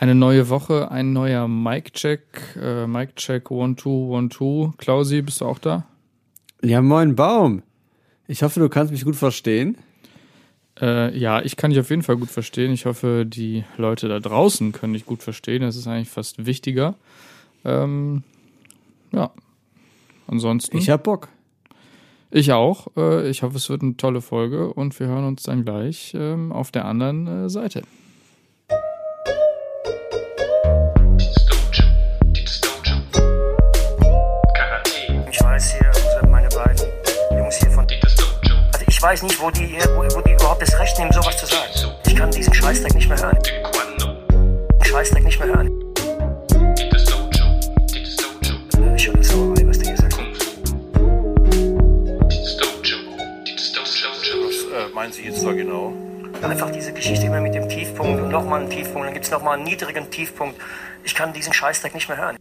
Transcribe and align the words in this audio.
Eine 0.00 0.14
neue 0.14 0.48
Woche, 0.48 0.92
ein 0.92 1.12
neuer 1.12 1.48
Mic-Check. 1.48 2.56
Äh, 2.62 2.86
Mic-Check 2.86 3.50
1, 3.50 3.82
2, 3.82 4.16
1, 4.16 4.32
2. 4.32 4.72
Klausi, 4.76 5.22
bist 5.22 5.40
du 5.40 5.46
auch 5.46 5.58
da? 5.58 5.86
Ja, 6.62 6.82
moin 6.82 7.16
Baum. 7.16 7.64
Ich 8.28 8.44
hoffe, 8.44 8.60
du 8.60 8.68
kannst 8.68 8.92
mich 8.92 9.04
gut 9.04 9.16
verstehen. 9.16 9.76
Äh, 10.80 11.18
ja, 11.18 11.42
ich 11.42 11.56
kann 11.56 11.72
dich 11.72 11.80
auf 11.80 11.90
jeden 11.90 12.04
Fall 12.04 12.16
gut 12.16 12.30
verstehen. 12.30 12.70
Ich 12.70 12.86
hoffe, 12.86 13.26
die 13.26 13.64
Leute 13.76 14.06
da 14.06 14.20
draußen 14.20 14.70
können 14.70 14.92
dich 14.92 15.04
gut 15.04 15.24
verstehen. 15.24 15.62
Das 15.62 15.74
ist 15.74 15.88
eigentlich 15.88 16.10
fast 16.10 16.46
wichtiger. 16.46 16.94
Ähm, 17.64 18.22
ja. 19.10 19.32
Ansonsten. 20.28 20.76
Ich 20.78 20.90
hab 20.90 21.02
Bock. 21.02 21.26
Ich 22.30 22.52
auch. 22.52 22.86
Äh, 22.96 23.28
ich 23.28 23.42
hoffe, 23.42 23.56
es 23.56 23.68
wird 23.68 23.82
eine 23.82 23.96
tolle 23.96 24.20
Folge 24.20 24.72
und 24.72 24.98
wir 25.00 25.08
hören 25.08 25.24
uns 25.24 25.42
dann 25.42 25.64
gleich 25.64 26.12
ähm, 26.14 26.52
auf 26.52 26.70
der 26.70 26.84
anderen 26.84 27.26
äh, 27.26 27.50
Seite. 27.50 27.82
Weiß 39.08 39.22
nicht, 39.22 39.40
wo 39.40 39.50
die, 39.50 39.78
wo, 39.96 40.02
wo 40.02 40.20
die 40.20 40.32
überhaupt 40.32 40.60
das 40.60 40.78
Recht 40.78 40.98
nehmen, 40.98 41.10
sowas 41.10 41.34
zu 41.38 41.46
sagen. 41.46 41.64
Ich 42.06 42.14
kann 42.14 42.30
diesen 42.30 42.52
Scheißdreck 42.52 42.94
nicht 42.94 43.08
mehr 43.08 43.16
hören. 43.16 43.38
Scheißdreck 44.84 45.24
nicht 45.24 45.40
mehr 45.40 45.48
hören. 45.48 45.70
Ich 48.96 49.06
höre 49.06 49.16
das 49.16 49.28
Sauerei, 49.28 49.66
was 49.66 49.78
der 49.78 49.86
hier 49.86 49.96
sagt. 49.96 50.18
Was 54.44 54.56
äh, 54.64 54.94
meinen 54.94 55.12
Sie 55.12 55.22
jetzt 55.22 55.42
da 55.42 55.52
genau? 55.52 55.94
Einfach 56.42 56.70
diese 56.70 56.92
Geschichte 56.92 57.24
immer 57.28 57.40
mit 57.40 57.54
dem 57.54 57.66
Tiefpunkt 57.66 58.20
und 58.20 58.28
nochmal 58.28 58.60
einen 58.60 58.68
Tiefpunkt, 58.68 59.06
dann 59.06 59.14
gibt 59.14 59.24
es 59.24 59.30
nochmal 59.30 59.54
einen 59.54 59.64
niedrigen 59.64 60.10
Tiefpunkt. 60.10 60.60
Ich 61.04 61.14
kann 61.14 61.32
diesen 61.32 61.54
Scheißdreck 61.54 61.94
nicht 61.94 62.10
mehr 62.10 62.18
hören. 62.18 62.36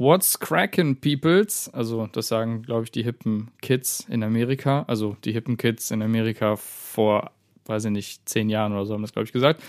What's 0.00 0.40
crackin' 0.40 0.96
peoples? 0.98 1.68
Also, 1.74 2.08
das 2.10 2.28
sagen, 2.28 2.62
glaube 2.62 2.84
ich, 2.84 2.90
die 2.90 3.02
hippen 3.02 3.50
Kids 3.60 4.06
in 4.08 4.22
Amerika. 4.22 4.84
Also, 4.86 5.14
die 5.26 5.32
hippen 5.32 5.58
Kids 5.58 5.90
in 5.90 6.00
Amerika 6.00 6.56
vor, 6.56 7.32
weiß 7.66 7.84
ich 7.84 7.90
nicht, 7.90 8.26
zehn 8.26 8.48
Jahren 8.48 8.72
oder 8.72 8.86
so 8.86 8.94
haben 8.94 9.02
das, 9.02 9.12
glaube 9.12 9.26
ich, 9.26 9.32
gesagt. 9.32 9.62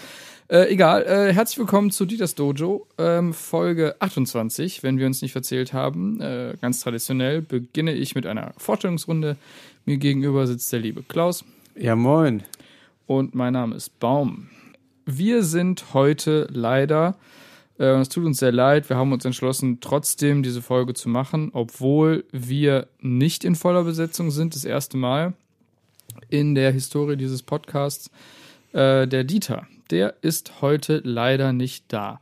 Äh, 0.48 0.72
egal, 0.72 1.04
äh, 1.04 1.34
herzlich 1.34 1.60
willkommen 1.60 1.92
zu 1.92 2.06
Dieters 2.06 2.34
Dojo, 2.36 2.88
ähm, 2.98 3.34
Folge 3.34 3.98
28, 4.00 4.84
wenn 4.84 4.98
wir 4.98 5.06
uns 5.06 5.22
nicht 5.22 5.34
verzählt 5.34 5.74
haben. 5.74 6.22
Äh, 6.22 6.56
ganz 6.62 6.80
traditionell 6.80 7.42
beginne 7.42 7.92
ich 7.92 8.16
mit 8.16 8.26
einer 8.26 8.54
Vorstellungsrunde. 8.56 9.36
Mir 9.86 9.98
gegenüber 9.98 10.48
sitzt 10.48 10.72
der 10.72 10.80
liebe 10.80 11.04
Klaus 11.04 11.44
Ja, 11.76 11.98
moin. 11.98 12.44
und 13.06 13.36
mein 13.36 13.52
Name 13.52 13.76
ist 13.76 14.00
Baum. 14.00 14.50
Wir 15.06 15.44
sind 15.44 15.94
heute 15.94 16.48
leider, 16.52 17.18
äh, 17.82 18.00
es 18.00 18.10
tut 18.10 18.26
uns 18.26 18.38
sehr 18.38 18.52
leid, 18.52 18.90
wir 18.90 18.96
haben 18.96 19.12
uns 19.12 19.26
entschlossen, 19.26 19.80
trotzdem 19.82 20.44
diese 20.44 20.62
Folge 20.62 20.94
zu 20.94 21.10
machen, 21.10 21.50
obwohl 21.54 22.26
wir 22.32 22.88
nicht 23.00 23.44
in 23.44 23.56
voller 23.56 23.84
Besetzung 23.84 24.30
sind, 24.30 24.54
das 24.54 24.66
erste 24.66 24.98
Mal 24.98 25.34
in 26.30 26.54
der 26.54 26.72
Historie 26.72 27.18
dieses 27.18 27.42
Podcasts. 27.42 28.12
Äh, 28.74 29.08
der 29.08 29.24
Dieter, 29.24 29.68
der 29.90 30.14
ist 30.22 30.62
heute 30.62 31.02
leider 31.04 31.54
nicht 31.54 31.86
da. 31.88 32.22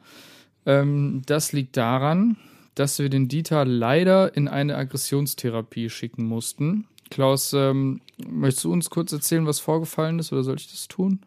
Ähm, 0.66 1.24
das 1.26 1.52
liegt 1.52 1.76
daran, 1.76 2.38
dass 2.76 2.98
wir 2.98 3.10
den 3.10 3.28
Dieter 3.28 3.66
leider 3.66 4.36
in 4.38 4.48
eine 4.48 4.78
Aggressionstherapie 4.78 5.90
schicken 5.90 6.24
mussten. 6.24 6.88
Klaus, 7.12 7.52
ähm, 7.52 8.00
möchtest 8.26 8.64
du 8.64 8.72
uns 8.72 8.90
kurz 8.90 9.12
erzählen, 9.12 9.46
was 9.46 9.60
vorgefallen 9.60 10.20
ist, 10.20 10.32
oder 10.32 10.44
soll 10.44 10.56
ich 10.56 10.72
das 10.72 10.88
tun? 10.88 11.20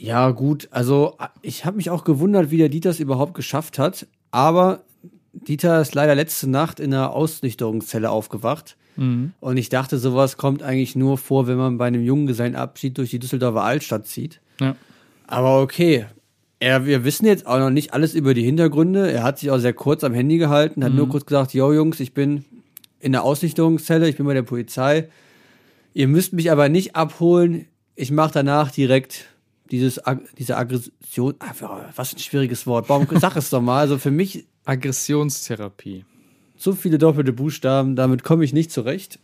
Ja, 0.00 0.30
gut. 0.30 0.68
Also, 0.70 1.16
ich 1.42 1.64
habe 1.64 1.76
mich 1.76 1.90
auch 1.90 2.04
gewundert, 2.04 2.52
wie 2.52 2.56
der 2.56 2.68
Dieter 2.68 2.90
es 2.90 3.00
überhaupt 3.00 3.34
geschafft 3.34 3.78
hat. 3.78 4.06
Aber 4.30 4.84
Dieter 5.32 5.80
ist 5.80 5.94
leider 5.94 6.14
letzte 6.14 6.48
Nacht 6.48 6.78
in 6.78 6.94
einer 6.94 7.12
Ausnüchterungszelle 7.12 8.08
aufgewacht. 8.08 8.76
Und 9.40 9.56
ich 9.56 9.68
dachte, 9.68 9.96
sowas 9.98 10.36
kommt 10.36 10.62
eigentlich 10.62 10.96
nur 10.96 11.18
vor, 11.18 11.46
wenn 11.46 11.56
man 11.56 11.78
bei 11.78 11.86
einem 11.86 12.02
Junggesellenabschied 12.02 12.98
durch 12.98 13.10
die 13.10 13.20
Düsseldorfer 13.20 13.62
Altstadt 13.62 14.08
zieht. 14.08 14.40
Ja. 14.60 14.74
Aber 15.28 15.62
okay. 15.62 16.06
Er, 16.58 16.84
wir 16.84 17.04
wissen 17.04 17.24
jetzt 17.26 17.46
auch 17.46 17.60
noch 17.60 17.70
nicht 17.70 17.94
alles 17.94 18.14
über 18.14 18.34
die 18.34 18.42
Hintergründe. 18.42 19.12
Er 19.12 19.22
hat 19.22 19.38
sich 19.38 19.52
auch 19.52 19.58
sehr 19.58 19.72
kurz 19.72 20.02
am 20.02 20.14
Handy 20.14 20.38
gehalten, 20.38 20.82
hat 20.82 20.92
nur 20.92 21.08
kurz 21.08 21.26
gesagt, 21.26 21.54
yo 21.54 21.72
Jungs, 21.72 22.00
ich 22.00 22.12
bin 22.12 22.44
in 22.98 23.12
der 23.12 23.22
Ausnüchterungszelle, 23.22 24.08
ich 24.08 24.16
bin 24.16 24.26
bei 24.26 24.34
der 24.34 24.42
Polizei. 24.42 25.08
Ihr 25.94 26.08
müsst 26.08 26.32
mich 26.32 26.50
aber 26.50 26.68
nicht 26.68 26.96
abholen. 26.96 27.66
Ich 27.94 28.10
mache 28.10 28.32
danach 28.32 28.72
direkt 28.72 29.26
dieses, 29.70 30.00
diese 30.38 30.56
Aggression. 30.56 31.34
Ah, 31.38 31.52
was 31.94 32.14
ein 32.14 32.18
schwieriges 32.18 32.66
Wort. 32.66 32.88
Warum 32.88 33.06
sag 33.20 33.36
es 33.36 33.50
doch 33.50 33.62
mal? 33.62 33.80
Also 33.80 33.98
für 33.98 34.10
mich 34.10 34.46
Aggressionstherapie. 34.64 36.04
so 36.56 36.72
viele 36.72 36.98
doppelte 36.98 37.32
Buchstaben, 37.32 37.96
damit 37.96 38.22
komme 38.22 38.44
ich 38.44 38.52
nicht 38.52 38.70
zurecht. 38.70 39.18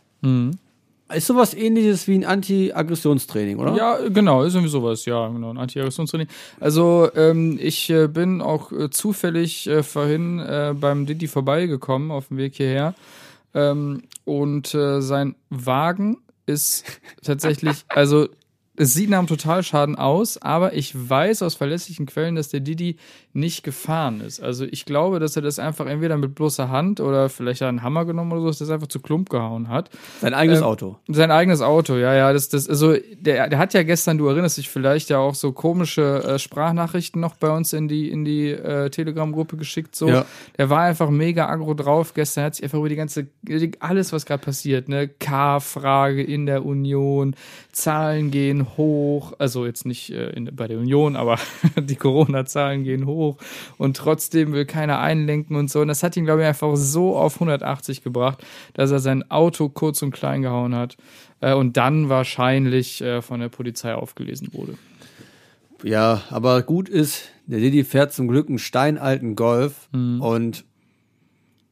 Ist 1.13 1.27
sowas 1.27 1.53
ähnliches 1.53 2.07
wie 2.07 2.15
ein 2.15 2.25
Anti-Aggressionstraining, 2.25 3.59
oder? 3.59 3.75
Ja, 3.75 4.09
genau, 4.09 4.43
ist 4.43 4.55
irgendwie 4.55 4.71
sowas, 4.71 5.05
ja, 5.05 5.27
genau, 5.27 5.51
ein 5.51 5.57
Anti-Aggressionstraining. 5.57 6.27
Also, 6.59 7.09
ähm, 7.15 7.59
ich 7.61 7.91
äh, 7.91 8.07
bin 8.07 8.41
auch 8.41 8.71
äh, 8.71 8.89
zufällig 8.89 9.67
äh, 9.67 9.83
vorhin 9.83 10.39
äh, 10.39 10.73
beim 10.75 11.05
Didi 11.05 11.27
vorbeigekommen 11.27 12.09
auf 12.09 12.29
dem 12.29 12.37
Weg 12.37 12.55
hierher. 12.55 12.95
Ähm, 13.53 14.01
und 14.25 14.73
äh, 14.73 14.99
sein 15.01 15.35
Wagen 15.51 16.17
ist 16.47 16.85
tatsächlich, 17.23 17.85
also 17.89 18.27
es 18.77 18.93
sieht 18.93 19.09
nach 19.09 19.19
einem 19.19 19.27
Totalschaden 19.27 19.95
aus, 19.95 20.41
aber 20.41 20.73
ich 20.73 20.93
weiß 20.95 21.41
aus 21.43 21.55
verlässlichen 21.55 22.05
Quellen, 22.05 22.35
dass 22.35 22.49
der 22.49 22.59
Didi 22.59 22.97
nicht 23.33 23.63
gefahren 23.63 24.21
ist. 24.21 24.41
Also 24.41 24.65
ich 24.65 24.85
glaube, 24.85 25.19
dass 25.19 25.35
er 25.35 25.41
das 25.41 25.59
einfach 25.59 25.85
entweder 25.85 26.17
mit 26.17 26.35
bloßer 26.35 26.69
Hand 26.69 26.99
oder 26.99 27.29
vielleicht 27.29 27.61
einen 27.61 27.83
Hammer 27.83 28.05
genommen 28.05 28.31
oder 28.31 28.41
so, 28.41 28.47
dass 28.47 28.61
er 28.61 28.67
das 28.67 28.73
einfach 28.73 28.87
zu 28.87 28.99
Klump 29.01 29.29
gehauen 29.29 29.67
hat. 29.67 29.89
Sein 30.21 30.33
eigenes 30.33 30.59
Ähm, 30.59 30.65
Auto. 30.65 30.97
Sein 31.07 31.31
eigenes 31.31 31.61
Auto, 31.61 31.95
ja, 31.95 32.13
ja. 32.13 32.33
Das, 32.33 32.49
das, 32.49 32.69
also, 32.69 32.95
der, 33.19 33.49
der 33.49 33.59
hat 33.59 33.73
ja 33.73 33.83
gestern, 33.83 34.17
du 34.17 34.27
erinnerst 34.27 34.57
dich 34.57 34.69
vielleicht 34.69 35.09
ja 35.09 35.19
auch 35.19 35.35
so 35.35 35.51
komische 35.51 36.23
äh, 36.23 36.39
Sprachnachrichten 36.39 37.19
noch 37.19 37.35
bei 37.35 37.49
uns 37.49 37.73
in 37.73 37.87
die, 37.87 38.09
in 38.09 38.23
die 38.25 38.51
äh, 38.51 38.89
Telegram-Gruppe 38.89 39.57
geschickt. 39.57 39.95
So. 39.95 40.07
Ja. 40.07 40.25
Der 40.57 40.69
war 40.69 40.81
einfach 40.81 41.09
mega 41.09 41.47
aggro 41.47 41.73
drauf. 41.73 42.13
Gestern 42.13 42.45
hat 42.45 42.55
sich 42.55 42.63
einfach 42.63 42.79
über 42.79 42.89
die 42.89 42.95
ganze, 42.95 43.27
alles, 43.79 44.13
was 44.13 44.25
gerade 44.25 44.43
passiert, 44.43 44.89
ne? 44.89 45.07
K-Frage 45.07 46.23
in 46.23 46.45
der 46.45 46.65
Union, 46.65 47.35
Zahlen 47.71 48.31
gehen 48.31 48.64
hoch, 48.77 49.33
also 49.39 49.65
jetzt 49.65 49.85
nicht 49.85 50.11
äh, 50.11 50.29
in, 50.31 50.49
bei 50.55 50.67
der 50.67 50.77
Union, 50.77 51.15
aber 51.15 51.37
die 51.79 51.95
Corona-Zahlen 51.95 52.83
gehen 52.83 53.05
hoch 53.05 53.37
und 53.77 53.97
trotzdem 53.97 54.53
will 54.53 54.65
keiner 54.65 54.99
einlenken 54.99 55.55
und 55.55 55.69
so. 55.69 55.81
Und 55.81 55.87
das 55.87 56.03
hat 56.03 56.17
ihn, 56.17 56.25
glaube 56.25 56.41
ich, 56.41 56.47
einfach 56.47 56.75
so 56.75 57.15
auf 57.17 57.35
180 57.35 58.03
gebracht, 58.03 58.43
dass 58.73 58.91
er 58.91 58.99
sein 58.99 59.29
Auto 59.31 59.69
kurz 59.69 60.01
und 60.01 60.11
klein 60.11 60.41
gehauen 60.41 60.75
hat 60.75 60.97
äh, 61.41 61.53
und 61.53 61.77
dann 61.77 62.09
wahrscheinlich 62.09 63.01
äh, 63.01 63.21
von 63.21 63.39
der 63.39 63.49
Polizei 63.49 63.93
aufgelesen 63.95 64.49
wurde. 64.53 64.77
Ja, 65.83 66.23
aber 66.29 66.63
gut 66.63 66.89
ist, 66.89 67.29
der 67.45 67.59
Didi 67.59 67.83
fährt 67.83 68.13
zum 68.13 68.27
Glück 68.27 68.49
einen 68.49 68.59
steinalten 68.59 69.35
Golf 69.35 69.89
Mhm. 69.91 70.21
und 70.21 70.65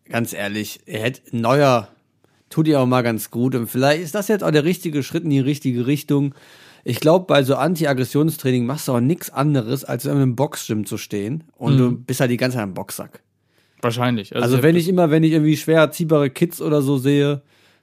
ganz 0.10 0.34
ehrlich, 0.34 0.82
er 0.86 1.02
hätte 1.02 1.36
neuer, 1.36 1.88
tut 2.50 2.68
ihr 2.68 2.80
auch 2.80 2.86
mal 2.86 3.02
ganz 3.02 3.32
gut 3.32 3.56
und 3.56 3.68
vielleicht 3.68 4.04
ist 4.04 4.14
das 4.14 4.28
jetzt 4.28 4.44
auch 4.44 4.52
der 4.52 4.66
richtige 4.66 5.02
Schritt 5.02 5.24
in 5.24 5.32
die 5.32 5.40
richtige 5.40 5.88
Richtung. 5.88 6.36
Ich 6.84 7.00
glaube, 7.00 7.26
bei 7.26 7.44
so 7.44 7.56
Anti-Aggressionstraining 7.56 8.66
machst 8.66 8.88
du 8.88 8.94
auch 8.94 9.00
nichts 9.00 9.30
anderes, 9.30 9.86
als 9.86 10.06
in 10.06 10.12
einem 10.12 10.36
Boxgym 10.36 10.86
zu 10.86 10.98
stehen 10.98 11.46
und 11.58 11.78
du 11.78 11.92
bist 11.92 12.20
halt 12.20 12.30
die 12.30 12.38
ganze 12.38 12.58
Zeit 12.58 12.68
ein 12.68 12.74
Boxsack. 12.74 13.22
Wahrscheinlich. 13.82 14.36
Also 14.36 14.64
wenn 14.64 14.76
ich 14.76 14.88
immer, 14.88 15.12
wenn 15.12 15.24
ich 15.24 15.32
irgendwie 15.32 15.58
schwer 15.58 15.80
erziehbare 15.80 16.30
Kids 16.30 16.62
oder 16.62 16.82
so 16.82 16.98
sehe 16.98 17.42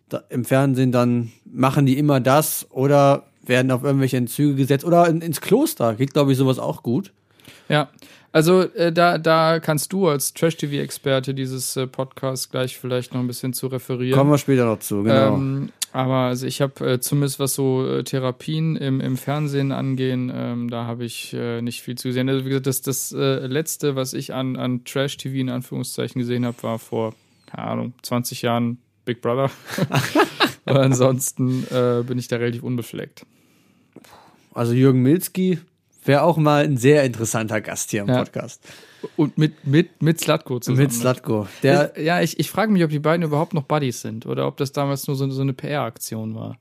da, 0.09 0.23
im 0.29 0.45
Fernsehen, 0.45 0.93
dann 0.93 1.31
machen 1.45 1.87
die 1.87 1.99
immer 1.99 2.21
das 2.21 2.67
oder 2.71 3.25
werden 3.43 3.71
auf 3.71 3.85
irgendwelche 3.85 4.17
Entzüge 4.17 4.55
gesetzt 4.55 4.85
oder 4.85 5.09
in, 5.09 5.21
ins 5.21 5.41
Kloster. 5.41 5.95
Geht, 5.95 6.13
glaube 6.13 6.33
ich, 6.33 6.39
sowas 6.39 6.59
auch 6.59 6.83
gut. 6.83 7.13
Ja, 7.69 7.89
also 8.33 8.63
äh, 8.63 8.93
da, 8.93 9.19
da 9.19 9.61
kannst 9.61 9.93
du 9.93 10.09
als 10.09 10.35
Trash-TV-Experte 10.35 11.35
dieses 11.35 11.77
äh, 11.77 11.87
Podcast 11.87 12.51
gleich 12.51 12.79
vielleicht 12.79 13.13
noch 13.13 13.21
ein 13.21 13.27
bisschen 13.27 13.53
zu 13.53 13.67
referieren. 13.67 14.17
Kommen 14.17 14.31
wir 14.31 14.39
später 14.39 14.65
noch 14.65 14.79
zu, 14.79 15.03
genau. 15.03 15.35
Ähm, 15.35 15.71
aber 15.93 16.15
also 16.15 16.47
ich 16.47 16.61
habe 16.61 16.93
äh, 16.93 17.01
zumindest 17.01 17.41
was 17.41 17.55
so 17.55 17.87
äh, 17.87 18.05
Therapien 18.05 18.77
im, 18.77 19.01
im 19.01 19.17
Fernsehen 19.17 19.73
angehen, 19.73 20.31
ähm, 20.35 20.71
da 20.71 20.85
habe 20.87 21.05
ich 21.05 21.33
äh, 21.35 21.63
nicht 21.63 21.83
viel 21.83 21.97
zu 21.97 22.09
gesehen. 22.09 22.29
Also 22.29 22.45
wie 22.45 22.51
gesagt, 22.51 22.67
das, 22.67 22.83
das 22.83 23.13
äh, 23.13 23.47
letzte, 23.47 23.97
was 23.97 24.13
ich 24.13 24.33
an, 24.33 24.57
an 24.57 24.85
Trash-TV 24.85 25.35
in 25.37 25.51
Anführungszeichen 25.51 26.21
gesehen 26.21 26.47
habe, 26.47 26.63
war 26.63 26.79
vor, 26.79 27.15
keine 27.47 27.67
Ahnung, 27.69 27.95
20 28.03 28.43
Jahren 28.43 28.79
Big 29.05 29.21
Brother. 29.21 29.51
Aber 30.65 30.83
ansonsten 30.83 31.67
äh, 31.71 32.03
bin 32.07 32.19
ich 32.19 32.29
da 32.29 32.37
relativ 32.37 32.63
unbefleckt. 32.63 33.27
Also 34.55 34.73
Jürgen 34.73 35.03
Milzki 35.03 35.59
wäre 36.05 36.23
auch 36.23 36.37
mal 36.37 36.65
ein 36.65 36.77
sehr 36.77 37.05
interessanter 37.05 37.61
Gast 37.61 37.91
hier 37.91 38.03
im 38.03 38.09
Ja. 38.09 38.19
Podcast. 38.19 38.63
Und 39.17 39.39
mit, 39.39 39.67
mit, 39.67 40.03
mit 40.03 40.21
Slatko 40.21 40.61
zusammen. 40.61 40.83
Mit 40.83 40.93
Slatko. 40.93 41.47
Der, 41.63 41.93
ja, 42.01 42.21
ich, 42.21 42.39
ich 42.39 42.51
frage 42.51 42.73
mich, 42.73 42.85
ob 42.85 42.91
die 42.91 42.99
beiden 42.99 43.25
überhaupt 43.25 43.55
noch 43.55 43.65
Buddies 43.65 44.01
sind 44.01 44.27
oder 44.27 44.47
ob 44.47 44.57
das 44.57 44.73
damals 44.73 45.07
nur 45.07 45.17
so, 45.17 45.29
so 45.31 45.43
eine 45.43 45.53
PR-Aktion 45.53 46.35
war. 46.35 46.59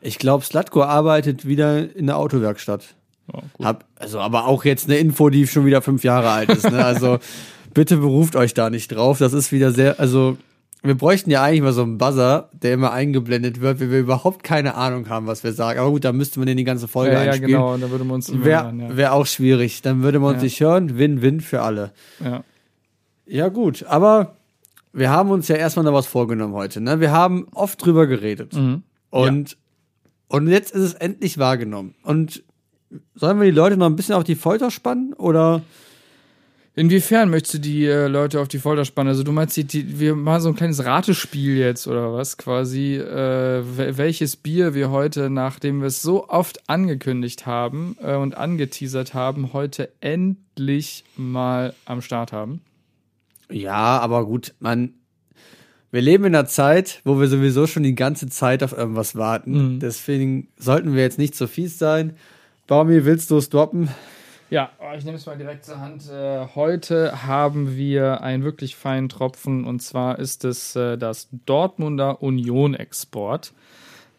ich 0.00 0.18
glaube, 0.18 0.44
Slatko 0.44 0.82
arbeitet 0.82 1.46
wieder 1.46 1.94
in 1.94 2.06
der 2.06 2.16
Autowerkstatt. 2.16 2.94
Hab, 3.62 3.84
also, 3.96 4.18
aber 4.18 4.46
auch 4.46 4.64
jetzt 4.64 4.88
eine 4.88 4.98
Info, 4.98 5.30
die 5.30 5.46
schon 5.46 5.64
wieder 5.64 5.82
fünf 5.82 6.02
Jahre 6.02 6.30
alt 6.30 6.50
ist. 6.50 6.68
Ne? 6.70 6.84
Also 6.84 7.18
bitte 7.74 7.96
beruft 7.98 8.36
euch 8.36 8.54
da 8.54 8.70
nicht 8.70 8.88
drauf. 8.88 9.18
Das 9.18 9.32
ist 9.32 9.52
wieder 9.52 9.72
sehr, 9.72 10.00
also 10.00 10.36
wir 10.82 10.94
bräuchten 10.96 11.30
ja 11.30 11.42
eigentlich 11.42 11.62
mal 11.62 11.72
so 11.72 11.82
einen 11.82 11.98
Buzzer, 11.98 12.48
der 12.52 12.72
immer 12.74 12.92
eingeblendet 12.92 13.60
wird, 13.60 13.80
wenn 13.80 13.90
wir 13.90 13.98
überhaupt 14.00 14.42
keine 14.42 14.74
Ahnung 14.76 15.08
haben, 15.08 15.26
was 15.26 15.44
wir 15.44 15.52
sagen. 15.52 15.78
Aber 15.78 15.90
gut, 15.90 16.04
da 16.04 16.12
müsste 16.12 16.38
man 16.38 16.48
in 16.48 16.56
die 16.56 16.64
ganze 16.64 16.88
Folge 16.88 17.12
Ja, 17.12 17.22
ja, 17.24 17.30
einspielen. 17.32 17.52
genau, 17.52 17.76
da 17.76 17.90
würde 17.90 18.04
man 18.04 18.14
uns 18.16 18.32
Wäre 18.32 18.72
ja. 18.76 18.96
wär 18.96 19.12
auch 19.12 19.26
schwierig. 19.26 19.82
Dann 19.82 20.02
würde 20.02 20.18
man 20.20 20.30
uns 20.34 20.38
Ja. 20.42 20.44
nicht 20.44 20.60
hören. 20.60 20.98
Win-win 20.98 21.40
für 21.40 21.62
alle. 21.62 21.92
ja. 22.24 22.42
Ja, 23.26 23.48
gut, 23.48 23.84
aber 23.86 24.34
wir 24.92 25.10
haben 25.10 25.30
uns 25.30 25.46
ja 25.46 25.54
erstmal 25.54 25.84
noch 25.84 25.92
was 25.92 26.06
vorgenommen 26.08 26.52
heute. 26.54 26.80
Ne? 26.80 26.98
Wir 26.98 27.12
haben 27.12 27.46
oft 27.54 27.84
drüber 27.84 28.08
geredet. 28.08 28.54
Mhm. 28.54 28.82
Und, 29.10 29.56
und 30.26 30.48
jetzt 30.48 30.74
ist 30.74 30.82
es 30.82 30.94
endlich 30.94 31.38
wahrgenommen. 31.38 31.94
Und 32.02 32.42
sollen 33.14 33.38
wir 33.38 33.44
die 33.44 33.52
Leute 33.56 33.76
noch 33.76 33.86
ein 33.86 33.94
bisschen 33.94 34.16
auf 34.16 34.24
die 34.24 34.34
Folter 34.34 34.72
spannen? 34.72 35.12
Oder? 35.12 35.62
Inwiefern 36.76 37.30
möchtest 37.30 37.54
du 37.54 37.58
die 37.58 37.84
äh, 37.86 38.06
Leute 38.06 38.40
auf 38.40 38.46
die 38.48 38.60
Folter 38.60 38.84
spannen? 38.84 39.08
Also 39.08 39.24
du 39.24 39.32
meinst, 39.32 39.56
die, 39.56 39.64
die, 39.64 39.98
wir 39.98 40.14
machen 40.14 40.40
so 40.40 40.48
ein 40.50 40.54
kleines 40.54 40.84
Ratespiel 40.84 41.56
jetzt 41.56 41.88
oder 41.88 42.14
was? 42.14 42.36
Quasi, 42.38 42.94
äh, 42.94 43.62
wel- 43.76 43.96
welches 43.98 44.36
Bier 44.36 44.72
wir 44.72 44.90
heute, 44.90 45.30
nachdem 45.30 45.80
wir 45.80 45.88
es 45.88 46.00
so 46.00 46.28
oft 46.28 46.68
angekündigt 46.68 47.44
haben 47.44 47.96
äh, 48.00 48.14
und 48.14 48.36
angeteasert 48.36 49.14
haben, 49.14 49.52
heute 49.52 49.90
endlich 50.00 51.04
mal 51.16 51.74
am 51.86 52.02
Start 52.02 52.32
haben. 52.32 52.60
Ja, 53.50 53.98
aber 53.98 54.24
gut, 54.24 54.54
man. 54.60 54.94
Wir 55.92 56.02
leben 56.02 56.24
in 56.24 56.36
einer 56.36 56.46
Zeit, 56.46 57.00
wo 57.04 57.18
wir 57.18 57.26
sowieso 57.26 57.66
schon 57.66 57.82
die 57.82 57.96
ganze 57.96 58.28
Zeit 58.28 58.62
auf 58.62 58.72
irgendwas 58.72 59.16
warten. 59.16 59.74
Mhm. 59.74 59.80
Deswegen 59.80 60.46
sollten 60.56 60.94
wir 60.94 61.02
jetzt 61.02 61.18
nicht 61.18 61.34
so 61.34 61.48
fies 61.48 61.80
sein. 61.80 62.12
Baumi, 62.68 63.04
willst 63.04 63.32
du 63.32 63.36
es 63.38 63.48
droppen? 63.50 63.88
Ja, 64.50 64.72
oh, 64.80 64.96
ich 64.98 65.04
nehme 65.04 65.16
es 65.16 65.26
mal 65.26 65.38
direkt 65.38 65.64
zur 65.64 65.78
Hand. 65.78 66.10
Äh, 66.10 66.44
heute 66.56 67.24
haben 67.24 67.76
wir 67.76 68.20
einen 68.20 68.42
wirklich 68.42 68.74
feinen 68.74 69.08
Tropfen 69.08 69.64
und 69.64 69.80
zwar 69.80 70.18
ist 70.18 70.44
es 70.44 70.74
äh, 70.74 70.98
das 70.98 71.28
Dortmunder 71.46 72.20
Union 72.20 72.74
Export. 72.74 73.52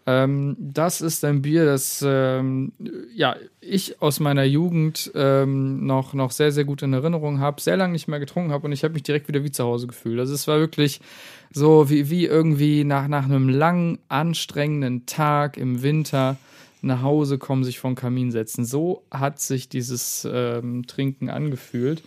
Ähm, 0.05 0.55
das 0.57 1.01
ist 1.01 1.25
ein 1.25 1.41
Bier, 1.41 1.65
das 1.65 2.01
ähm, 2.07 2.71
ja, 3.13 3.35
ich 3.59 4.01
aus 4.01 4.21
meiner 4.21 4.45
Jugend 4.45 5.11
ähm, 5.15 5.85
noch, 5.85 6.13
noch 6.13 6.31
sehr, 6.31 6.53
sehr 6.53 6.63
gut 6.63 6.81
in 6.81 6.93
Erinnerung 6.93 7.41
habe, 7.41 7.59
sehr 7.59 7.75
lange 7.75 7.91
nicht 7.91 8.07
mehr 8.07 8.21
getrunken 8.21 8.53
habe 8.53 8.65
und 8.65 8.71
ich 8.71 8.85
habe 8.85 8.93
mich 8.93 9.03
direkt 9.03 9.27
wieder 9.27 9.43
wie 9.43 9.51
zu 9.51 9.65
Hause 9.65 9.85
gefühlt. 9.85 10.17
Also 10.17 10.33
es 10.33 10.47
war 10.47 10.59
wirklich 10.59 11.01
so 11.51 11.89
wie, 11.89 12.09
wie 12.09 12.25
irgendwie 12.25 12.85
nach, 12.85 13.09
nach 13.09 13.25
einem 13.25 13.49
langen, 13.49 13.99
anstrengenden 14.07 15.05
Tag 15.05 15.57
im 15.57 15.83
Winter 15.83 16.37
nach 16.81 17.01
Hause 17.01 17.37
kommen, 17.37 17.63
sich 17.63 17.79
vor 17.79 17.91
den 17.91 17.95
Kamin 17.95 18.31
setzen. 18.31 18.65
So 18.65 19.03
hat 19.11 19.39
sich 19.39 19.69
dieses 19.69 20.27
ähm, 20.31 20.85
Trinken 20.87 21.29
angefühlt. 21.29 22.03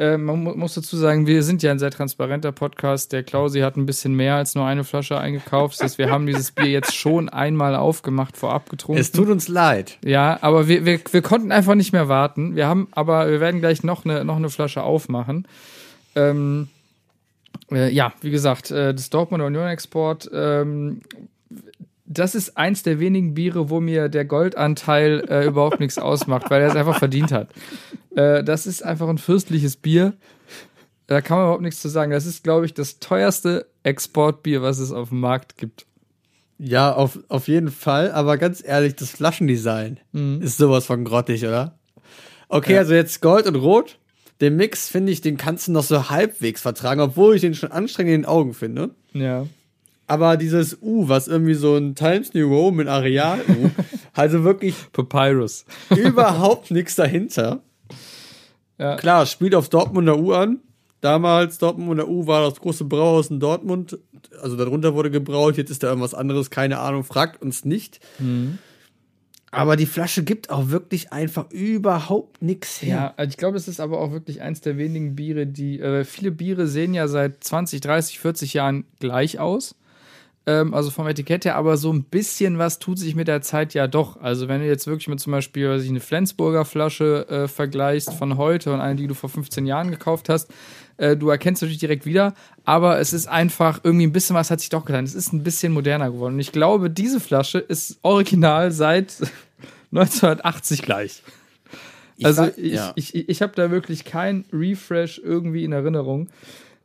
Äh, 0.00 0.16
man 0.16 0.42
mu 0.42 0.54
muss 0.54 0.74
dazu 0.74 0.96
sagen, 0.96 1.26
wir 1.26 1.42
sind 1.42 1.62
ja 1.62 1.70
ein 1.70 1.78
sehr 1.78 1.90
transparenter 1.90 2.52
Podcast. 2.52 3.12
Der 3.12 3.22
Klausi 3.22 3.60
hat 3.60 3.76
ein 3.76 3.84
bisschen 3.84 4.14
mehr 4.14 4.34
als 4.36 4.54
nur 4.54 4.64
eine 4.64 4.82
Flasche 4.82 5.18
eingekauft. 5.18 5.74
Das 5.74 5.82
heißt, 5.82 5.98
wir 5.98 6.10
haben 6.10 6.26
dieses 6.26 6.52
Bier 6.52 6.68
jetzt 6.70 6.96
schon 6.96 7.28
einmal 7.28 7.76
aufgemacht, 7.76 8.38
vorab 8.38 8.70
getrunken. 8.70 8.98
Es 8.98 9.12
tut 9.12 9.28
uns 9.28 9.48
leid. 9.48 9.98
Ja, 10.02 10.38
aber 10.40 10.68
wir, 10.68 10.86
wir, 10.86 11.00
wir 11.10 11.22
konnten 11.22 11.52
einfach 11.52 11.74
nicht 11.74 11.92
mehr 11.92 12.08
warten. 12.08 12.56
Wir 12.56 12.66
haben, 12.66 12.88
aber 12.92 13.30
wir 13.30 13.40
werden 13.40 13.60
gleich 13.60 13.82
noch 13.82 14.06
eine, 14.06 14.24
noch 14.24 14.36
eine 14.36 14.48
Flasche 14.48 14.82
aufmachen. 14.82 15.46
Ähm, 16.14 16.68
äh, 17.70 17.92
ja, 17.92 18.14
wie 18.22 18.30
gesagt, 18.30 18.70
äh, 18.70 18.94
das 18.94 19.10
Dortmunder 19.10 19.44
Union 19.44 19.68
Export, 19.68 20.30
ähm, 20.32 21.02
das 22.12 22.34
ist 22.34 22.56
eins 22.56 22.82
der 22.82 22.98
wenigen 22.98 23.34
Biere, 23.34 23.70
wo 23.70 23.78
mir 23.78 24.08
der 24.08 24.24
Goldanteil 24.24 25.24
äh, 25.28 25.46
überhaupt 25.46 25.78
nichts 25.78 25.96
ausmacht, 25.96 26.50
weil 26.50 26.60
er 26.60 26.68
es 26.68 26.76
einfach 26.76 26.98
verdient 26.98 27.30
hat. 27.30 27.48
Äh, 28.16 28.42
das 28.42 28.66
ist 28.66 28.82
einfach 28.82 29.08
ein 29.08 29.18
fürstliches 29.18 29.76
Bier. 29.76 30.14
Da 31.06 31.20
kann 31.20 31.38
man 31.38 31.46
überhaupt 31.46 31.62
nichts 31.62 31.80
zu 31.80 31.88
sagen. 31.88 32.10
Das 32.10 32.26
ist, 32.26 32.42
glaube 32.42 32.66
ich, 32.66 32.74
das 32.74 32.98
teuerste 32.98 33.66
Exportbier, 33.84 34.60
was 34.60 34.80
es 34.80 34.90
auf 34.90 35.10
dem 35.10 35.20
Markt 35.20 35.56
gibt. 35.56 35.86
Ja, 36.58 36.92
auf, 36.92 37.18
auf 37.28 37.48
jeden 37.48 37.70
Fall. 37.70 38.10
Aber 38.10 38.38
ganz 38.38 38.62
ehrlich, 38.62 38.96
das 38.96 39.10
Flaschendesign 39.10 39.98
ist 40.40 40.58
sowas 40.58 40.84
von 40.84 41.04
grottig, 41.04 41.44
oder? 41.46 41.78
Okay, 42.48 42.76
also 42.76 42.92
jetzt 42.92 43.22
Gold 43.22 43.46
und 43.46 43.56
Rot. 43.56 43.98
Den 44.40 44.56
Mix, 44.56 44.88
finde 44.88 45.12
ich, 45.12 45.20
den 45.20 45.36
kannst 45.36 45.68
du 45.68 45.72
noch 45.72 45.84
so 45.84 46.10
halbwegs 46.10 46.60
vertragen, 46.60 47.00
obwohl 47.00 47.34
ich 47.34 47.40
den 47.40 47.54
schon 47.54 47.72
anstrengend 47.72 48.14
in 48.14 48.22
den 48.22 48.28
Augen 48.28 48.54
finde. 48.54 48.90
Ja. 49.12 49.46
Aber 50.10 50.36
dieses 50.36 50.76
U, 50.82 51.08
was 51.08 51.28
irgendwie 51.28 51.54
so 51.54 51.76
ein 51.76 51.94
Times 51.94 52.34
New 52.34 52.52
Roman 52.52 52.88
Areal 52.88 53.38
U, 53.48 53.70
also 54.12 54.42
wirklich 54.42 54.74
Papyrus. 54.92 55.64
überhaupt 55.90 56.72
nichts 56.72 56.96
dahinter. 56.96 57.60
Ja. 58.76 58.96
Klar, 58.96 59.24
spielt 59.26 59.54
auf 59.54 59.68
Dortmunder 59.68 60.18
U 60.18 60.32
an. 60.32 60.58
Damals 61.00 61.58
Dortmunder 61.58 62.08
U 62.08 62.26
war 62.26 62.42
das 62.42 62.60
große 62.60 62.86
Brauhaus 62.86 63.30
in 63.30 63.38
Dortmund. 63.38 64.00
Also 64.42 64.56
darunter 64.56 64.96
wurde 64.96 65.12
gebraut, 65.12 65.56
jetzt 65.56 65.70
ist 65.70 65.84
da 65.84 65.86
irgendwas 65.86 66.14
anderes, 66.14 66.50
keine 66.50 66.80
Ahnung, 66.80 67.04
fragt 67.04 67.40
uns 67.40 67.64
nicht. 67.64 68.00
Aber 69.52 69.76
die 69.76 69.86
Flasche 69.86 70.24
gibt 70.24 70.50
auch 70.50 70.70
wirklich 70.70 71.12
einfach 71.12 71.52
überhaupt 71.52 72.42
nichts 72.42 72.82
her. 72.82 72.96
Ja, 72.96 73.14
also 73.16 73.30
ich 73.30 73.36
glaube, 73.36 73.56
es 73.56 73.68
ist 73.68 73.78
aber 73.78 74.00
auch 74.00 74.10
wirklich 74.10 74.42
eins 74.42 74.60
der 74.60 74.76
wenigen 74.76 75.14
Biere, 75.14 75.46
die. 75.46 75.78
Äh, 75.78 76.04
viele 76.04 76.32
Biere 76.32 76.66
sehen 76.66 76.94
ja 76.94 77.06
seit 77.06 77.44
20, 77.44 77.80
30, 77.80 78.18
40 78.18 78.54
Jahren 78.54 78.84
gleich 78.98 79.38
aus. 79.38 79.76
Ähm, 80.50 80.74
also 80.74 80.90
vom 80.90 81.06
Etikett 81.06 81.44
her, 81.44 81.56
aber 81.56 81.76
so 81.76 81.92
ein 81.92 82.02
bisschen 82.02 82.58
was 82.58 82.78
tut 82.78 82.98
sich 82.98 83.14
mit 83.14 83.28
der 83.28 83.40
Zeit 83.42 83.72
ja 83.74 83.86
doch. 83.86 84.20
Also 84.20 84.48
wenn 84.48 84.60
du 84.60 84.66
jetzt 84.66 84.86
wirklich 84.86 85.06
mit 85.08 85.20
zum 85.20 85.30
Beispiel 85.32 85.68
weiß 85.70 85.82
ich, 85.82 85.90
eine 85.90 86.00
Flensburger 86.00 86.64
Flasche 86.64 87.26
äh, 87.28 87.46
vergleichst 87.48 88.12
von 88.14 88.36
heute 88.36 88.72
und 88.72 88.80
eine, 88.80 88.96
die 88.96 89.06
du 89.06 89.14
vor 89.14 89.28
15 89.30 89.66
Jahren 89.66 89.90
gekauft 89.90 90.28
hast, 90.28 90.50
äh, 90.96 91.16
du 91.16 91.28
erkennst 91.28 91.62
natürlich 91.62 91.78
direkt 91.78 92.04
wieder, 92.06 92.34
aber 92.64 92.98
es 92.98 93.12
ist 93.12 93.28
einfach 93.28 93.80
irgendwie 93.84 94.06
ein 94.06 94.12
bisschen 94.12 94.34
was 94.34 94.50
hat 94.50 94.60
sich 94.60 94.70
doch 94.70 94.84
getan. 94.84 95.04
Es 95.04 95.14
ist 95.14 95.32
ein 95.32 95.42
bisschen 95.42 95.72
moderner 95.72 96.10
geworden. 96.10 96.34
Und 96.34 96.40
ich 96.40 96.52
glaube, 96.52 96.90
diese 96.90 97.20
Flasche 97.20 97.58
ist 97.58 97.98
original 98.02 98.72
seit 98.72 99.14
1980 99.92 100.82
gleich. 100.82 101.22
Also 102.22 102.42
weiß- 102.42 102.58
ich, 102.58 102.72
ja. 102.74 102.92
ich, 102.96 103.14
ich, 103.14 103.28
ich 103.28 103.42
habe 103.42 103.52
da 103.54 103.70
wirklich 103.70 104.04
kein 104.04 104.44
Refresh 104.52 105.20
irgendwie 105.24 105.64
in 105.64 105.72
Erinnerung. 105.72 106.28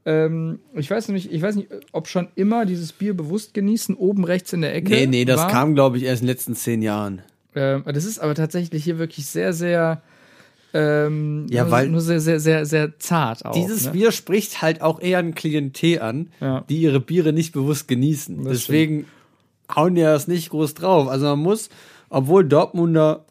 Ähm, 0.06 0.60
ich 0.76 0.90
weiß 0.92 1.08
nicht, 1.10 1.32
ich 1.32 1.42
weiß 1.42 1.56
nicht, 1.56 1.70
ob 1.92 2.08
schon 2.08 2.28
immer 2.36 2.66
dieses 2.66 2.92
Bier 2.94 3.16
bewusst 3.16 3.54
genießen, 3.54 3.96
oben 3.96 4.24
rechts 4.24 4.54
in 4.54 4.62
der 4.62 4.76
Ecke. 4.76 4.92
Nee, 4.92 5.08
nee, 5.08 5.26
das 5.26 5.40
war. 5.42 5.48
kam, 5.50 5.74
glaube 5.74 5.98
ich, 5.98 6.04
erst 6.04 6.22
in 6.22 6.28
den 6.28 6.34
letzten 6.34 6.56
zehn 6.56 6.82
Jahren. 6.84 7.22
Ähm, 7.56 7.84
das 7.86 8.06
ist 8.06 8.20
aber 8.20 8.36
tatsächlich 8.36 8.84
hier 8.84 9.00
wirklich 9.00 9.26
sehr, 9.26 9.52
sehr, 9.54 10.02
ähm, 10.74 11.48
Ja, 11.50 11.64
nur, 11.64 11.72
weil- 11.72 11.90
nur 11.90 12.02
sehr, 12.02 12.20
sehr, 12.20 12.40
sehr, 12.40 12.66
sehr 12.66 13.00
zart 13.00 13.46
auch. 13.46 13.54
Dieses 13.54 13.86
ne? 13.86 13.92
Bier 13.94 14.12
spricht 14.12 14.62
halt 14.62 14.82
auch 14.82 15.00
eher 15.00 15.20
ein 15.20 15.34
Klientel 15.34 16.02
an, 16.02 16.30
Ja. 16.40 16.66
die 16.70 16.78
ihre 16.82 17.00
Biere 17.00 17.34
nicht 17.34 17.54
bewusst 17.54 17.88
genießen. 17.88 18.44
Das 18.44 18.60
Deswegen 18.60 19.06
hauen 19.74 19.96
die 19.96 20.02
das 20.02 20.28
nicht 20.28 20.50
groß 20.52 20.74
drauf. 20.76 21.08
Also 21.08 21.26
man 21.28 21.40
muss, 21.40 21.70
obwohl 22.10 22.46
Dortmunder 22.46 23.26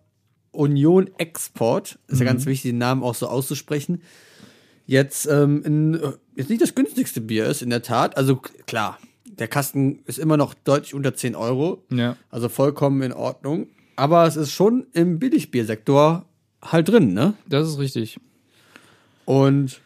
Union 0.50 1.10
Export, 1.18 1.98
ist 2.08 2.18
ja 2.18 2.25
Mhm. 2.25 2.28
ganz 2.28 2.46
wichtig, 2.46 2.70
den 2.72 2.78
Namen 2.78 3.02
auch 3.02 3.14
so 3.14 3.28
auszusprechen, 3.28 4.02
jetzt, 4.87 5.26
ähm, 5.26 5.62
in, 5.64 6.00
jetzt 6.36 6.50
nicht 6.50 6.62
das 6.62 6.74
günstigste 6.74 7.20
Bier 7.20 7.46
ist, 7.46 7.62
in 7.62 7.70
der 7.70 7.82
Tat. 7.82 8.16
Also 8.16 8.36
klar, 8.66 8.98
der 9.24 9.48
Kasten 9.48 10.00
ist 10.06 10.18
immer 10.18 10.36
noch 10.36 10.54
deutlich 10.54 10.94
unter 10.94 11.14
10 11.14 11.34
Euro. 11.34 11.82
Ja. 11.90 12.16
Also 12.30 12.48
vollkommen 12.48 13.02
in 13.02 13.12
Ordnung. 13.12 13.68
Aber 13.96 14.26
es 14.26 14.36
ist 14.36 14.52
schon 14.52 14.86
im 14.92 15.18
Billigbiersektor 15.18 16.24
halt 16.62 16.88
drin, 16.88 17.14
ne? 17.14 17.34
Das 17.46 17.68
ist 17.68 17.78
richtig. 17.78 18.18
Und 19.24 19.80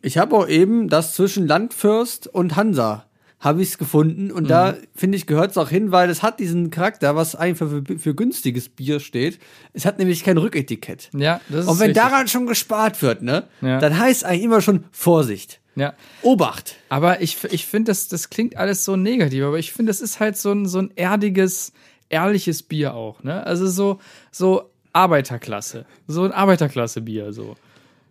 ich 0.00 0.18
habe 0.18 0.36
auch 0.36 0.48
eben 0.48 0.88
das 0.88 1.14
zwischen 1.14 1.46
Landfürst 1.46 2.26
und 2.28 2.56
Hansa 2.56 3.07
habe 3.40 3.62
ich 3.62 3.68
es 3.68 3.78
gefunden 3.78 4.32
und 4.32 4.50
da 4.50 4.74
finde 4.96 5.16
ich 5.16 5.26
gehört 5.26 5.52
es 5.52 5.58
auch 5.58 5.68
hin, 5.68 5.92
weil 5.92 6.10
es 6.10 6.22
hat 6.24 6.40
diesen 6.40 6.70
Charakter, 6.70 7.14
was 7.14 7.36
einfach 7.36 7.68
für, 7.68 7.98
für 7.98 8.14
günstiges 8.14 8.68
Bier 8.68 8.98
steht. 8.98 9.38
Es 9.72 9.84
hat 9.86 9.98
nämlich 10.00 10.24
kein 10.24 10.38
Rücketikett. 10.38 11.10
Ja, 11.16 11.40
das 11.48 11.60
ist 11.64 11.70
Und 11.70 11.78
wenn 11.78 11.90
richtig. 11.90 12.02
daran 12.02 12.26
schon 12.26 12.46
gespart 12.46 13.00
wird, 13.00 13.22
ne, 13.22 13.44
Ja. 13.60 13.78
dann 13.78 13.96
heißt 13.96 14.24
eigentlich 14.24 14.42
immer 14.44 14.60
schon 14.60 14.84
Vorsicht, 14.90 15.60
Ja. 15.76 15.94
Obacht. 16.22 16.74
Aber 16.88 17.20
ich, 17.22 17.36
ich 17.50 17.64
finde, 17.66 17.90
das, 17.92 18.08
das 18.08 18.28
klingt 18.28 18.56
alles 18.56 18.84
so 18.84 18.96
negativ, 18.96 19.44
aber 19.44 19.58
ich 19.60 19.72
finde, 19.72 19.90
das 19.90 20.00
ist 20.00 20.18
halt 20.18 20.36
so 20.36 20.50
ein, 20.50 20.66
so 20.66 20.78
ein 20.80 20.90
erdiges, 20.96 21.72
ehrliches 22.08 22.64
Bier 22.64 22.94
auch, 22.94 23.22
ne? 23.22 23.46
Also 23.46 23.68
so, 23.68 24.00
so 24.32 24.68
Arbeiterklasse. 24.92 25.86
So 26.08 26.24
ein 26.24 26.32
Arbeiterklasse-Bier, 26.32 27.32
so. 27.32 27.54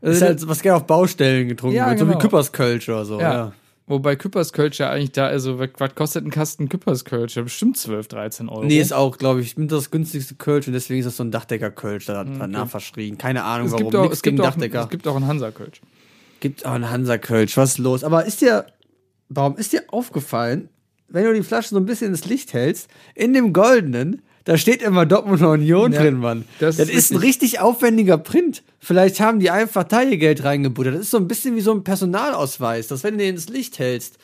Ist 0.01 0.22
halt 0.22 0.48
was 0.48 0.62
gerne 0.62 0.77
auf 0.77 0.86
Baustellen 0.88 1.50
getrunken 1.50 1.75
Ja, 1.75 1.89
wird, 1.89 2.00
so 2.00 2.05
genau. 2.05 2.17
wie 2.17 2.22
Küpperskölsch 2.22 2.88
oder 2.88 3.03
so. 3.03 3.19
Ja. 3.19 3.34
Ja. 3.34 3.53
Wobei 3.89 4.17
Küpperskölsch 4.17 4.79
ja 4.79 4.89
eigentlich 4.89 5.13
da, 5.13 5.27
also 5.27 5.60
was, 5.60 5.96
kostet 5.96 6.25
ein 6.25 6.29
Kasten 6.29 6.67
Küpperskölsch? 6.67 7.36
Bestimmt 7.36 7.77
12, 7.77 8.10
13 8.10 8.50
Euro. 8.50 8.65
Nee, 8.65 8.82
ist 8.82 8.91
auch, 8.91 9.17
glaube 9.17 9.39
ich, 9.39 9.56
das 9.56 9.91
günstigste 9.91 10.36
Kölsch 10.36 10.67
und 10.67 10.74
deswegen 10.74 11.00
ist 11.00 11.06
das 11.06 11.15
so 11.15 11.24
ein 11.24 11.32
Dachdecker-Kölsch 11.32 12.06
da, 12.06 12.25
danach 12.25 12.67
verschrien. 12.67 13.17
Keine 13.17 13.46
Ahnung, 13.46 13.67
es 13.67 13.72
warum. 13.72 13.86
gibt, 13.86 13.96
auch, 13.96 14.12
es, 14.12 14.22
gibt 14.22 14.41
auch, 14.41 14.46
Dachdecker. 14.46 14.82
es 14.82 14.89
gibt 14.89 15.08
auch 15.08 15.15
einen 15.15 15.27
Hansa-Kölsch. 15.27 15.79
Gibt 16.41 16.65
auch 16.65 16.74
einen 16.74 16.89
Hansa-Kölsch, 16.89 17.56
was 17.56 17.72
ist 17.72 17.77
los? 17.77 18.03
Aber 18.03 18.25
ist 18.25 18.41
dir, 18.41 18.65
warum 19.29 19.56
ist 19.56 19.72
dir 19.72 19.84
aufgefallen, 19.88 20.67
wenn 21.08 21.24
du 21.24 21.34
die 21.34 21.44
Flasche 21.44 21.70
so 21.70 21.77
ein 21.77 21.86
bisschen 21.86 22.10
ins 22.10 22.25
Licht 22.25 22.51
hältst, 22.51 22.89
in 23.15 23.34
dem 23.34 23.53
goldenen, 23.53 24.22
Da 24.47 24.57
steht 24.57 24.81
immer 24.81 25.05
Dortmunder 25.05 25.49
Union 25.51 25.91
Ja, 25.91 26.01
drin, 26.03 26.19
Mann. 26.19 26.45
das 26.59 26.77
Das, 26.77 26.87
ist 26.87 27.11
ein 27.11 27.17
richtig- 27.17 27.59
aufwendiger 27.59 28.17
Print. 28.17 28.63
Vielleicht 28.79 29.19
haben 29.19 29.41
die 29.41 29.49
einfach 29.51 29.83
Teilgeld 29.83 30.45
reingebuttert. 30.45 30.93
Das 30.95 31.01
ist 31.01 31.11
so 31.11 31.17
ein 31.17 31.27
bisschen 31.27 31.57
wie 31.57 31.61
so 31.61 31.73
ein 31.73 31.83
Personalausweis, 31.83 32.87
dass 32.87 33.03
wenn 33.03 33.17
du 33.17 33.25
den 33.25 33.35
ins 33.35 33.49
Licht 33.49 33.77
hältst, 33.77 34.17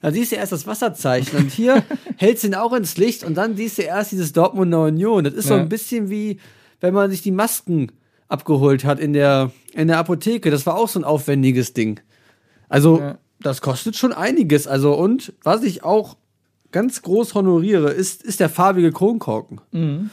dann 0.00 0.14
siehst 0.14 0.32
du 0.32 0.36
erst 0.36 0.52
das 0.52 0.66
Wasserzeichen 0.66 1.36
und 1.38 1.50
hier 1.52 1.82
hältst 2.16 2.44
du 2.44 2.48
ihn 2.48 2.54
auch 2.54 2.72
ins 2.72 2.96
Licht 2.96 3.24
und 3.24 3.34
dann 3.34 3.56
siehst 3.56 3.76
du 3.76 3.82
erst 3.82 4.10
dieses 4.12 4.32
Dortmunder 4.32 4.84
Union. 4.84 5.24
Das 5.24 5.34
ist 5.34 5.48
so 5.48 5.54
Ja. 5.54 5.60
ein 5.60 5.68
bisschen 5.68 6.08
wie, 6.08 6.38
wenn 6.80 6.94
man 6.94 7.10
sich 7.10 7.20
die 7.20 7.30
Masken 7.32 7.92
abgeholt 8.28 8.86
hat 8.86 8.98
in 8.98 9.12
der, 9.12 9.50
in 9.74 9.88
der 9.88 9.98
Apotheke. 9.98 10.50
Das 10.50 10.64
war 10.64 10.76
auch 10.76 10.88
so 10.88 10.98
ein 10.98 11.04
aufwendiges 11.04 11.74
Ding. 11.74 12.00
Also, 12.70 13.00
Ja. 13.00 13.18
das 13.40 13.60
kostet 13.60 13.96
schon 13.96 14.14
einiges. 14.14 14.66
Also, 14.66 14.94
und 14.94 15.34
was 15.42 15.62
ich 15.62 15.84
auch 15.84 16.16
ganz 16.72 17.02
groß 17.02 17.34
honoriere, 17.34 17.90
ist, 17.90 18.22
ist 18.22 18.40
der 18.40 18.48
farbige 18.48 18.92
Kronkorken. 18.92 19.60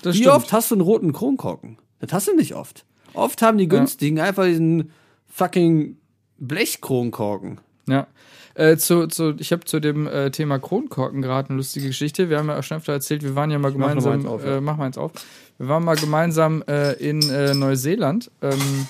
Das 0.02 0.16
Wie 0.16 0.20
stimmt. 0.20 0.36
oft 0.36 0.54
hast 0.54 0.72
du 0.72 0.76
einen 0.76 0.82
roten 0.82 1.14
Kronkorken? 1.14 1.78
Das 2.00 2.14
hast 2.14 2.28
du 2.28 2.36
nicht 2.36 2.56
oft. 2.56 2.86
Oft 3.14 3.42
haben 3.42 3.58
die 3.58 3.68
günstigen 3.68 4.20
einfach 4.20 4.46
diesen 4.46 4.92
fucking 5.28 5.98
Blechkronkorken. 6.38 7.60
Ja. 7.88 8.08
Äh, 8.56 8.78
zu, 8.78 9.08
zu, 9.08 9.36
ich 9.38 9.52
habe 9.52 9.66
zu 9.66 9.82
dem 9.82 10.08
äh, 10.08 10.32
Thema 10.32 10.60
Kronkorken 10.60 11.22
gerade 11.22 11.50
eine 11.50 11.58
lustige 11.58 11.88
Geschichte. 11.88 12.30
Wir 12.30 12.38
haben 12.38 12.48
ja 12.48 12.58
auch 12.58 12.64
schon 12.64 12.78
öfter 12.78 12.94
erzählt, 12.94 13.22
wir 13.22 13.36
waren 13.36 13.52
ja 13.52 13.60
mal 13.60 13.72
mach 13.72 13.78
mal 13.78 13.88
gemeinsam. 13.90 14.14
eins 14.14 14.26
auf, 14.26 14.46
ja. 14.46 14.58
äh, 14.58 14.62
mach 14.62 14.78
mal 14.78 14.86
eins 14.86 14.98
auf. 14.98 15.12
Wir 15.58 15.68
waren 15.68 15.84
mal 15.84 15.98
gemeinsam 15.98 16.64
äh, 16.68 16.94
in 16.94 17.22
äh, 17.30 17.54
Neuseeland. 17.54 18.32
Ähm, 18.42 18.88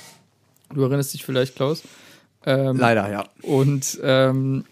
du 0.74 0.82
erinnerst 0.84 1.14
dich 1.16 1.26
vielleicht, 1.26 1.56
Klaus. 1.56 1.84
Ähm, 2.46 2.78
Leider, 2.78 3.12
ja. 3.12 3.26
Und 3.42 4.00
ähm, 4.04 4.66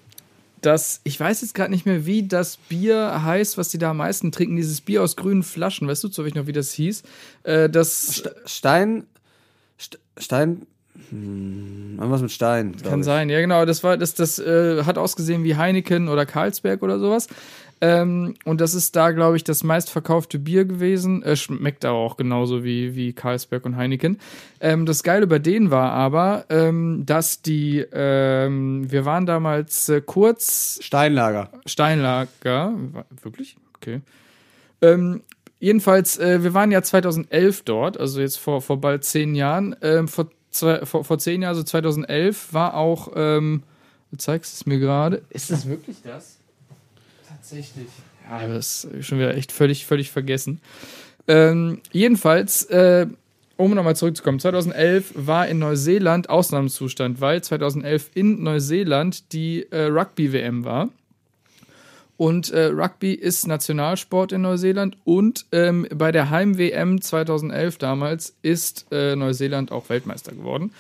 das, 0.65 1.01
ich 1.03 1.19
weiß 1.19 1.41
jetzt 1.41 1.53
gerade 1.53 1.71
nicht 1.71 1.85
mehr, 1.85 2.05
wie 2.05 2.27
das 2.27 2.57
Bier 2.57 3.23
heißt, 3.23 3.57
was 3.57 3.69
die 3.69 3.77
da 3.77 3.91
am 3.91 3.97
meisten 3.97 4.31
trinken. 4.31 4.55
Dieses 4.55 4.81
Bier 4.81 5.03
aus 5.03 5.15
grünen 5.15 5.43
Flaschen, 5.43 5.87
weißt 5.87 6.03
du 6.03 6.07
zufällig 6.07 6.35
noch, 6.35 6.47
wie 6.47 6.53
das 6.53 6.71
hieß? 6.71 7.03
Äh, 7.43 7.69
das 7.69 8.07
St 8.07 8.29
Stein. 8.45 9.03
St 9.79 9.99
Stein. 10.17 10.65
Hm, 11.09 11.97
irgendwas 11.97 12.21
mit 12.21 12.31
Stein. 12.31 12.75
kann 12.81 12.99
ich. 13.01 13.05
sein, 13.05 13.29
ja 13.29 13.41
genau. 13.41 13.65
Das 13.65 13.83
war, 13.83 13.97
das, 13.97 14.13
das 14.13 14.39
äh, 14.39 14.83
hat 14.83 14.97
ausgesehen 14.97 15.43
wie 15.43 15.55
Heineken 15.55 16.07
oder 16.07 16.25
Carlsberg 16.25 16.81
oder 16.81 16.99
sowas. 16.99 17.27
Ähm, 17.83 18.35
und 18.45 18.61
das 18.61 18.75
ist 18.75 18.95
da, 18.95 19.11
glaube 19.11 19.35
ich, 19.35 19.43
das 19.43 19.61
meistverkaufte 19.61 20.39
Bier 20.39 20.63
gewesen. 20.63 21.21
Äh, 21.21 21.35
schmeckt 21.35 21.83
aber 21.83 21.97
auch 21.97 22.15
genauso 22.15 22.63
wie, 22.63 22.95
wie 22.95 23.11
Carlsberg 23.11 23.65
und 23.65 23.75
Heineken. 23.75 24.21
Ähm, 24.61 24.85
das 24.85 25.03
Geile 25.03 25.27
bei 25.27 25.37
denen 25.37 25.69
war 25.69 25.91
aber, 25.91 26.45
ähm, 26.47 27.05
dass 27.05 27.41
die, 27.41 27.85
ähm, 27.91 28.89
wir 28.89 29.03
waren 29.03 29.25
damals 29.25 29.89
äh, 29.89 29.99
kurz 29.99 30.79
Steinlager. 30.81 31.49
Steinlager. 31.65 32.73
Wirklich? 33.21 33.57
Okay. 33.75 33.99
Ähm, 34.81 35.21
jedenfalls, 35.59 36.17
äh, 36.17 36.41
wir 36.41 36.53
waren 36.53 36.71
ja 36.71 36.83
2011 36.83 37.63
dort, 37.63 37.99
also 37.99 38.21
jetzt 38.21 38.37
vor, 38.37 38.61
vor 38.61 38.79
bald 38.79 39.03
zehn 39.03 39.35
Jahren. 39.35 39.75
Ähm, 39.81 40.07
vor, 40.07 40.29
zwei, 40.51 40.85
vor, 40.85 41.03
vor 41.03 41.19
zehn 41.19 41.41
Jahren, 41.41 41.49
also 41.49 41.63
2011, 41.63 42.53
war 42.53 42.75
auch, 42.75 43.11
ähm, 43.17 43.63
du 44.09 44.15
zeigst 44.15 44.53
es 44.53 44.65
mir 44.65 44.79
gerade. 44.79 45.23
Ist 45.31 45.51
das 45.51 45.67
wirklich 45.67 45.97
das? 46.01 46.39
Tatsächlich. 47.37 47.87
Ja, 48.29 48.47
das 48.47 48.85
ist 48.85 49.05
schon 49.05 49.19
wieder 49.19 49.35
echt 49.35 49.51
völlig, 49.51 49.85
völlig 49.85 50.11
vergessen. 50.11 50.61
Ähm, 51.27 51.81
jedenfalls, 51.91 52.65
äh, 52.65 53.07
um 53.57 53.73
nochmal 53.73 53.95
zurückzukommen, 53.95 54.39
2011 54.39 55.13
war 55.15 55.47
in 55.47 55.59
Neuseeland 55.59 56.29
Ausnahmezustand, 56.29 57.21
weil 57.21 57.43
2011 57.43 58.11
in 58.13 58.43
Neuseeland 58.43 59.31
die 59.33 59.65
äh, 59.71 59.85
Rugby-WM 59.85 60.65
war. 60.65 60.89
Und 62.17 62.51
äh, 62.51 62.65
Rugby 62.65 63.13
ist 63.13 63.47
Nationalsport 63.47 64.31
in 64.31 64.41
Neuseeland 64.41 64.97
und 65.03 65.45
ähm, 65.51 65.87
bei 65.93 66.11
der 66.11 66.29
Heim-WM 66.29 67.01
2011 67.01 67.79
damals 67.79 68.35
ist 68.43 68.85
äh, 68.91 69.15
Neuseeland 69.15 69.71
auch 69.71 69.89
Weltmeister 69.89 70.31
geworden. 70.31 70.71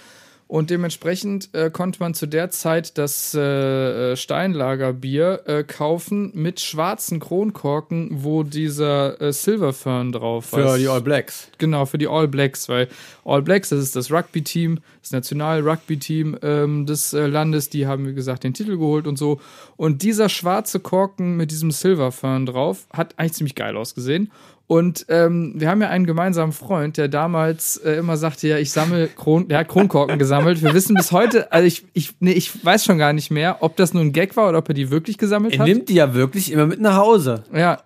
Und 0.47 0.69
dementsprechend 0.69 1.49
äh, 1.53 1.71
konnte 1.71 1.99
man 1.99 2.13
zu 2.13 2.27
der 2.27 2.49
Zeit 2.51 2.97
das 2.97 3.33
äh, 3.33 4.11
äh, 4.11 4.15
Steinlagerbier 4.15 5.41
äh, 5.45 5.63
kaufen 5.63 6.31
mit 6.33 6.59
schwarzen 6.59 7.19
Kronkorken, 7.19 8.09
wo 8.23 8.43
dieser 8.43 9.19
äh, 9.21 9.33
Silver 9.33 9.73
Fern 9.73 10.11
drauf 10.11 10.51
war. 10.53 10.73
Für 10.73 10.77
die 10.77 10.87
All 10.87 11.01
Blacks. 11.01 11.49
Genau, 11.57 11.85
für 11.85 11.97
die 11.97 12.07
All 12.07 12.27
Blacks, 12.27 12.69
weil 12.69 12.87
All 13.25 13.41
Blacks, 13.41 13.69
das 13.69 13.79
ist 13.79 13.95
das 13.95 14.11
Rugby-Team, 14.11 14.79
das 15.01 15.11
National-Rugby-Team 15.11 16.37
ähm, 16.41 16.85
des 16.85 17.13
äh, 17.13 17.25
Landes, 17.25 17.69
die 17.69 17.87
haben, 17.87 18.07
wie 18.07 18.13
gesagt, 18.13 18.43
den 18.43 18.53
Titel 18.53 18.77
geholt 18.77 19.07
und 19.07 19.17
so. 19.17 19.39
Und 19.75 20.03
dieser 20.03 20.29
schwarze 20.29 20.79
Korken 20.79 21.35
mit 21.35 21.51
diesem 21.51 21.71
Silver 21.71 22.11
Fern 22.11 22.45
drauf 22.45 22.85
hat 22.91 23.17
eigentlich 23.17 23.33
ziemlich 23.33 23.55
geil 23.55 23.75
ausgesehen. 23.75 24.31
Und 24.65 25.05
ähm, 25.09 25.53
wir 25.57 25.69
haben 25.69 25.81
ja 25.81 25.89
einen 25.89 26.05
gemeinsamen 26.05 26.53
Freund, 26.53 26.97
der 26.97 27.09
damals 27.09 27.77
äh, 27.77 27.93
immer 27.97 28.15
sagte, 28.17 28.47
ja, 28.47 28.57
ich 28.57 28.71
sammle 28.71 29.07
Kron, 29.09 29.47
der 29.49 29.59
hat 29.59 29.67
Kronkorken 29.67 30.17
gesammelt. 30.17 30.63
Wir 30.63 30.73
wissen 30.73 30.95
bis 30.95 31.11
heute, 31.11 31.51
also 31.51 31.67
ich, 31.67 31.83
ich, 31.93 32.13
nee, 32.21 32.31
ich 32.31 32.63
weiß 32.65 32.85
schon 32.85 32.97
gar 32.97 33.11
nicht 33.13 33.29
mehr, 33.29 33.57
ob 33.59 33.75
das 33.75 33.93
nur 33.93 34.01
ein 34.03 34.13
Gag 34.13 34.35
war 34.37 34.47
oder 34.49 34.59
ob 34.59 34.69
er 34.69 34.73
die 34.73 34.89
wirklich 34.89 35.17
gesammelt 35.17 35.53
Er 35.53 35.59
hat. 35.59 35.67
nimmt 35.67 35.89
die 35.89 35.95
ja 35.95 36.13
wirklich 36.13 36.51
immer 36.51 36.65
mit 36.65 36.79
nach 36.79 36.95
Hause. 36.95 37.43
Ja, 37.53 37.81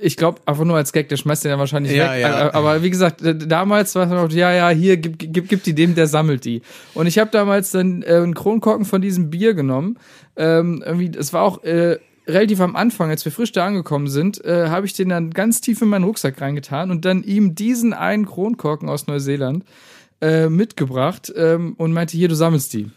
ich 0.00 0.16
glaube 0.16 0.40
einfach 0.46 0.64
nur 0.64 0.76
als 0.76 0.92
Gag, 0.92 1.08
der 1.10 1.16
schmeißt 1.18 1.44
den 1.44 1.50
ja 1.50 1.58
wahrscheinlich 1.58 1.92
Ja, 1.92 2.12
weg. 2.14 2.20
ja. 2.22 2.54
Aber 2.54 2.82
wie 2.82 2.88
gesagt, 2.88 3.20
damals 3.22 3.94
war 3.94 4.04
es 4.04 4.10
noch, 4.10 4.30
ja, 4.30 4.52
ja, 4.52 4.68
hier, 4.70 4.96
gib, 4.96 5.18
gib, 5.18 5.48
gib 5.48 5.64
die 5.64 5.74
dem, 5.74 5.94
der 5.94 6.06
sammelt 6.06 6.44
die. 6.46 6.62
Und 6.94 7.06
ich 7.08 7.18
habe 7.18 7.30
damals 7.30 7.72
dann 7.72 8.02
äh, 8.02 8.14
einen 8.14 8.34
Kronkorken 8.34 8.86
von 8.86 9.02
diesem 9.02 9.28
Bier 9.28 9.52
genommen. 9.54 9.98
Ähm, 10.36 10.82
irgendwie, 10.86 11.10
es 11.18 11.32
war 11.34 11.42
auch 11.42 11.62
äh, 11.64 11.98
relativ 12.26 12.60
am 12.60 12.76
Anfang, 12.76 13.10
als 13.10 13.24
wir 13.24 13.32
frisch 13.32 13.52
da 13.52 13.66
angekommen 13.66 14.08
sind, 14.08 14.44
äh, 14.44 14.68
habe 14.68 14.86
ich 14.86 14.92
den 14.92 15.08
dann 15.08 15.30
ganz 15.30 15.60
tief 15.60 15.80
in 15.82 15.88
meinen 15.88 16.04
Rucksack 16.04 16.40
reingetan 16.40 16.90
und 16.90 17.04
dann 17.04 17.22
ihm 17.22 17.54
diesen 17.54 17.92
einen 17.92 18.26
Kronkorken 18.26 18.88
aus 18.88 19.06
Neuseeland 19.06 19.64
äh, 20.20 20.48
mitgebracht 20.48 21.32
ähm, 21.36 21.74
und 21.78 21.92
meinte, 21.92 22.16
hier, 22.16 22.28
du 22.28 22.34
sammelst 22.34 22.72
die. 22.72 22.90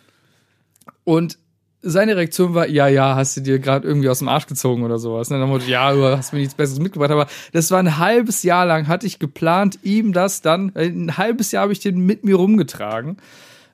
Und 1.03 1.37
seine 1.81 2.17
Reaktion 2.17 2.55
war, 2.55 2.67
ja, 2.67 2.87
ja, 2.87 3.15
hast 3.15 3.37
du 3.37 3.41
dir 3.41 3.59
gerade 3.59 3.87
irgendwie 3.87 4.09
aus 4.09 4.19
dem 4.19 4.27
Arsch 4.27 4.47
gezogen 4.47 4.83
oder 4.83 4.99
sowas. 4.99 5.31
Und 5.31 5.39
dann 5.39 5.49
wurde, 5.49 5.65
ja, 5.65 5.93
du 5.93 6.03
hast 6.03 6.33
mir 6.33 6.39
nichts 6.39 6.55
Besseres 6.55 6.79
mitgebracht. 6.79 7.11
Aber 7.11 7.27
das 7.53 7.71
war 7.71 7.79
ein 7.79 7.97
halbes 7.97 8.43
Jahr 8.43 8.65
lang, 8.65 8.87
hatte 8.87 9.07
ich 9.07 9.19
geplant, 9.19 9.79
ihm 9.83 10.11
das 10.11 10.41
dann, 10.41 10.73
äh, 10.75 10.87
ein 10.87 11.17
halbes 11.17 11.51
Jahr 11.51 11.63
habe 11.63 11.73
ich 11.73 11.79
den 11.79 12.05
mit 12.05 12.23
mir 12.23 12.35
rumgetragen. 12.35 13.17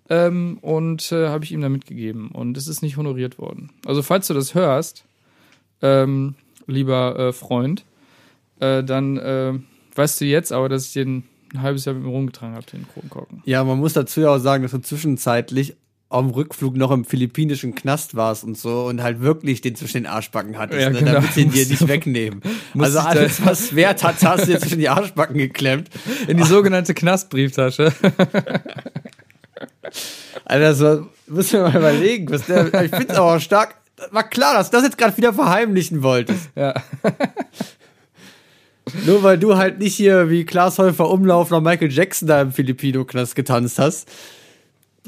Ähm, 0.07 0.59
und 0.61 1.11
äh, 1.11 1.29
habe 1.29 1.45
ich 1.45 1.51
ihm 1.51 1.61
dann 1.61 1.71
mitgegeben. 1.71 2.29
Und 2.29 2.57
es 2.57 2.67
ist 2.67 2.83
nicht 2.83 2.97
honoriert 2.97 3.39
worden. 3.39 3.71
Also, 3.85 4.03
falls 4.03 4.27
du 4.27 4.35
das 4.35 4.53
hörst, 4.53 5.03
ähm, 5.81 6.35
lieber 6.67 7.17
äh, 7.17 7.33
Freund, 7.33 7.85
äh, 8.59 8.83
dann 8.83 9.17
äh, 9.17 9.53
weißt 9.95 10.21
du 10.21 10.25
jetzt 10.25 10.51
aber, 10.51 10.69
dass 10.69 10.87
ich 10.87 10.93
den 10.93 11.23
ein 11.53 11.61
halbes 11.61 11.85
Jahr 11.85 11.95
mit 11.95 12.03
mir 12.03 12.09
rumgetragen 12.09 12.55
habe, 12.55 12.65
den 12.65 12.85
Kronkorken. 12.87 13.41
Ja, 13.45 13.63
man 13.63 13.79
muss 13.79 13.93
dazu 13.93 14.21
ja 14.21 14.29
auch 14.29 14.39
sagen, 14.39 14.63
dass 14.63 14.71
du 14.71 14.79
zwischenzeitlich 14.79 15.75
dem 16.11 16.29
Rückflug 16.29 16.75
noch 16.75 16.91
im 16.91 17.03
philippinischen 17.03 17.75
Knast 17.75 18.15
warst 18.15 18.43
und 18.43 18.57
so 18.57 18.85
und 18.85 19.01
halt 19.03 19.21
wirklich 19.21 19.61
den 19.61 19.75
zwischen 19.75 20.03
den 20.03 20.05
Arschbacken 20.05 20.57
hattest, 20.57 20.81
Ja, 20.81 20.89
ne, 20.89 20.99
genau. 20.99 21.13
damit 21.13 21.33
sie 21.33 21.41
ihn 21.41 21.51
dir 21.51 21.65
nicht 21.65 21.87
wegnehmen. 21.87 22.41
Also 22.77 22.99
alles, 22.99 23.45
was 23.45 23.75
Wert 23.75 24.03
hat, 24.03 24.23
hast 24.23 24.43
du 24.43 24.51
dir 24.51 24.59
zwischen 24.59 24.79
die 24.79 24.89
Arschbacken 24.89 25.37
geklemmt. 25.37 25.89
In 26.27 26.37
die 26.37 26.43
sogenannte 26.43 26.93
Knastbrieftasche. 26.93 27.93
Also, 30.43 30.97
das 30.97 31.05
müssen 31.27 31.53
wir 31.53 31.69
mal 31.69 31.77
überlegen. 31.77 32.29
Was 32.29 32.45
der, 32.45 32.67
ich 32.83 32.91
finde 32.91 33.13
es 33.13 33.17
aber 33.17 33.39
stark. 33.39 33.75
War 34.11 34.23
klar, 34.29 34.53
dass 34.55 34.69
du 34.69 34.77
das 34.77 34.83
jetzt 34.85 34.97
gerade 34.97 35.15
wieder 35.17 35.33
verheimlichen 35.33 36.03
wolltest. 36.03 36.49
ja. 36.55 36.73
Nur 39.05 39.23
weil 39.23 39.37
du 39.39 39.57
halt 39.57 39.79
nicht 39.79 39.95
hier 39.95 40.29
wie 40.29 40.45
Klaas 40.45 40.77
Häufer 40.77 41.09
Umlauf 41.09 41.49
nach 41.49 41.59
Michael 41.61 41.91
Jackson 41.91 42.27
da 42.27 42.41
im 42.41 42.51
Filipino-Knast 42.51 43.35
getanzt 43.35 43.79
hast. 43.79 44.07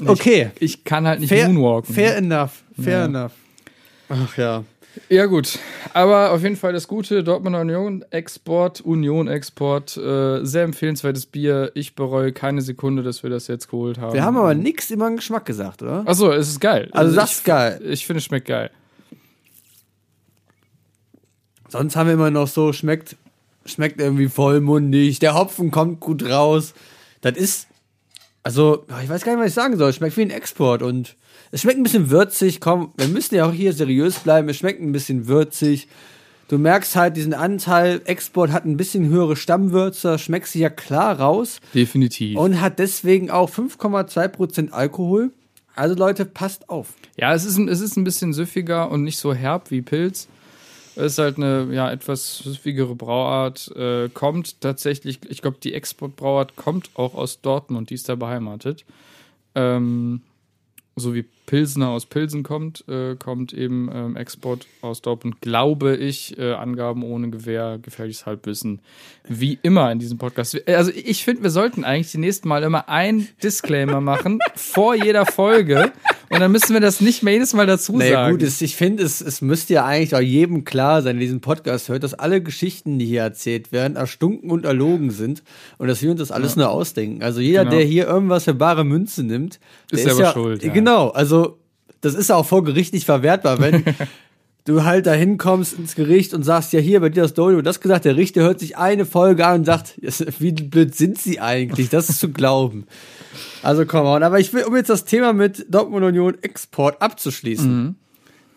Okay. 0.04 0.50
Ich 0.58 0.84
kann 0.84 1.06
halt 1.06 1.20
nicht 1.20 1.28
Fair, 1.28 1.48
moonwalken. 1.48 1.94
fair 1.94 2.16
enough. 2.16 2.62
Fair 2.80 2.98
Ja. 3.00 3.04
enough. 3.04 3.32
Ach 4.08 4.36
ja. 4.36 4.64
Ja, 5.08 5.26
gut. 5.26 5.58
Aber 5.94 6.32
auf 6.32 6.42
jeden 6.42 6.56
Fall 6.56 6.72
das 6.72 6.88
Gute, 6.88 7.24
Dortmunder 7.24 7.60
Union 7.60 8.04
Export, 8.10 8.80
Union 8.80 9.28
Export, 9.28 9.96
äh, 9.96 10.44
sehr 10.44 10.64
empfehlenswertes 10.64 11.26
Bier. 11.26 11.70
Ich 11.74 11.94
bereue 11.94 12.32
keine 12.32 12.62
Sekunde, 12.62 13.02
dass 13.02 13.22
wir 13.22 13.30
das 13.30 13.46
jetzt 13.46 13.70
geholt 13.70 13.98
haben. 13.98 14.14
Wir 14.14 14.24
haben 14.24 14.36
aber 14.36 14.54
nichts 14.54 14.90
über 14.90 15.08
den 15.08 15.16
Geschmack 15.16 15.46
gesagt, 15.46 15.82
oder? 15.82 16.04
Achso, 16.06 16.30
es 16.32 16.48
ist 16.48 16.60
geil. 16.60 16.88
Also 16.92 17.14
das 17.14 17.30
ich, 17.30 17.36
ist 17.38 17.44
geil. 17.44 17.80
Ich 17.84 18.06
finde, 18.06 18.18
es 18.18 18.24
schmeckt 18.24 18.46
geil. 18.46 18.70
Sonst 21.68 21.96
haben 21.96 22.06
wir 22.06 22.14
immer 22.14 22.30
noch 22.30 22.48
so, 22.48 22.72
schmeckt, 22.72 23.16
schmeckt 23.66 24.00
irgendwie 24.00 24.28
vollmundig, 24.28 25.18
der 25.18 25.34
Hopfen 25.34 25.70
kommt 25.70 26.00
gut 26.00 26.28
raus. 26.28 26.72
Das 27.20 27.36
ist, 27.36 27.66
also, 28.42 28.86
ich 29.02 29.08
weiß 29.08 29.24
gar 29.24 29.32
nicht, 29.32 29.42
was 29.42 29.48
ich 29.48 29.54
sagen 29.54 29.76
soll. 29.76 29.90
Es 29.90 29.96
schmeckt 29.96 30.16
wie 30.16 30.22
ein 30.22 30.30
Export 30.30 30.82
und 30.82 31.16
es 31.50 31.62
schmeckt 31.62 31.78
ein 31.78 31.82
bisschen 31.82 32.10
würzig. 32.10 32.60
Komm, 32.60 32.92
wir 32.96 33.08
müssen 33.08 33.34
ja 33.34 33.46
auch 33.48 33.52
hier 33.52 33.72
seriös 33.72 34.18
bleiben. 34.18 34.48
Es 34.48 34.56
schmeckt 34.58 34.80
ein 34.80 34.92
bisschen 34.92 35.28
würzig. 35.28 35.88
Du 36.48 36.56
merkst 36.58 36.96
halt 36.96 37.16
diesen 37.16 37.34
Anteil, 37.34 38.00
Export 38.06 38.52
hat 38.52 38.64
ein 38.64 38.78
bisschen 38.78 39.08
höhere 39.08 39.36
Stammwürze, 39.36 40.18
schmeckt 40.18 40.46
sie 40.46 40.60
ja 40.60 40.70
klar 40.70 41.20
raus 41.20 41.60
Definitiv. 41.74 42.38
und 42.38 42.60
hat 42.62 42.78
deswegen 42.78 43.30
auch 43.30 43.50
5,2% 43.50 44.70
Alkohol. 44.70 45.30
Also 45.74 45.94
Leute, 45.94 46.24
passt 46.24 46.70
auf. 46.70 46.88
ja, 47.16 47.34
es 47.34 47.44
ist, 47.44 47.58
ein- 47.58 47.68
es 47.68 47.80
ist 47.80 47.96
ein 47.96 48.04
bisschen 48.04 48.32
süffiger 48.32 48.90
und 48.90 49.04
nicht 49.04 49.18
so 49.18 49.34
herb 49.34 49.70
wie 49.70 49.82
Pilz. 49.82 50.26
Es 50.96 51.12
ist 51.12 51.18
halt 51.18 51.36
eine 51.36 51.68
ja, 51.70 51.92
etwas 51.92 52.38
süffigere 52.38 52.94
Brauart. 52.96 53.70
Äh, 53.76 54.08
kommt 54.08 54.60
tatsächlich, 54.62 55.20
ich 55.28 55.42
glaube, 55.42 55.58
die 55.62 55.74
Exportbrauart 55.74 56.56
kommt 56.56 56.90
auch 56.94 57.14
aus 57.14 57.40
Dortmund, 57.42 57.90
die 57.90 57.94
ist 57.94 58.08
da 58.08 58.14
beheimatet. 58.16 58.84
Ähm, 59.54 60.22
so 60.96 61.14
wie 61.14 61.26
Pilsner 61.48 61.88
aus 61.88 62.04
Pilsen 62.04 62.42
kommt, 62.42 62.84
äh, 62.88 63.16
kommt 63.16 63.54
eben 63.54 63.88
ähm, 63.90 64.16
Export 64.16 64.66
aus 64.82 65.00
Dortmund, 65.00 65.40
glaube 65.40 65.96
ich, 65.96 66.38
äh, 66.38 66.52
Angaben 66.52 67.02
ohne 67.02 67.30
Gewehr, 67.30 67.78
gefährliches 67.80 68.26
Halbwissen, 68.26 68.80
wie 69.26 69.58
immer 69.62 69.90
in 69.90 69.98
diesem 69.98 70.18
Podcast. 70.18 70.60
Also 70.68 70.90
ich 70.94 71.24
finde, 71.24 71.42
wir 71.44 71.50
sollten 71.50 71.84
eigentlich 71.84 72.12
die 72.12 72.18
nächsten 72.18 72.48
Mal 72.48 72.62
immer 72.64 72.90
ein 72.90 73.28
Disclaimer 73.42 74.02
machen 74.02 74.40
vor 74.56 74.94
jeder 74.94 75.24
Folge 75.24 75.90
und 76.28 76.40
dann 76.40 76.52
müssen 76.52 76.74
wir 76.74 76.80
das 76.82 77.00
nicht 77.00 77.22
mehr 77.22 77.32
jedes 77.32 77.54
Mal 77.54 77.66
dazu 77.66 77.96
Naja, 77.96 78.12
sagen. 78.24 78.32
gut, 78.32 78.42
es, 78.42 78.60
ich 78.60 78.76
finde, 78.76 79.02
es, 79.02 79.22
es 79.22 79.40
müsste 79.40 79.72
ja 79.72 79.86
eigentlich 79.86 80.14
auch 80.14 80.20
jedem 80.20 80.64
klar 80.64 81.00
sein, 81.00 81.16
der 81.16 81.22
diesen 81.22 81.40
Podcast 81.40 81.88
hört, 81.88 82.02
dass 82.02 82.12
alle 82.12 82.42
Geschichten, 82.42 82.98
die 82.98 83.06
hier 83.06 83.22
erzählt 83.22 83.72
werden, 83.72 83.96
erstunken 83.96 84.50
und 84.50 84.66
erlogen 84.66 85.10
sind 85.10 85.42
und 85.78 85.88
dass 85.88 86.02
wir 86.02 86.10
uns 86.10 86.20
das 86.20 86.30
alles 86.30 86.56
nur 86.56 86.68
ausdenken. 86.68 87.22
Also 87.22 87.40
jeder, 87.40 87.64
Genau. 87.64 87.76
der 87.76 87.84
hier 87.86 88.06
irgendwas 88.06 88.44
für 88.44 88.52
bare 88.52 88.84
Münze 88.84 89.22
nimmt, 89.22 89.58
Ist 89.90 90.00
ist, 90.00 90.04
selber 90.04 90.20
ja, 90.24 90.32
schuld, 90.32 90.62
ja. 90.62 90.72
Genau, 90.72 91.08
also 91.08 91.37
das 92.00 92.14
ist 92.14 92.30
auch 92.30 92.46
vor 92.46 92.64
Gericht 92.64 92.92
nicht 92.92 93.06
verwertbar, 93.06 93.60
wenn 93.60 93.84
du 94.64 94.84
halt 94.84 95.06
da 95.06 95.12
hinkommst 95.12 95.78
ins 95.78 95.94
Gericht 95.94 96.34
und 96.34 96.42
sagst, 96.42 96.72
ja 96.72 96.80
hier, 96.80 97.00
bei 97.00 97.08
dir 97.08 97.22
das 97.22 97.34
Dodo, 97.34 97.62
das 97.62 97.80
gesagt, 97.80 98.04
der 98.04 98.16
Richter 98.16 98.42
hört 98.42 98.60
sich 98.60 98.76
eine 98.76 99.06
Folge 99.06 99.46
an 99.46 99.60
und 99.60 99.64
sagt, 99.64 99.94
wie 100.38 100.52
blöd 100.52 100.94
sind 100.94 101.18
sie 101.18 101.40
eigentlich, 101.40 101.88
das 101.88 102.10
ist 102.10 102.20
zu 102.20 102.30
glauben. 102.30 102.86
Also 103.62 103.86
komm 103.86 104.06
on, 104.06 104.22
aber 104.22 104.38
ich 104.38 104.52
will, 104.52 104.64
um 104.64 104.76
jetzt 104.76 104.90
das 104.90 105.04
Thema 105.04 105.32
mit 105.32 105.66
Dortmund 105.68 106.04
Union 106.04 106.36
Export 106.42 107.00
abzuschließen. 107.00 107.96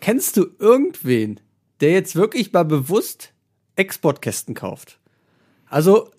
Kennst 0.00 0.36
du 0.36 0.46
irgendwen, 0.58 1.40
der 1.80 1.92
jetzt 1.92 2.16
wirklich 2.16 2.52
mal 2.52 2.64
bewusst 2.64 3.32
Exportkästen 3.76 4.54
kauft? 4.54 4.98
Also, 5.66 6.10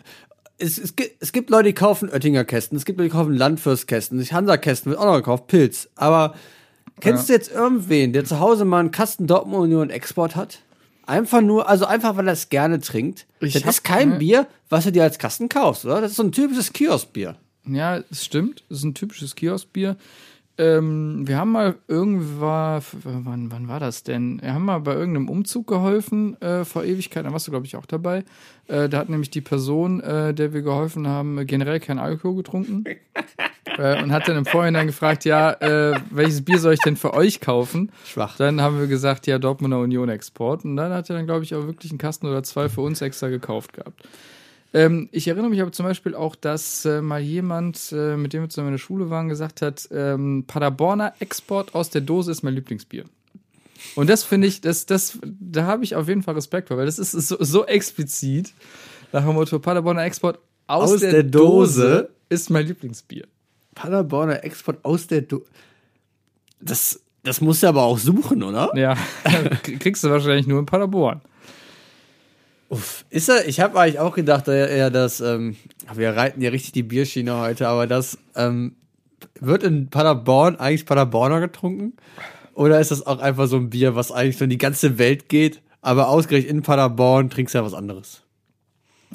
es, 0.58 0.78
es, 0.78 0.96
gibt, 0.96 1.22
es 1.22 1.32
gibt 1.32 1.50
Leute, 1.50 1.66
die 1.66 1.74
kaufen 1.74 2.10
Oettinger 2.10 2.46
Kästen, 2.46 2.78
es 2.78 2.86
gibt 2.86 2.98
Leute, 2.98 3.10
die 3.10 3.16
kaufen 3.16 3.34
Landfürstkästen, 3.34 4.24
Hansa-Kästen 4.26 4.92
wird 4.92 5.00
auch 5.00 5.06
noch 5.06 5.18
gekauft, 5.18 5.48
Pilz. 5.48 5.90
Aber 5.96 6.34
kennst 7.00 7.30
du 7.30 7.34
jetzt 7.34 7.52
irgendwen, 7.52 8.14
der 8.14 8.26
zu 8.26 8.40
Hause 8.40 8.66
mal 8.66 8.80
einen 8.80 8.92
Kasten 8.92 9.28
Dortmund 9.28 9.64
Union 9.64 9.90
Export 9.90 10.36
hat? 10.36 10.60
Einfach 11.06 11.42
nur, 11.42 11.68
also 11.68 11.86
einfach, 11.86 12.16
weil 12.16 12.28
er 12.28 12.34
es 12.34 12.50
gerne 12.50 12.80
trinkt. 12.80 13.26
Ich 13.42 13.54
das 13.54 13.64
ist 13.64 13.84
kein 13.84 14.10
ne. 14.10 14.18
Bier, 14.20 14.48
was 14.70 14.86
du 14.86 14.92
dir 14.92 15.04
als 15.04 15.20
Kasten 15.20 15.50
kaufst, 15.50 15.86
oder? 15.86 16.00
Das 16.00 16.12
ist 16.12 16.18
so 16.18 16.24
ein 16.24 16.32
typisches 16.32 16.72
Kioskbier. 16.72 17.36
Ja, 17.66 18.02
es 18.10 18.24
stimmt. 18.24 18.64
Es 18.70 18.78
ist 18.78 18.84
ein 18.84 18.94
typisches 18.94 19.36
Kioskbier. 19.36 19.98
Ähm, 20.56 21.28
wir 21.28 21.38
haben 21.38 21.52
mal 21.52 21.76
irgendwann, 21.88 22.84
wann, 23.04 23.52
wann 23.52 23.68
war 23.68 23.80
das 23.80 24.04
denn? 24.04 24.40
Wir 24.42 24.54
haben 24.54 24.66
mal 24.66 24.80
bei 24.80 24.94
irgendeinem 24.94 25.28
Umzug 25.28 25.66
geholfen, 25.66 26.40
äh, 26.42 26.64
vor 26.64 26.84
Ewigkeit, 26.84 27.26
da 27.26 27.34
warst 27.34 27.48
du, 27.48 27.52
glaube 27.52 27.66
ich, 27.66 27.76
auch 27.76 27.88
dabei. 27.88 28.24
Äh, 28.68 28.88
da 28.88 29.00
hat 29.00 29.10
nämlich 29.10 29.32
die 29.32 29.42
Person, 29.42 30.00
äh, 30.02 30.34
der 30.34 30.54
wir 30.54 30.62
geholfen 30.62 31.08
haben, 31.08 31.44
generell 31.48 31.80
kein 31.80 31.98
Alkohol 31.98 32.36
getrunken. 32.36 32.84
äh, 33.78 34.04
und 34.04 34.12
hat 34.12 34.28
dann 34.28 34.38
im 34.38 34.46
Vorhinein 34.46 34.86
gefragt, 34.86 35.26
ja, 35.26 35.54
äh, 35.54 36.00
welches 36.12 36.46
Bier 36.46 36.60
soll 36.60 36.74
ich 36.74 36.82
denn 36.82 36.98
für 36.98 37.16
euch 37.16 37.40
kaufen? 37.40 37.92
Schwach. 38.06 38.38
Dann 38.38 38.62
haben 38.62 38.80
wir 38.80 38.88
gesagt, 38.88 39.26
ja, 39.26 39.40
Dortmunder 39.40 39.80
Union 39.80 40.10
Export. 40.10 40.66
Und 40.66 40.78
dann 40.78 40.94
hat 40.94 41.10
er 41.10 41.16
dann, 41.16 41.26
glaube 41.26 41.44
ich, 41.44 41.56
auch 41.56 41.66
wirklich 41.66 41.92
einen 41.92 41.98
Kasten 41.98 42.28
oder 42.28 42.44
zwei 42.44 42.70
für 42.70 42.82
uns 42.82 43.02
extra 43.02 43.30
gekauft 43.30 43.74
gehabt. 43.74 44.08
Ähm, 44.74 45.08
ich 45.12 45.28
erinnere 45.28 45.50
mich 45.50 45.62
aber 45.62 45.72
zum 45.72 45.86
Beispiel 45.86 46.16
auch, 46.16 46.36
dass 46.36 46.86
äh, 46.86 47.02
mal 47.02 47.22
jemand, 47.22 47.92
äh, 47.92 48.18
mit 48.18 48.34
dem 48.34 48.42
wir 48.42 48.50
zusammen 48.50 48.70
in 48.70 48.74
der 48.74 48.80
Schule 48.80 49.10
waren, 49.12 49.30
gesagt 49.30 49.62
hat, 49.62 49.88
ähm, 49.92 50.46
Paderborner 50.48 51.14
Export 51.20 51.76
aus 51.76 51.92
der 51.92 52.02
Dose 52.02 52.32
ist 52.32 52.42
mein 52.42 52.56
Lieblingsbier. 52.56 53.06
Und 53.96 54.10
das 54.10 54.24
finde 54.24 54.48
ich, 54.48 54.62
das, 54.62 54.86
das, 54.86 55.20
da 55.22 55.66
habe 55.66 55.84
ich 55.84 55.96
auf 55.96 56.08
jeden 56.08 56.24
Fall 56.24 56.34
Respekt 56.34 56.70
vor, 56.70 56.78
weil 56.78 56.86
das 56.86 56.98
ist 56.98 57.12
so, 57.12 57.38
so 57.40 57.66
explizit. 57.66 58.54
Nach 59.12 59.24
dem 59.24 59.36
Motto, 59.36 59.60
Paderborner 59.60 60.04
Export 60.04 60.40
aus, 60.66 60.94
Aus 60.94 61.00
der, 61.02 61.12
der 61.12 61.24
Dose, 61.24 61.82
Dose 61.82 62.10
ist 62.30 62.50
mein 62.50 62.66
Lieblingsbier. 62.66 63.28
Paderborner 63.76 64.44
Export 64.44 64.84
aus 64.84 65.06
der 65.08 65.22
Do 65.22 65.46
Das, 66.60 67.00
das 67.22 67.42
musst 67.42 67.62
du 67.62 67.68
aber 67.68 67.84
auch 67.84 68.00
suchen, 68.00 68.42
oder? 68.42 68.72
Ja, 68.76 68.98
kriegst 69.80 70.04
du 70.04 70.10
wahrscheinlich 70.10 70.48
nur 70.48 70.60
in 70.60 70.66
Paderborn. 70.66 71.22
Uff. 72.74 73.06
Ist 73.12 73.30
er, 73.30 73.48
ich 73.48 73.60
habe 73.60 73.80
eigentlich 73.80 74.00
auch 74.00 74.16
gedacht, 74.16 74.48
eher, 74.48 74.90
dass, 74.90 75.22
ähm, 75.22 75.58
wir 75.94 76.16
reiten 76.16 76.42
ja 76.42 76.50
richtig 76.50 76.72
die 76.72 76.82
Bierschiene 76.82 77.38
heute, 77.38 77.68
aber 77.68 77.86
das 77.86 78.18
ähm, 78.36 78.76
wird 79.40 79.62
in 79.62 79.92
Paderborn 79.92 80.56
eigentlich 80.56 80.88
Paderborner 80.88 81.40
getrunken? 81.40 81.94
Oder 82.56 82.80
ist 82.80 82.90
das 82.90 83.06
auch 83.06 83.20
einfach 83.20 83.46
so 83.46 83.58
ein 83.58 83.70
Bier, 83.70 83.96
was 83.96 84.12
eigentlich 84.12 84.38
so 84.38 84.46
in 84.46 84.50
die 84.50 84.58
ganze 84.58 84.98
Welt 84.98 85.30
geht, 85.30 85.62
aber 85.82 86.08
ausgerechnet 86.08 86.50
in 86.50 86.62
Paderborn 86.64 87.30
trinkst 87.30 87.54
du 87.54 87.60
ja 87.60 87.64
was 87.64 87.76
anderes? 87.76 88.23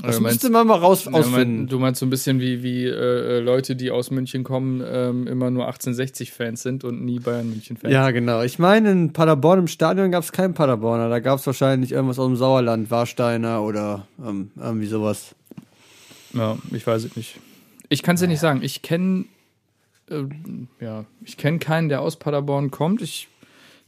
Das 0.02 0.20
meinst- 0.20 0.36
müsste 0.42 0.50
man 0.50 0.66
mal 0.66 0.76
raus 0.78 1.06
Ja, 1.06 1.12
ausfinden. 1.12 1.66
du 1.66 1.78
meinst 1.78 2.00
so 2.00 2.06
ein 2.06 2.10
bisschen 2.10 2.40
wie, 2.40 2.62
wie 2.62 2.84
äh, 2.84 2.90
äh, 2.90 3.40
Leute, 3.40 3.74
die 3.76 3.90
aus 3.90 4.10
München 4.10 4.44
kommen, 4.44 4.82
ähm, 4.86 5.26
immer 5.26 5.50
nur 5.50 5.68
1860-Fans 5.68 6.62
sind 6.62 6.84
und 6.84 7.04
nie 7.04 7.18
Bayern-München-Fans. 7.18 7.92
Ja, 7.92 8.10
genau. 8.10 8.42
Ich 8.42 8.58
meine, 8.58 8.90
in 8.92 9.12
Paderborn 9.12 9.60
im 9.60 9.66
Stadion 9.68 10.10
gab 10.10 10.22
es 10.22 10.32
keinen 10.32 10.54
Paderborner. 10.54 11.08
Da 11.08 11.18
gab 11.20 11.38
es 11.38 11.46
wahrscheinlich 11.46 11.92
irgendwas 11.92 12.18
aus 12.18 12.26
dem 12.26 12.36
Sauerland, 12.36 12.90
Warsteiner 12.90 13.62
oder 13.62 14.06
ähm, 14.24 14.50
irgendwie 14.56 14.86
sowas. 14.86 15.34
Ja, 16.34 16.58
ich 16.72 16.86
weiß 16.86 17.04
es 17.04 17.16
nicht. 17.16 17.38
Ich 17.88 18.02
kann 18.02 18.14
es 18.14 18.20
dir 18.20 18.28
nicht 18.28 18.40
sagen. 18.40 18.60
Ich 18.62 18.82
kenne 18.82 19.24
äh, 20.10 20.24
ja, 20.80 21.04
ich 21.24 21.36
kenne 21.36 21.58
keinen, 21.58 21.88
der 21.88 22.02
aus 22.02 22.18
Paderborn 22.18 22.70
kommt. 22.70 23.02
Ich 23.02 23.28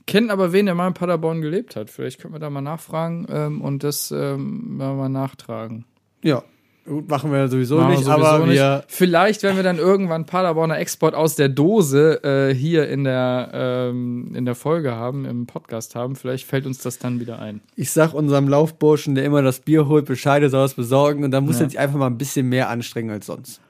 kenne 0.06 0.32
aber 0.32 0.52
wen, 0.52 0.66
der 0.66 0.74
mal 0.74 0.88
in 0.88 0.94
Paderborn 0.94 1.40
gelebt 1.42 1.76
hat. 1.76 1.90
Vielleicht 1.90 2.20
können 2.20 2.34
wir 2.34 2.38
da 2.40 2.50
mal 2.50 2.62
nachfragen 2.62 3.26
ähm, 3.30 3.60
und 3.60 3.84
das 3.84 4.10
ähm, 4.10 4.76
mal 4.78 5.08
nachtragen. 5.08 5.84
Ja. 6.22 6.42
Gut, 6.86 7.08
machen 7.08 7.30
wir 7.30 7.46
sowieso 7.46 7.76
Machen 7.76 7.90
wir 7.90 7.96
nicht, 7.98 8.04
sowieso 8.06 8.26
aber 8.26 8.46
nicht. 8.46 8.56
wir. 8.56 8.84
Vielleicht, 8.88 9.42
wenn 9.42 9.54
wir 9.54 9.62
dann 9.62 9.76
irgendwann 9.78 10.24
Paderborner 10.26 10.78
Export 10.78 11.14
aus 11.14 11.36
der 11.36 11.48
Dose 11.50 12.24
äh, 12.24 12.54
hier 12.54 12.88
in 12.88 13.04
der, 13.04 13.50
ähm, 13.52 14.32
in 14.34 14.44
der 14.46 14.54
Folge 14.54 14.92
haben, 14.92 15.24
im 15.26 15.46
Podcast 15.46 15.94
haben, 15.94 16.16
vielleicht 16.16 16.46
fällt 16.46 16.66
uns 16.66 16.78
das 16.78 16.98
dann 16.98 17.20
wieder 17.20 17.38
ein. 17.38 17.60
Ich 17.76 17.92
sag 17.92 18.14
unserem 18.14 18.48
Laufburschen, 18.48 19.14
der 19.14 19.24
immer 19.24 19.42
das 19.42 19.60
Bier 19.60 19.86
holt, 19.88 20.06
Bescheid, 20.06 20.42
soll 20.50 20.64
es 20.64 20.74
besorgen 20.74 21.22
und 21.22 21.30
dann 21.30 21.44
muss 21.44 21.58
Ja. 21.58 21.66
er 21.66 21.70
sich 21.70 21.78
einfach 21.78 21.98
mal 21.98 22.06
ein 22.06 22.18
bisschen 22.18 22.48
mehr 22.48 22.70
anstrengen 22.70 23.10
als 23.10 23.26
sonst. 23.26 23.60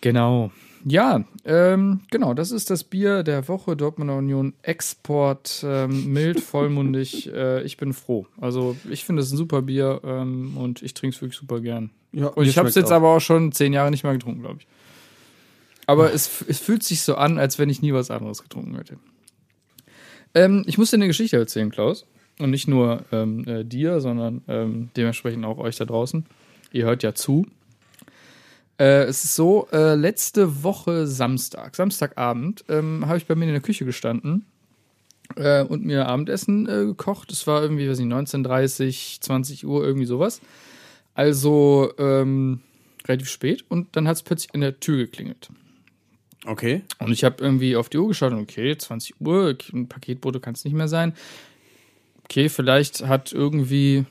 Genau. 0.00 0.52
Ja, 0.88 1.24
ähm, 1.44 2.02
genau, 2.12 2.32
das 2.32 2.52
ist 2.52 2.70
das 2.70 2.84
Bier 2.84 3.24
der 3.24 3.48
Woche, 3.48 3.76
Dortmunder 3.76 4.14
Union 4.16 4.54
Export, 4.62 5.64
ähm, 5.66 6.12
mild, 6.12 6.38
vollmundig. 6.40 7.26
äh, 7.32 7.62
ich 7.62 7.76
bin 7.76 7.92
froh. 7.92 8.28
Also 8.40 8.76
ich 8.88 9.04
finde 9.04 9.22
es 9.22 9.32
ein 9.32 9.36
super 9.36 9.62
Bier 9.62 10.00
ähm, 10.04 10.56
und 10.56 10.82
ich 10.82 10.94
trinke 10.94 11.16
es 11.16 11.20
wirklich 11.20 11.38
super 11.38 11.60
gern. 11.60 11.90
Ja, 12.12 12.28
Und 12.28 12.46
ich 12.46 12.56
habe 12.56 12.68
es 12.68 12.76
jetzt 12.76 12.92
aber 12.92 13.16
auch 13.16 13.20
schon 13.20 13.50
zehn 13.50 13.72
Jahre 13.72 13.90
nicht 13.90 14.04
mehr 14.04 14.12
getrunken, 14.12 14.42
glaube 14.42 14.58
ich. 14.60 14.68
Aber 15.86 16.12
es, 16.12 16.44
es 16.46 16.60
fühlt 16.60 16.84
sich 16.84 17.02
so 17.02 17.16
an, 17.16 17.38
als 17.40 17.58
wenn 17.58 17.68
ich 17.68 17.82
nie 17.82 17.92
was 17.92 18.12
anderes 18.12 18.44
getrunken 18.44 18.76
hätte. 18.76 18.96
Ähm, 20.34 20.62
ich 20.68 20.78
muss 20.78 20.90
dir 20.90 20.98
eine 20.98 21.08
Geschichte 21.08 21.36
erzählen, 21.36 21.70
Klaus. 21.70 22.06
Und 22.38 22.50
nicht 22.50 22.68
nur 22.68 23.04
ähm, 23.10 23.44
äh, 23.48 23.64
dir, 23.64 24.00
sondern 24.00 24.42
ähm, 24.46 24.90
dementsprechend 24.96 25.44
auch 25.44 25.58
euch 25.58 25.76
da 25.76 25.84
draußen. 25.84 26.26
Ihr 26.70 26.84
hört 26.84 27.02
ja 27.02 27.12
zu. 27.12 27.46
Äh, 28.78 29.04
es 29.04 29.24
ist 29.24 29.34
so, 29.34 29.68
äh, 29.72 29.94
letzte 29.94 30.62
Woche 30.62 31.06
Samstag, 31.06 31.74
Samstagabend, 31.76 32.64
ähm, 32.68 33.06
habe 33.06 33.18
ich 33.18 33.26
bei 33.26 33.34
mir 33.34 33.46
in 33.46 33.52
der 33.52 33.60
Küche 33.60 33.84
gestanden 33.84 34.44
äh, 35.36 35.62
und 35.62 35.84
mir 35.84 36.06
Abendessen 36.06 36.68
äh, 36.68 36.84
gekocht. 36.84 37.32
Es 37.32 37.46
war 37.46 37.62
irgendwie, 37.62 37.88
weiß 37.88 37.98
nicht, 37.98 38.12
19.30, 38.12 39.20
20 39.20 39.66
Uhr, 39.66 39.84
irgendwie 39.84 40.06
sowas. 40.06 40.40
Also 41.14 41.92
ähm, 41.98 42.60
relativ 43.06 43.30
spät 43.30 43.64
und 43.68 43.96
dann 43.96 44.06
hat 44.06 44.16
es 44.16 44.22
plötzlich 44.22 44.54
an 44.54 44.60
der 44.60 44.78
Tür 44.78 44.98
geklingelt. 44.98 45.48
Okay. 46.44 46.82
Und 46.98 47.10
ich 47.12 47.24
habe 47.24 47.42
irgendwie 47.42 47.76
auf 47.76 47.88
die 47.88 47.98
Uhr 47.98 48.08
geschaut 48.08 48.32
und 48.32 48.40
okay, 48.40 48.76
20 48.76 49.20
Uhr, 49.20 49.56
ein 49.72 49.88
Paketbote 49.88 50.40
kann 50.40 50.54
es 50.54 50.64
nicht 50.64 50.74
mehr 50.74 50.88
sein. 50.88 51.14
Okay, 52.28 52.48
vielleicht 52.48 53.06
hat 53.06 53.32
irgendwie 53.32 54.04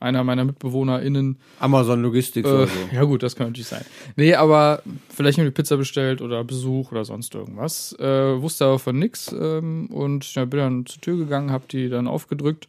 einer 0.00 0.24
meiner 0.24 0.44
MitbewohnerInnen 0.44 1.36
Amazon 1.60 2.02
Logistik 2.02 2.44
äh, 2.44 2.48
oder 2.48 2.66
so. 2.66 2.72
Ja, 2.92 3.04
gut, 3.04 3.22
das 3.22 3.36
kann 3.36 3.46
natürlich 3.46 3.68
sein. 3.68 3.84
Nee, 4.16 4.34
aber 4.34 4.82
vielleicht 5.10 5.38
nur 5.38 5.46
die 5.46 5.52
Pizza 5.52 5.76
bestellt 5.76 6.20
oder 6.20 6.42
Besuch 6.42 6.90
oder 6.90 7.04
sonst 7.04 7.36
irgendwas. 7.36 7.96
Äh, 8.00 8.42
wusste 8.42 8.64
aber 8.64 8.80
von 8.80 8.98
nix 8.98 9.32
ähm, 9.32 9.86
und 9.92 10.34
ja, 10.34 10.44
bin 10.44 10.58
dann 10.58 10.86
zur 10.86 11.00
Tür 11.00 11.16
gegangen, 11.18 11.52
hab 11.52 11.68
die 11.68 11.88
dann 11.88 12.08
aufgedrückt 12.08 12.66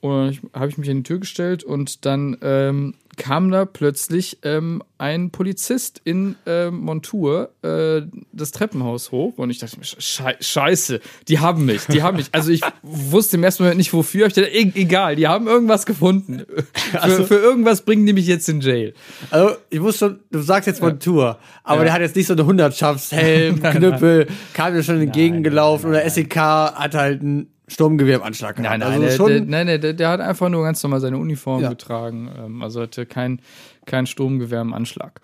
und 0.00 0.40
habe 0.52 0.68
ich 0.68 0.78
mich 0.78 0.88
in 0.88 0.98
die 0.98 1.02
Tür 1.04 1.20
gestellt 1.20 1.62
und 1.62 2.04
dann 2.04 2.36
ähm, 2.42 2.94
kam 3.16 3.50
da 3.50 3.64
plötzlich 3.64 4.38
ähm, 4.42 4.82
ein 4.98 5.30
Polizist 5.30 6.00
in 6.04 6.36
ähm, 6.46 6.78
Montur 6.80 7.50
äh, 7.62 8.02
das 8.32 8.52
Treppenhaus 8.52 9.10
hoch 9.12 9.36
und 9.36 9.50
ich 9.50 9.58
dachte 9.58 9.78
mir, 9.78 9.84
Schei 9.84 10.36
scheiße, 10.40 11.00
die 11.28 11.38
haben 11.38 11.64
mich, 11.66 11.84
die 11.86 12.02
haben 12.02 12.16
mich. 12.16 12.28
Also 12.32 12.50
ich 12.50 12.62
wusste 12.82 13.36
im 13.36 13.44
ersten 13.44 13.64
Moment 13.64 13.78
nicht 13.78 13.92
wofür, 13.92 14.26
ich 14.26 14.32
dachte, 14.32 14.48
e 14.48 14.72
egal, 14.74 15.16
die 15.16 15.28
haben 15.28 15.46
irgendwas 15.46 15.86
gefunden. 15.86 16.42
Für, 16.92 17.24
für 17.24 17.36
irgendwas 17.36 17.82
bringen 17.82 18.04
die 18.06 18.12
mich 18.12 18.26
jetzt 18.26 18.48
in 18.48 18.60
Jail. 18.60 18.92
Also, 19.30 19.56
ich 19.70 19.80
muss 19.80 19.98
schon, 19.98 20.20
du 20.30 20.40
sagst 20.40 20.66
jetzt 20.66 20.82
Montur, 20.82 21.38
aber 21.64 21.78
Ja. 21.78 21.84
der 21.84 21.92
hat 21.94 22.00
jetzt 22.02 22.16
nicht 22.16 22.26
so 22.26 22.34
eine 22.34 22.44
Hundertschaftshelm, 22.44 23.62
Knüppel, 23.62 24.26
kam 24.54 24.74
dir 24.74 24.82
schon 24.82 25.00
entgegengelaufen 25.00 25.88
oder 25.90 26.08
SEK 26.08 26.36
hat 26.36 26.94
halt 26.94 27.22
ein 27.22 27.51
Sturmgewehr 27.68 28.16
im 28.16 28.22
Anschlag 28.22 28.58
Nein, 28.58 28.80
gehabt. 28.80 28.80
nein, 28.98 29.02
also 29.08 29.28
der, 29.28 29.38
der, 29.40 29.46
nein 29.48 29.66
der, 29.66 29.78
der, 29.78 29.92
der 29.94 30.08
hat 30.08 30.20
einfach 30.20 30.48
nur 30.48 30.62
ganz 30.64 30.82
normal 30.82 31.00
seine 31.00 31.16
Uniform 31.18 31.62
Ja. 31.62 31.68
getragen. 31.70 32.30
Ähm, 32.36 32.62
also 32.62 32.82
hatte 32.82 33.06
kein, 33.06 33.40
kein 33.86 34.06
Sturmgewehr 34.06 34.60
im 34.60 34.74
Anschlag. 34.74 35.20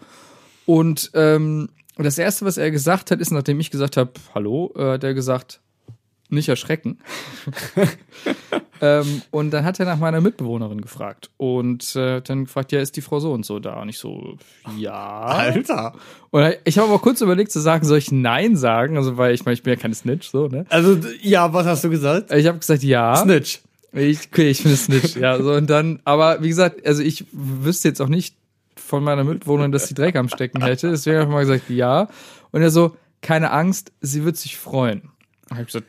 Und 0.66 1.10
ähm, 1.14 1.68
das 1.96 2.16
Erste, 2.18 2.44
was 2.44 2.56
er 2.58 2.70
gesagt 2.70 3.10
hat, 3.10 3.20
ist, 3.20 3.32
nachdem 3.32 3.58
ich 3.60 3.70
gesagt 3.70 3.96
habe, 3.96 4.12
hallo, 4.34 4.72
äh, 4.76 4.92
hat 4.92 5.04
er 5.04 5.14
gesagt, 5.14 5.60
nicht 6.30 6.48
erschrecken. 6.48 6.98
ähm, 8.80 9.22
und 9.30 9.50
dann 9.50 9.64
hat 9.64 9.80
er 9.80 9.86
nach 9.86 9.98
meiner 9.98 10.20
Mitbewohnerin 10.20 10.80
gefragt. 10.80 11.30
Und 11.36 11.96
äh, 11.96 12.20
dann 12.20 12.44
gefragt, 12.44 12.72
ja, 12.72 12.80
ist 12.80 12.96
die 12.96 13.00
Frau 13.00 13.20
so 13.20 13.32
und 13.32 13.44
so 13.44 13.58
da? 13.58 13.80
Und 13.80 13.88
ich 13.88 13.98
so, 13.98 14.36
ja. 14.76 15.24
Alter. 15.24 15.94
Und 16.30 16.56
ich 16.64 16.78
habe 16.78 16.88
aber 16.88 16.98
kurz 16.98 17.20
überlegt 17.20 17.52
zu 17.52 17.60
sagen, 17.60 17.86
soll 17.86 17.98
ich 17.98 18.12
Nein 18.12 18.56
sagen? 18.56 18.96
Also, 18.96 19.16
weil 19.16 19.34
ich 19.34 19.44
meine, 19.44 19.54
ich 19.54 19.62
bin 19.62 19.74
ja 19.74 19.80
keine 19.80 19.94
Snitch, 19.94 20.28
so, 20.28 20.48
ne? 20.48 20.66
Also, 20.68 20.98
ja, 21.22 21.52
was 21.52 21.66
hast 21.66 21.84
du 21.84 21.90
gesagt? 21.90 22.32
Ich 22.32 22.46
habe 22.46 22.58
gesagt, 22.58 22.82
ja. 22.82 23.16
Snitch. 23.16 23.60
Ich, 23.92 24.28
okay, 24.30 24.50
ich 24.50 24.58
finde 24.60 24.74
es 24.74 24.88
nicht. 24.88 25.16
Ja, 25.16 25.42
so 25.42 25.52
und 25.52 25.68
dann, 25.70 26.00
aber 26.04 26.42
wie 26.42 26.48
gesagt, 26.48 26.86
also 26.86 27.02
ich 27.02 27.24
wüsste 27.32 27.88
jetzt 27.88 28.00
auch 28.02 28.08
nicht 28.08 28.36
von 28.76 29.02
meiner 29.02 29.24
Mitbewohnerin, 29.24 29.72
dass 29.72 29.88
sie 29.88 29.94
Dreck 29.94 30.16
am 30.16 30.28
Stecken 30.28 30.62
hätte. 30.62 30.90
Deswegen 30.90 31.16
habe 31.16 31.26
ich 31.26 31.32
mal 31.32 31.40
gesagt, 31.40 31.70
ja. 31.70 32.08
Und 32.50 32.62
er 32.62 32.70
so, 32.70 32.96
keine 33.20 33.50
Angst, 33.50 33.92
sie 34.00 34.24
wird 34.24 34.36
sich 34.36 34.56
freuen. 34.56 35.10
Habe 35.50 35.62
ich 35.62 35.66
gesagt, 35.68 35.86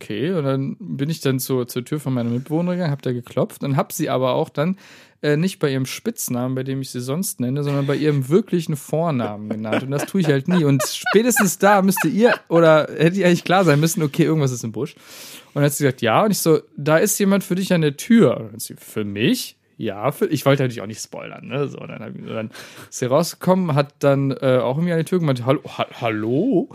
okay. 0.00 0.32
Und 0.32 0.44
dann 0.44 0.76
bin 0.78 1.10
ich 1.10 1.20
dann 1.20 1.38
zur, 1.38 1.68
zur 1.68 1.84
Tür 1.84 2.00
von 2.00 2.14
meiner 2.14 2.30
Mitbewohnerin 2.30 2.78
gegangen, 2.78 2.90
habe 2.90 3.02
da 3.02 3.12
geklopft 3.12 3.62
und 3.62 3.76
habe 3.76 3.92
sie 3.92 4.08
aber 4.08 4.32
auch 4.32 4.48
dann 4.48 4.76
äh, 5.22 5.36
nicht 5.36 5.58
bei 5.58 5.70
ihrem 5.70 5.86
Spitznamen, 5.86 6.54
bei 6.54 6.62
dem 6.62 6.80
ich 6.80 6.90
sie 6.90 7.00
sonst 7.00 7.40
nenne, 7.40 7.62
sondern 7.62 7.86
bei 7.86 7.96
ihrem 7.96 8.28
wirklichen 8.28 8.76
Vornamen 8.76 9.50
genannt. 9.50 9.82
Und 9.82 9.90
das 9.90 10.06
tue 10.06 10.22
ich 10.22 10.28
halt 10.28 10.48
nie. 10.48 10.64
Und 10.64 10.82
spätestens 10.82 11.58
da 11.58 11.82
müsste 11.82 12.08
ihr, 12.08 12.34
oder 12.48 12.88
hätte 12.96 13.18
ihr 13.18 13.26
eigentlich 13.26 13.44
klar 13.44 13.64
sein 13.64 13.80
müssen, 13.80 14.02
okay, 14.02 14.24
irgendwas 14.24 14.52
ist 14.52 14.64
im 14.64 14.72
Busch. 14.72 14.94
Und 14.94 15.56
dann 15.56 15.64
hat 15.64 15.72
sie 15.72 15.84
gesagt, 15.84 16.00
ja. 16.00 16.24
Und 16.24 16.30
ich 16.30 16.38
so, 16.38 16.60
da 16.76 16.96
ist 16.96 17.18
jemand 17.18 17.44
für 17.44 17.54
dich 17.54 17.72
an 17.72 17.82
der 17.82 17.96
Tür. 17.96 18.36
Und 18.36 18.46
dann 18.46 18.52
hat 18.54 18.60
sie, 18.62 18.76
für 18.76 19.04
mich? 19.04 19.56
Ja, 19.76 20.12
ich 20.28 20.44
wollte 20.44 20.62
natürlich 20.62 20.82
auch 20.82 20.86
nicht 20.86 21.02
spoilern. 21.02 21.48
Ne? 21.48 21.66
So, 21.68 21.78
dann, 21.78 22.00
hab 22.00 22.14
ich, 22.14 22.26
dann 22.26 22.50
ist 22.90 22.98
sie 22.98 23.06
rausgekommen, 23.06 23.74
hat 23.74 23.94
dann 24.00 24.30
äh, 24.30 24.58
auch 24.58 24.76
irgendwie 24.76 24.92
an 24.92 24.98
die 24.98 25.04
Tür 25.04 25.20
gemacht, 25.20 25.42
hallo, 25.46 25.62
ha, 25.64 25.86
hallo? 26.00 26.68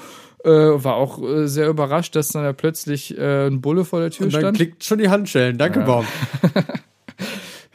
Äh, 0.46 0.84
war 0.84 0.96
auch 0.96 1.22
äh, 1.24 1.48
sehr 1.48 1.68
überrascht, 1.70 2.16
dass 2.16 2.28
dann 2.30 2.44
da 2.44 2.54
plötzlich 2.54 3.18
äh, 3.18 3.48
ein 3.48 3.62
Bulle 3.62 3.84
vor 3.84 4.00
der 4.00 4.12
Tür 4.12 4.28
Und 4.28 4.34
dann 4.34 4.42
stand. 4.42 4.58
klickt 4.58 4.84
schon 4.84 5.00
die 5.00 5.10
Handschellen. 5.10 5.58
Danke, 5.58 5.80
Ja. 5.80 5.86
Baum. 5.86 6.06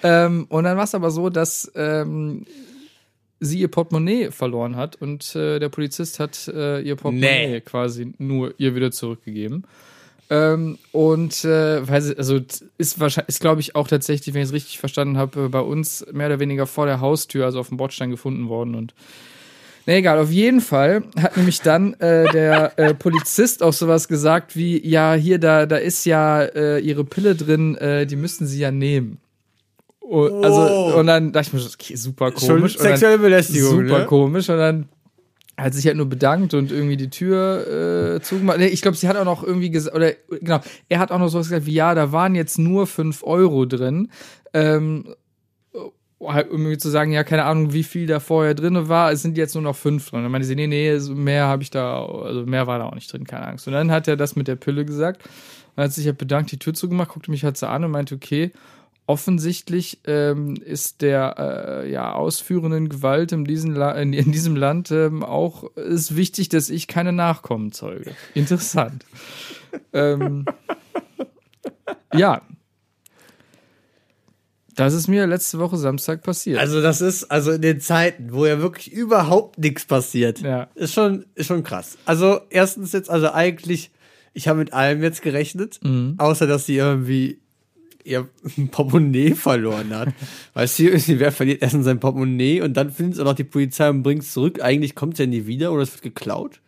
Ähm, 0.03 0.47
und 0.49 0.65
dann 0.65 0.79
war 0.79 0.85
es 0.85 0.95
aber 0.95 1.11
so, 1.11 1.29
dass 1.29 1.71
ähm, 1.75 2.47
sie 3.39 3.59
ihr 3.61 3.69
Portemonnaie 3.69 4.31
verloren 4.31 4.75
hat 4.77 4.97
und 4.97 5.37
äh, 5.37 5.59
der 5.59 5.69
Polizist 5.69 6.19
hat 6.21 6.49
äh, 6.49 6.81
ihr 6.81 6.97
Portemonnaie 6.97 7.49
Nee. 7.49 7.61
quasi 7.61 8.15
nur 8.17 8.55
ihr 8.57 8.75
wieder 8.75 8.93
zurückgegeben. 8.93 9.65
Ähm, 10.31 10.79
und 10.93 11.45
äh, 11.45 11.87
weiß 11.87 12.11
ich, 12.11 12.19
also 12.19 12.41
ist 12.79 12.99
wahrscheinlich, 12.99 13.29
ist 13.29 13.41
glaube 13.41 13.61
ich 13.61 13.77
auch 13.77 13.89
tatsächlich, 13.89 14.33
wenn 14.35 14.41
ich 14.43 14.49
es 14.49 14.55
richtig 14.55 14.79
verstanden 14.79 15.19
habe, 15.19 15.45
äh, 15.45 15.49
bei 15.49 15.61
uns 15.61 16.07
mehr 16.13 16.29
oder 16.29 16.41
weniger 16.41 16.67
vor 16.67 16.87
der 16.87 17.01
Haustür, 17.03 17.45
also 17.45 17.61
auf 17.61 17.69
dem 17.69 17.77
Bordstein 17.77 18.11
gefunden 18.11 18.49
worden 18.49 18.77
und 18.77 18.95
na 19.87 19.95
egal, 19.95 20.19
auf 20.19 20.31
jeden 20.31 20.61
Fall 20.61 21.03
hat 21.21 21.37
nämlich 21.37 21.61
dann 21.63 21.95
äh, 21.95 22.31
der 22.33 22.79
äh, 22.79 22.95
Polizist 22.95 23.63
auch 23.63 23.73
sowas 23.73 24.09
gesagt 24.09 24.55
wie, 24.57 24.87
ja, 24.87 25.15
hier, 25.15 25.39
da, 25.39 25.67
da 25.67 25.77
ist 25.77 26.05
ja 26.05 26.43
äh, 26.43 26.79
ihre 26.81 27.05
Pille 27.05 27.35
drin, 27.35 27.77
äh, 27.77 28.07
die 28.07 28.17
müssten 28.17 28.47
sie 28.47 28.61
ja 28.61 28.71
nehmen. 28.71 29.19
Und, 30.01 30.45
also, 30.45 30.61
Oh. 30.61 30.99
und 30.99 31.07
dann 31.07 31.33
dachte 31.33 31.49
ich 31.49 31.53
mir, 31.53 31.61
so, 31.61 31.71
okay, 31.73 31.95
super 31.97 32.33
Schon 32.39 32.57
komisch. 32.57 32.77
Dann- 32.77 32.87
sexuelle 32.89 33.19
Belästigung, 33.19 33.71
Super 33.87 33.99
ne? 34.01 34.07
komisch. 34.07 34.49
Und 34.51 34.59
dann 34.59 34.89
hat 35.57 35.75
sich 35.75 35.87
halt 35.87 35.97
nur 35.97 36.07
bedankt 36.09 36.55
und 36.55 36.73
irgendwie 36.73 36.97
die 36.97 37.11
Tür 37.11 38.17
äh, 38.17 38.21
zugemacht. 38.23 38.59
Nee, 38.59 38.67
ich 38.69 38.83
glaube, 38.83 38.97
sie 38.97 39.07
hat 39.09 39.17
auch 39.17 39.25
noch 39.25 39.45
irgendwie 39.45 39.71
gesagt, 39.71 39.95
oder 39.95 40.13
genau, 40.41 40.61
er 40.89 40.99
hat 40.99 41.13
auch 41.13 41.19
noch 41.19 41.29
sowas 41.29 41.49
gesagt 41.49 41.67
wie, 41.67 41.75
ja, 41.75 41.95
da 41.95 42.13
waren 42.13 42.35
jetzt 42.35 42.59
nur 42.59 42.87
5 42.87 43.23
Euro 43.23 43.67
drin. 43.67 44.09
Ähm, 44.53 45.15
halt 46.23 46.49
irgendwie 46.51 46.77
zu 46.77 46.91
sagen, 46.91 47.13
ja, 47.13 47.25
keine 47.25 47.45
Ahnung, 47.45 47.73
wie 47.73 47.83
viel 47.83 48.07
da 48.07 48.21
vorher 48.21 48.55
drin 48.55 48.89
war, 48.89 49.11
es 49.13 49.23
sind 49.23 49.39
jetzt 49.39 49.55
nur 49.55 49.63
noch 49.63 49.77
5 49.77 50.11
drin. 50.11 50.23
Dann 50.23 50.33
meinte 50.33 50.47
sie, 50.47 50.55
nee, 50.55 50.67
nee, 50.67 50.99
mehr 51.15 51.47
habe 51.47 51.63
ich 51.63 51.71
da, 51.71 52.05
also 52.05 52.45
mehr 52.45 52.67
war 52.67 52.79
da 52.79 52.87
auch 52.87 52.95
nicht 52.95 53.13
drin, 53.13 53.25
keine 53.25 53.47
Angst. 53.47 53.67
Und 53.67 53.73
dann 53.73 53.91
hat 53.91 54.07
er 54.07 54.17
das 54.17 54.37
mit 54.37 54.49
der 54.49 54.57
Pille 54.57 54.85
gesagt, 54.85 55.23
und 55.77 55.85
hat 55.85 55.93
sich 55.93 56.07
halt 56.07 56.19
bedankt, 56.19 56.53
die 56.53 56.59
Tür 56.59 56.75
zugemacht, 56.75 57.11
guckte 57.11 57.31
mich 57.31 57.45
halt 57.45 57.57
so 57.57 57.67
an 57.67 57.85
und 57.85 57.91
meinte, 57.91 58.15
okay, 58.15 58.53
offensichtlich 59.07 59.99
ähm, 60.07 60.55
ist 60.55 61.03
der 61.03 61.35
äh, 61.39 61.91
ja, 61.91 62.13
ausführenden 62.13 62.89
Gewalt 62.89 63.33
in, 63.33 63.45
diesem 63.45 63.75
La 63.75 63.93
in, 63.93 64.13
in 64.13 64.31
diesem 64.31 64.55
Land 64.55 64.93
ähm, 64.93 65.25
auch 65.25 65.75
ist 65.75 66.15
wichtig, 66.15 66.49
dass 66.49 66.71
ich 66.71 66.87
keine 66.87 67.13
Nachkommen 67.13 67.73
zeuge. 67.73 68.15
Interessant. 68.35 69.05
ähm, 69.93 70.45
ja. 72.15 72.43
Das 74.81 74.95
ist 74.95 75.09
mir 75.09 75.27
letzte 75.27 75.59
Woche 75.59 75.77
Samstag 75.77 76.23
passiert. 76.23 76.59
Also 76.59 76.81
das 76.83 77.01
ist, 77.01 77.25
also 77.31 77.53
in 77.53 77.63
den 77.63 77.81
Zeiten, 77.81 78.33
wo 78.33 78.47
ja 78.47 78.61
wirklich 78.61 78.93
überhaupt 78.93 79.59
nichts 79.59 79.85
passiert, 79.85 80.41
Ja. 80.41 80.69
ist 80.75 80.95
schon, 80.95 81.25
ist 81.35 81.47
schon 81.47 81.63
krass. 81.63 81.99
Also 82.07 82.41
erstens 82.51 82.93
jetzt, 82.93 83.11
also 83.11 83.31
eigentlich, 83.33 83.91
ich 84.33 84.49
habe 84.49 84.59
mit 84.59 84.73
allem 84.73 85.03
jetzt 85.03 85.23
gerechnet, 85.23 85.81
Mhm. 85.85 86.15
außer 86.19 86.47
dass 86.47 86.67
sie 86.67 86.77
irgendwie 86.77 87.39
ihr 88.03 88.27
Portemonnaie 88.71 89.35
verloren 89.35 89.91
hat. 89.95 90.09
weißt 90.55 90.79
du, 90.79 90.85
wer 91.21 91.33
verliert 91.33 91.61
erstens 91.63 91.85
sein 91.85 92.01
Portemonnaie 92.01 92.63
und 92.63 92.75
dann 92.75 92.91
findet 92.91 93.15
es 93.15 93.21
auch 93.21 93.25
noch 93.27 93.35
die 93.35 93.45
Polizei 93.45 93.91
und 93.91 94.03
bringt 94.03 94.23
es 94.23 94.33
zurück. 94.33 94.63
Eigentlich 94.63 94.95
kommt 94.95 95.13
es 95.15 95.19
ja 95.21 95.27
nie 95.27 95.47
wieder 95.47 95.73
oder 95.73 95.83
es 95.83 95.93
wird 95.93 96.03
geklaut. 96.03 96.61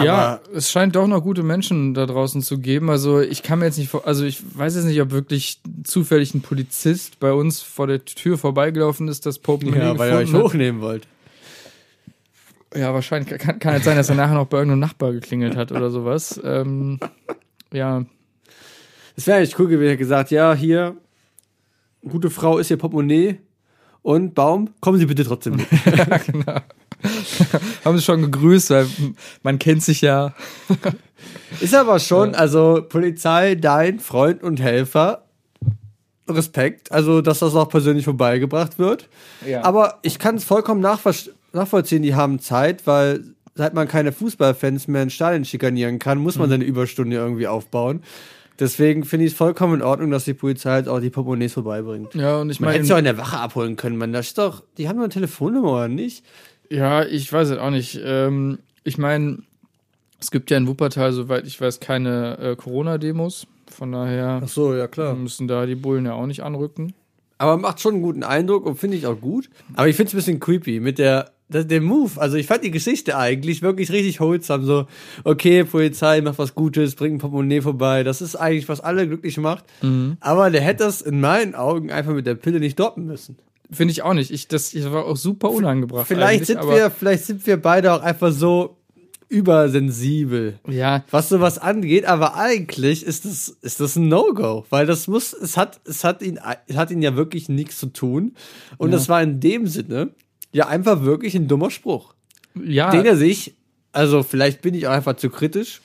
Ja, 0.00 0.14
aber- 0.42 0.56
es 0.56 0.70
scheint 0.70 0.96
doch 0.96 1.06
noch 1.06 1.22
gute 1.22 1.42
Menschen 1.42 1.92
da 1.94 2.06
draußen 2.06 2.40
zu 2.42 2.58
geben. 2.58 2.88
Also 2.90 3.20
ich 3.20 3.42
kann 3.42 3.58
mir 3.58 3.66
jetzt 3.66 3.78
nicht 3.78 3.90
vor, 3.90 4.06
also 4.06 4.24
ich 4.24 4.42
weiß 4.56 4.74
jetzt 4.76 4.84
nicht, 4.84 5.00
ob 5.00 5.10
wirklich 5.10 5.60
zufällig 5.84 6.34
ein 6.34 6.40
Polizist 6.42 7.20
bei 7.20 7.32
uns 7.32 7.60
vor 7.62 7.86
der 7.86 8.04
Tür 8.04 8.38
vorbeigelaufen 8.38 9.08
ist, 9.08 9.26
das 9.26 9.38
Portemonnaie 9.38 9.80
Ja, 9.80 9.98
weil 9.98 10.10
ihr 10.12 10.16
euch 10.18 10.32
hat. 10.32 10.42
hochnehmen 10.42 10.80
wollt. 10.80 11.06
Ja, 12.74 12.94
wahrscheinlich. 12.94 13.38
Kann, 13.38 13.58
kann 13.58 13.72
halt 13.74 13.84
sein, 13.84 13.96
dass 13.96 14.08
er 14.08 14.14
nachher 14.14 14.34
noch 14.34 14.46
bei 14.46 14.56
irgendeinem 14.56 14.80
Nachbar 14.80 15.12
geklingelt 15.12 15.56
hat 15.56 15.72
oder 15.72 15.90
sowas. 15.90 16.40
Ähm, 16.42 16.98
ja, 17.70 18.04
Es 19.14 19.26
wäre 19.26 19.36
eigentlich 19.38 19.58
cool 19.58 19.68
gewesen, 19.68 19.88
er 19.88 19.92
hat 19.92 19.98
gesagt, 19.98 20.30
ja, 20.30 20.54
hier, 20.54 20.96
gute 22.08 22.30
Frau 22.30 22.56
ist 22.56 22.70
ihr 22.70 22.78
Portemonnaie 22.78 23.36
und 24.00 24.34
Baum, 24.34 24.70
kommen 24.80 24.96
Sie 24.98 25.04
bitte 25.06 25.22
trotzdem 25.24 25.56
mit. 25.56 25.66
Haben 27.84 27.96
sie 27.96 28.04
schon 28.04 28.22
gegrüßt, 28.22 28.70
weil 28.70 28.86
man 29.42 29.58
kennt 29.58 29.82
sich 29.82 30.00
ja. 30.00 30.34
Ist 31.60 31.74
aber 31.74 31.98
schon, 31.98 32.34
also 32.34 32.84
Polizei, 32.88 33.54
dein 33.54 34.00
Freund 34.00 34.42
und 34.42 34.60
Helfer, 34.60 35.24
Respekt, 36.28 36.92
also 36.92 37.20
dass 37.20 37.40
das 37.40 37.54
auch 37.54 37.68
persönlich 37.68 38.04
vorbeigebracht 38.04 38.78
wird. 38.78 39.08
Ja. 39.46 39.64
Aber 39.64 39.98
ich 40.02 40.18
kann 40.18 40.36
es 40.36 40.44
vollkommen 40.44 40.80
nachvollziehen, 40.80 42.02
die 42.02 42.14
haben 42.14 42.38
Zeit, 42.38 42.86
weil 42.86 43.24
seit 43.54 43.74
man 43.74 43.86
keine 43.86 44.12
Fußballfans 44.12 44.88
mehr 44.88 45.02
in 45.02 45.10
Stadien 45.10 45.44
schikanieren 45.44 45.98
kann, 45.98 46.18
muss 46.18 46.38
man 46.38 46.48
seine 46.48 46.64
Überstunde 46.64 47.16
irgendwie 47.16 47.46
aufbauen. 47.46 48.02
Deswegen 48.58 49.04
finde 49.04 49.26
ich 49.26 49.32
es 49.32 49.38
vollkommen 49.38 49.74
in 49.74 49.82
Ordnung, 49.82 50.10
dass 50.10 50.24
die 50.24 50.34
Polizei 50.34 50.70
halt 50.70 50.88
auch 50.88 51.00
die 51.00 51.10
Portemonnaies 51.10 51.54
vorbeibringt. 51.54 52.14
Ja, 52.14 52.40
und 52.40 52.50
ich 52.50 52.60
Man 52.60 52.70
hätte 52.70 52.78
meine, 52.78 52.86
sie 52.86 52.94
auch 52.94 52.98
in 52.98 53.04
der 53.04 53.18
Wache 53.18 53.38
abholen 53.38 53.76
können, 53.76 53.96
man. 53.96 54.12
Das 54.12 54.28
ist 54.28 54.38
doch, 54.38 54.62
die 54.78 54.88
haben 54.88 54.96
doch 54.96 55.04
eine 55.04 55.12
Telefonnummer, 55.12 55.72
oder 55.72 55.88
nicht? 55.88 56.24
Ja, 56.72 57.04
ich 57.04 57.30
weiß 57.32 57.50
es 57.50 57.58
auch 57.58 57.70
nicht. 57.70 58.00
Ähm, 58.02 58.58
ich 58.82 58.98
meine, 58.98 59.38
es 60.20 60.30
gibt 60.30 60.50
ja 60.50 60.56
in 60.56 60.66
Wuppertal, 60.66 61.12
soweit 61.12 61.46
ich 61.46 61.60
weiß, 61.60 61.80
keine 61.80 62.38
äh, 62.38 62.56
Corona-Demos. 62.56 63.46
Von 63.70 63.92
daher 63.92 64.42
so, 64.46 64.74
ja 64.74 64.86
klar. 64.86 65.14
müssen 65.14 65.48
da 65.48 65.66
die 65.66 65.74
Bullen 65.74 66.06
ja 66.06 66.14
auch 66.14 66.26
nicht 66.26 66.42
anrücken. 66.42 66.94
Aber 67.38 67.56
macht 67.56 67.80
schon 67.80 67.94
einen 67.94 68.02
guten 68.02 68.22
Eindruck 68.22 68.66
und 68.66 68.78
finde 68.78 68.96
ich 68.96 69.06
auch 69.06 69.20
gut. 69.20 69.50
Aber 69.74 69.88
ich 69.88 69.96
finde 69.96 70.08
es 70.08 70.14
ein 70.14 70.16
bisschen 70.18 70.40
creepy 70.40 70.78
mit 70.80 70.98
der, 70.98 71.32
der, 71.48 71.64
dem 71.64 71.84
Move. 71.84 72.12
Also 72.20 72.36
ich 72.36 72.46
fand 72.46 72.62
die 72.62 72.70
Geschichte 72.70 73.16
eigentlich 73.16 73.62
wirklich 73.62 73.90
richtig 73.90 74.20
holsam. 74.20 74.64
So, 74.64 74.86
okay, 75.24 75.64
Polizei 75.64 76.20
macht 76.20 76.38
was 76.38 76.54
Gutes, 76.54 76.94
bringt 76.94 77.16
ein 77.16 77.18
Portemonnaie 77.18 77.60
vorbei. 77.60 78.04
Das 78.04 78.22
ist 78.22 78.36
eigentlich, 78.36 78.68
was 78.68 78.80
alle 78.80 79.06
glücklich 79.06 79.38
macht. 79.38 79.64
Aber 80.20 80.50
der 80.50 80.60
hätte 80.60 80.84
das 80.84 81.00
in 81.02 81.20
meinen 81.20 81.54
Augen 81.54 81.90
einfach 81.90 82.12
mit 82.12 82.26
der 82.26 82.36
Pille 82.36 82.60
nicht 82.60 82.78
droppen 82.78 83.06
müssen. 83.06 83.36
Finde 83.72 83.92
ich 83.92 84.02
auch 84.02 84.14
nicht. 84.14 84.30
Ich, 84.30 84.48
das, 84.48 84.72
das 84.72 84.90
war 84.92 85.06
auch 85.06 85.16
super 85.16 85.50
unangebracht. 85.50 86.06
Vielleicht 86.06 86.46
sind 86.46 86.60
wir, 86.62 86.90
vielleicht 86.90 87.24
sind 87.24 87.46
wir 87.46 87.56
beide 87.56 87.92
auch 87.92 88.02
einfach 88.02 88.30
so 88.30 88.76
übersensibel. 89.32 90.58
Ja, 90.68 91.04
was 91.10 91.30
sowas 91.30 91.56
angeht, 91.58 92.04
aber 92.04 92.36
eigentlich 92.36 93.04
ist 93.04 93.24
das, 93.24 93.48
ist 93.62 93.80
das 93.80 93.96
ein 93.96 94.08
No-Go, 94.08 94.66
weil 94.68 94.84
das 94.84 95.08
muss, 95.08 95.32
es 95.32 95.56
hat, 95.56 95.80
es 95.86 96.04
hat 96.04 96.20
ihn, 96.20 96.38
es 96.66 96.76
hat 96.76 96.90
ihn 96.90 97.00
ja 97.00 97.16
wirklich 97.16 97.48
nichts 97.48 97.78
zu 97.78 97.86
tun. 97.86 98.34
Und 98.76 98.90
das 98.90 99.08
war 99.08 99.22
in 99.22 99.40
dem 99.40 99.66
Sinne 99.66 100.10
ja 100.52 100.68
einfach 100.68 101.02
wirklich 101.02 101.34
ein 101.34 101.48
dummer 101.48 101.70
Spruch, 101.70 102.12
ja. 102.62 102.90
den 102.90 103.06
er 103.06 103.16
sich, 103.16 103.54
also 103.92 104.22
vielleicht 104.22 104.60
bin 104.60 104.74
ich 104.74 104.86
auch 104.86 104.92
einfach 104.92 105.16
zu 105.16 105.30
kritisch, 105.30 105.80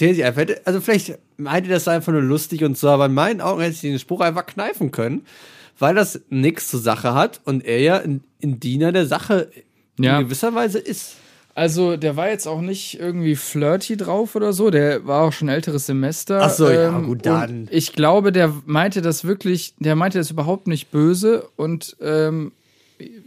den 0.00 0.08
er 0.08 0.14
sich 0.16 0.24
einfach 0.24 0.40
hätte, 0.40 0.60
also 0.64 0.80
vielleicht 0.80 1.16
meinte 1.36 1.70
das 1.70 1.86
einfach 1.86 2.12
nur 2.12 2.22
lustig 2.22 2.64
und 2.64 2.76
so, 2.76 2.88
aber 2.88 3.06
in 3.06 3.14
meinen 3.14 3.40
Augen 3.40 3.60
hätte 3.60 3.74
ich 3.74 3.80
den 3.82 4.00
Spruch 4.00 4.20
einfach 4.20 4.46
kneifen 4.46 4.90
können, 4.90 5.24
weil 5.80 5.94
das 5.94 6.20
nichts 6.28 6.68
zur 6.68 6.80
Sache 6.80 7.14
hat 7.14 7.40
und 7.44 7.64
er 7.64 7.80
ja 7.80 7.96
ein, 7.98 8.22
ein 8.42 8.60
Diener 8.60 8.92
der 8.92 9.06
Sache 9.06 9.50
Ja. 9.98 10.18
in 10.18 10.24
gewisser 10.24 10.54
Weise 10.54 10.78
ist. 10.78 11.16
Also, 11.54 11.96
der 11.96 12.16
war 12.16 12.28
jetzt 12.28 12.46
auch 12.46 12.60
nicht 12.60 13.00
irgendwie 13.00 13.34
flirty 13.34 13.96
drauf 13.96 14.36
oder 14.36 14.52
so. 14.52 14.70
Der 14.70 15.04
war 15.06 15.24
auch 15.24 15.32
schon 15.32 15.48
älteres 15.48 15.86
Semester. 15.86 16.36
Ähm, 16.36 16.42
Ach 16.44 16.50
so, 16.50 16.70
ja, 16.70 16.96
gut, 17.00 17.26
dann. 17.26 17.68
Ich 17.72 17.92
glaube, 17.92 18.30
der 18.30 18.54
meinte 18.66 19.02
das 19.02 19.24
wirklich, 19.24 19.74
der 19.78 19.96
meinte 19.96 20.18
das 20.18 20.30
überhaupt 20.30 20.68
nicht 20.68 20.90
böse. 20.92 21.48
Und 21.56 21.96
ähm, 22.00 22.52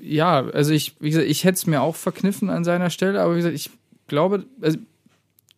ja, 0.01 0.45
also 0.47 0.71
ich, 0.71 0.95
wie 0.99 1.09
gesagt, 1.09 1.27
ich 1.27 1.43
hätte 1.43 1.55
es 1.55 1.67
mir 1.67 1.81
auch 1.81 1.95
verkniffen 1.95 2.49
an 2.49 2.63
seiner 2.63 2.89
Stelle, 2.89 3.21
aber 3.21 3.33
wie 3.33 3.37
gesagt, 3.39 3.55
ich 3.55 3.69
glaube, 4.07 4.45
also, 4.61 4.77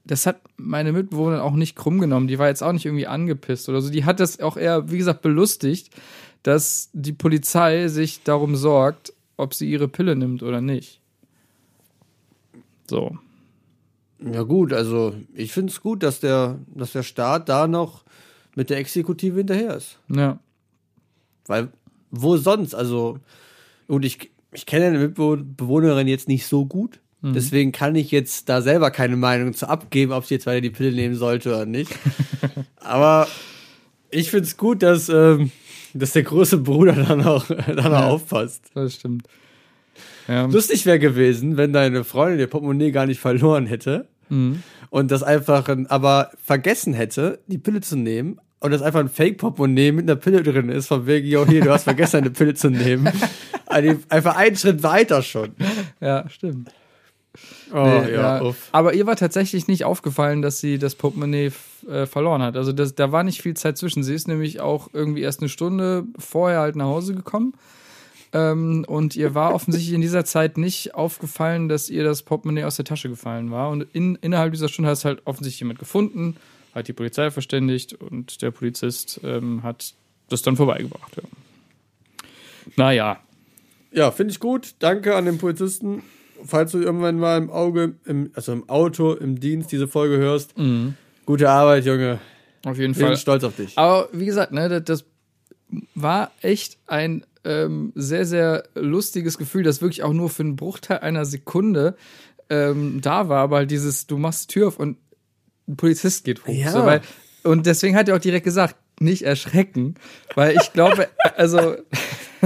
das 0.04 0.26
hat 0.26 0.40
meine 0.58 0.92
Mitbewohnerin 0.92 1.42
auch 1.42 1.54
nicht 1.56 1.76
krumm 1.76 2.00
genommen. 2.00 2.28
Die 2.28 2.40
war 2.40 2.48
jetzt 2.48 2.64
auch 2.64 2.72
nicht 2.74 2.86
irgendwie 2.86 3.08
angepisst 3.08 3.70
oder 3.70 3.82
so. 3.82 3.90
Die 3.90 4.06
hat 4.06 4.20
das 4.20 4.40
auch 4.40 4.58
eher, 4.58 4.92
wie 4.92 4.98
gesagt, 4.98 5.22
belustigt, 5.22 5.92
dass 6.46 6.90
die 6.94 7.14
Polizei 7.14 7.88
sich 7.88 8.22
darum 8.22 8.56
sorgt, 8.56 9.14
ob 9.36 9.56
sie 9.56 9.68
ihre 9.68 9.88
Pille 9.88 10.16
nimmt 10.16 10.44
oder 10.44 10.62
nicht. 10.62 11.02
So. 12.88 13.18
Ja 14.20 14.44
gut, 14.44 14.72
also 14.72 15.16
ich 15.34 15.52
finde 15.52 15.72
es 15.72 15.82
gut, 15.82 16.04
dass 16.04 16.20
der, 16.20 16.60
dass 16.68 16.92
der 16.92 17.02
Staat 17.02 17.50
da 17.50 17.68
noch 17.68 18.04
mit 18.54 18.70
der 18.70 18.78
Exekutive 18.78 19.38
hinterher 19.38 19.76
ist. 19.76 19.98
Ja. 20.08 20.40
Weil, 21.48 21.70
wo 22.12 22.38
sonst? 22.38 22.76
Also, 22.76 23.18
und 23.88 24.06
ich, 24.06 24.30
ich 24.54 24.68
kenne 24.68 24.86
eine 24.86 25.00
Mitbewohnerin 25.00 26.08
jetzt 26.08 26.28
nicht 26.28 26.46
so 26.46 26.66
gut. 26.66 27.00
Deswegen 27.34 27.72
kann 27.72 27.96
ich 27.96 28.12
jetzt 28.12 28.50
da 28.50 28.62
selber 28.62 28.92
keine 28.92 29.16
Meinung 29.18 29.56
zu 29.56 29.68
abgeben, 29.68 30.12
ob 30.12 30.26
sie 30.26 30.36
jetzt 30.36 30.46
weiter 30.46 30.62
die 30.62 30.70
Pille 30.70 30.92
nehmen 30.92 31.16
sollte 31.16 31.50
oder 31.50 31.66
nicht. 31.66 31.92
Aber 32.76 33.28
ich 34.12 34.30
finde 34.30 34.46
es 34.46 34.58
gut, 34.58 34.84
dass, 34.84 35.10
ähm, 35.10 35.50
dass 35.96 36.12
der 36.14 36.24
große 36.24 36.58
Bruder 36.60 36.94
dann 37.08 37.24
auch, 37.24 37.46
dann 37.48 37.78
Ja. 37.92 38.08
aufpasst. 38.08 38.66
Das 38.74 38.96
stimmt. 38.96 39.28
Ja, 40.28 40.46
Lustig 40.46 40.86
wäre 40.86 41.00
gewesen, 41.00 41.56
wenn 41.58 41.72
deine 41.74 42.04
Freundin 42.04 42.40
ihr 42.40 42.48
Portemonnaie 42.48 42.92
gar 42.92 43.06
nicht 43.06 43.20
verloren 43.20 43.66
hätte 43.66 44.08
Mhm. 44.30 44.64
und 44.90 45.12
das 45.12 45.22
einfach, 45.24 45.68
ein- 45.70 45.86
aber 45.88 46.32
vergessen 46.44 46.94
hätte, 46.94 47.40
die 47.48 47.60
Pille 47.60 47.82
zu 47.82 47.96
nehmen 47.96 48.40
und 48.60 48.72
das 48.72 48.82
einfach 48.82 49.00
ein 49.00 49.10
Fake-Portemonnaie 49.10 49.92
mit 49.92 50.10
einer 50.10 50.16
Pille 50.16 50.42
drin 50.42 50.70
ist, 50.70 50.88
von 50.88 51.06
wegen, 51.06 51.28
yo, 51.28 51.46
hier, 51.46 51.62
du 51.62 51.70
hast 51.70 51.84
vergessen, 51.84 52.18
eine 52.18 52.32
Pille 52.32 52.54
zu 52.56 52.70
nehmen. 52.70 53.08
Also 53.68 53.96
einfach 54.10 54.36
einen 54.38 54.56
Schritt 54.56 54.84
weiter 54.84 55.22
schon. 55.24 55.50
ja 56.00 56.30
stimmt. 56.30 56.72
Oh, 57.74 57.84
Nee, 57.84 58.12
ja, 58.14 58.42
ja. 58.44 58.56
Aber 58.72 58.94
ihr 58.94 59.06
war 59.06 59.16
tatsächlich 59.16 59.68
nicht 59.68 59.84
aufgefallen, 59.86 60.42
dass 60.42 60.60
sie 60.60 60.78
das 60.78 60.96
Portemonnaie 60.96 61.52
äh, 61.90 62.06
verloren 62.06 62.42
hat. 62.42 62.56
Also 62.58 62.72
das, 62.72 62.96
da 62.96 63.12
war 63.12 63.24
nicht 63.24 63.42
viel 63.42 63.56
Zeit 63.56 63.78
zwischen. 63.78 64.04
Sie 64.04 64.14
ist 64.14 64.28
nämlich 64.28 64.60
auch 64.60 64.90
irgendwie 64.94 65.22
erst 65.22 65.42
eine 65.42 65.50
Stunde 65.50 66.06
vorher 66.18 66.60
halt 66.60 66.76
nach 66.76 66.86
Hause 66.86 67.16
gekommen. 67.16 67.54
Ähm, 68.34 68.86
und 68.88 69.16
ihr 69.16 69.34
war 69.34 69.54
offensichtlich 69.54 69.94
in 69.94 70.02
dieser 70.02 70.26
Zeit 70.26 70.58
nicht 70.58 70.94
aufgefallen, 70.96 71.70
dass 71.70 71.90
ihr 71.90 72.04
das 72.04 72.24
Portemonnaie 72.24 72.66
aus 72.66 72.76
der 72.76 72.86
Tasche 72.86 73.10
gefallen 73.10 73.52
war. 73.52 73.70
Und 73.70 73.86
in, 73.94 74.16
innerhalb 74.16 74.52
dieser 74.52 74.68
Stunde 74.68 74.90
hat 74.90 74.98
es 74.98 75.06
halt 75.06 75.22
offensichtlich 75.26 75.62
jemand 75.62 75.80
gefunden, 75.80 76.36
hat 76.74 76.88
die 76.88 76.94
Polizei 76.94 77.32
verständigt 77.32 77.94
und 77.94 78.42
der 78.42 78.52
Polizist 78.52 79.22
ähm, 79.24 79.64
hat 79.64 79.94
das 80.30 80.42
dann 80.42 80.58
vorbeigebracht. 80.58 81.16
Ja. 81.16 81.24
Naja, 82.76 83.20
Ja, 83.92 84.12
finde 84.12 84.32
ich 84.32 84.40
gut. 84.42 84.76
Danke 84.80 85.16
an 85.16 85.26
den 85.26 85.38
Polizisten. 85.38 86.04
Falls 86.46 86.72
du 86.72 86.80
irgendwann 86.80 87.18
mal 87.18 87.38
im 87.38 87.50
Auge, 87.50 87.96
im, 88.06 88.30
also 88.34 88.54
im 88.54 88.70
Auto, 88.70 89.14
im 89.14 89.40
Dienst 89.40 89.72
diese 89.72 89.88
Folge 89.88 90.18
hörst. 90.18 90.54
Gute 91.26 91.50
Arbeit, 91.50 91.86
Junge. 91.86 92.20
auf 92.66 92.78
jeden 92.78 92.94
Fall. 92.94 93.08
sind 93.08 93.20
stolz 93.20 93.44
auf 93.44 93.56
dich. 93.56 93.78
Aber 93.78 94.10
wie 94.12 94.26
gesagt, 94.26 94.52
ne, 94.52 94.82
das, 94.82 95.06
war 95.94 96.32
echt 96.42 96.78
ein 96.88 97.26
ähm, 97.44 97.92
sehr, 97.96 98.26
sehr 98.26 98.64
lustiges 98.76 99.38
Gefühl, 99.38 99.64
das 99.64 99.82
wirklich 99.82 100.04
auch 100.04 100.14
nur 100.14 100.30
für 100.30 100.44
einen 100.44 100.56
Bruchteil 100.56 101.00
einer 101.00 101.26
Sekunde 101.26 101.96
ähm, 102.50 103.00
da 103.02 103.30
war. 103.30 103.42
Aber 103.42 103.58
halt 103.58 103.72
dieses, 103.72 104.08
du 104.08 104.18
machst 104.18 104.50
die 104.50 104.54
Tür 104.54 104.68
auf 104.70 104.80
und 104.80 104.98
ein 105.68 105.78
Polizist 105.78 106.24
geht 106.24 106.46
hoch. 106.46 106.54
Ja. 106.54 106.72
So, 106.72 106.86
weil, 106.86 107.02
und 107.44 107.66
deswegen 107.66 107.96
hat 107.96 108.10
er 108.10 108.16
auch 108.16 108.22
direkt 108.22 108.46
gesagt, 108.46 108.76
nicht 109.00 109.24
erschrecken, 109.24 109.96
weil 110.36 110.56
ich 110.56 110.72
glaube, 110.74 111.08
also 111.38 111.76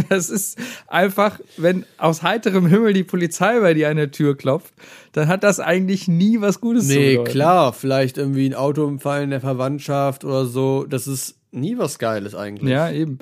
es 0.10 0.30
ist 0.30 0.58
einfach, 0.88 1.40
wenn 1.58 1.86
aus 1.98 2.24
heiterem 2.24 2.66
Himmel 2.68 2.94
die 2.94 3.04
Polizei 3.04 3.60
bei 3.60 3.74
dir 3.74 3.90
an 3.90 3.98
der 3.98 4.12
Tür 4.12 4.38
klopft, 4.38 4.74
dann 5.12 5.28
hat 5.28 5.44
das 5.44 5.60
eigentlich 5.60 6.08
nie 6.08 6.42
was 6.42 6.62
Gutes 6.62 6.88
zu 6.88 6.94
Nee, 6.94 7.12
bedeuten. 7.18 7.32
klar, 7.32 7.74
vielleicht 7.74 8.18
irgendwie 8.18 8.48
ein 8.48 8.56
Autounfall 8.56 9.24
in 9.24 9.30
der 9.32 9.42
Verwandtschaft 9.42 10.24
oder 10.24 10.46
so. 10.46 10.86
Das 10.86 11.08
ist 11.08 11.38
nie 11.52 11.78
was 11.78 12.00
Geiles 12.00 12.36
eigentlich. 12.36 12.72
Ja, 12.72 12.92
eben. 12.92 13.20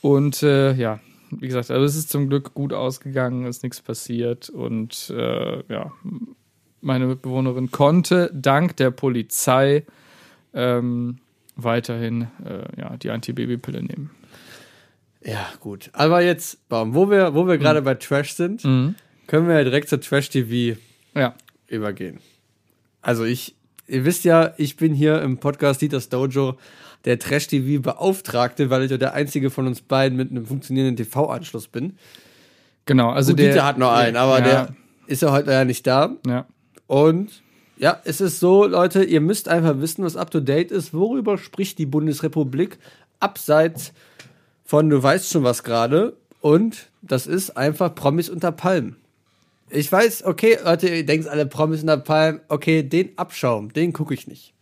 Und 0.00 0.42
äh, 0.42 0.72
ja, 0.74 1.00
wie 1.30 1.46
gesagt, 1.48 1.70
also 1.70 1.84
es 1.84 1.96
ist 1.96 2.10
zum 2.10 2.28
Glück 2.28 2.54
gut 2.54 2.72
ausgegangen, 2.72 3.44
ist 3.46 3.62
nichts 3.62 3.80
passiert 3.82 4.48
und 4.48 5.12
äh, 5.14 5.62
ja, 5.72 5.92
meine 6.80 7.06
Mitbewohnerin 7.06 7.70
konnte 7.70 8.30
dank 8.32 8.76
der 8.76 8.92
Polizei 8.92 9.84
ähm, 10.54 11.18
weiterhin 11.58 12.28
äh, 12.44 12.80
ja, 12.80 12.96
die 12.96 13.10
Antibabypille 13.10 13.82
nehmen. 13.82 14.10
Ja, 15.22 15.46
gut. 15.60 15.90
Aber 15.92 16.22
jetzt, 16.22 16.58
wo 16.70 17.10
wir, 17.10 17.34
wo 17.34 17.46
wir 17.46 17.56
Mhm. 17.56 17.60
gerade 17.60 17.82
bei 17.82 17.94
Trash 17.94 18.32
sind, 18.32 18.62
können 18.62 19.48
wir 19.48 19.56
ja 19.56 19.64
direkt 19.64 19.88
zu 19.88 19.98
Trash 20.00 20.30
TV 20.30 20.78
Ja, 21.14 21.34
übergehen. 21.66 22.20
Also 23.02 23.24
ich, 23.24 23.54
ihr 23.88 24.04
wisst 24.04 24.24
ja, 24.24 24.54
ich 24.56 24.76
bin 24.76 24.94
hier 24.94 25.20
im 25.22 25.38
Podcast 25.38 25.82
Dieters 25.82 26.08
Dojo 26.08 26.56
der 27.04 27.18
Trash 27.18 27.48
TV 27.48 27.82
Beauftragte, 27.82 28.70
weil 28.70 28.84
ich 28.84 28.90
ja 28.90 28.96
der 28.96 29.14
einzige 29.14 29.50
von 29.50 29.66
uns 29.66 29.80
beiden 29.82 30.16
mit 30.16 30.30
einem 30.30 30.46
funktionierenden 30.46 30.96
TV-Anschluss 31.04 31.68
bin. 31.68 31.96
genau. 32.86 33.10
Also 33.10 33.32
Gut, 33.32 33.40
der 33.40 33.48
Dieter 33.52 33.64
hat 33.64 33.78
noch 33.78 33.92
einen, 33.92 34.16
aber 34.16 34.38
ja, 34.38 34.44
der 34.44 34.74
ist 35.06 35.22
ja 35.22 35.32
heute 35.32 35.50
ja 35.52 35.64
nicht 35.64 35.86
da. 35.86 36.16
Ja, 36.26 36.46
Und 36.86 37.42
ja, 37.78 38.00
es 38.04 38.20
ist 38.20 38.40
so, 38.40 38.66
Leute, 38.66 39.04
ihr 39.04 39.20
müsst 39.20 39.48
einfach 39.48 39.80
wissen, 39.80 40.04
was 40.04 40.16
up 40.16 40.30
to 40.30 40.40
date 40.40 40.70
ist. 40.70 40.92
Worüber 40.92 41.38
spricht 41.38 41.78
die 41.78 41.86
Bundesrepublik 41.86 42.78
abseits 43.20 43.92
von 44.64 44.90
du 44.90 45.02
weißt 45.02 45.30
schon 45.30 45.44
was 45.44 45.62
gerade? 45.62 46.16
Und 46.40 46.90
das 47.02 47.26
ist 47.26 47.56
einfach 47.56 47.94
Promis 47.94 48.28
unter 48.28 48.52
Palmen. 48.52 48.96
Ich 49.70 49.90
weiß, 49.90 50.24
okay, 50.24 50.58
Leute, 50.64 50.88
ihr 50.88 51.06
denkt 51.06 51.28
alle 51.28 51.46
Promis 51.46 51.80
unter 51.80 51.96
Palmen, 51.98 52.40
okay, 52.48 52.82
den 52.82 53.16
Abschaum, 53.16 53.72
den 53.72 53.92
gucke 53.92 54.14
ich 54.14 54.26
nicht. 54.26 54.52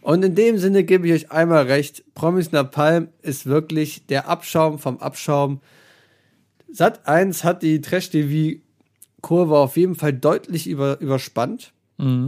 Und 0.00 0.24
in 0.24 0.34
dem 0.34 0.58
Sinne 0.58 0.84
gebe 0.84 1.06
ich 1.06 1.12
euch 1.12 1.30
einmal 1.30 1.64
recht, 1.64 2.04
Promis 2.14 2.46
unter 2.46 2.64
Palmen 2.64 3.08
ist 3.22 3.46
wirklich 3.46 4.06
der 4.06 4.28
Abschaum 4.28 4.78
vom 4.78 4.98
Abschaum. 4.98 5.60
Sat 6.70 7.06
1 7.06 7.44
hat 7.44 7.62
die 7.62 7.80
Trash-TV-Kurve 7.80 9.56
auf 9.56 9.76
jeden 9.76 9.94
Fall 9.94 10.12
deutlich 10.12 10.66
über, 10.66 11.00
überspannt. 11.00 11.72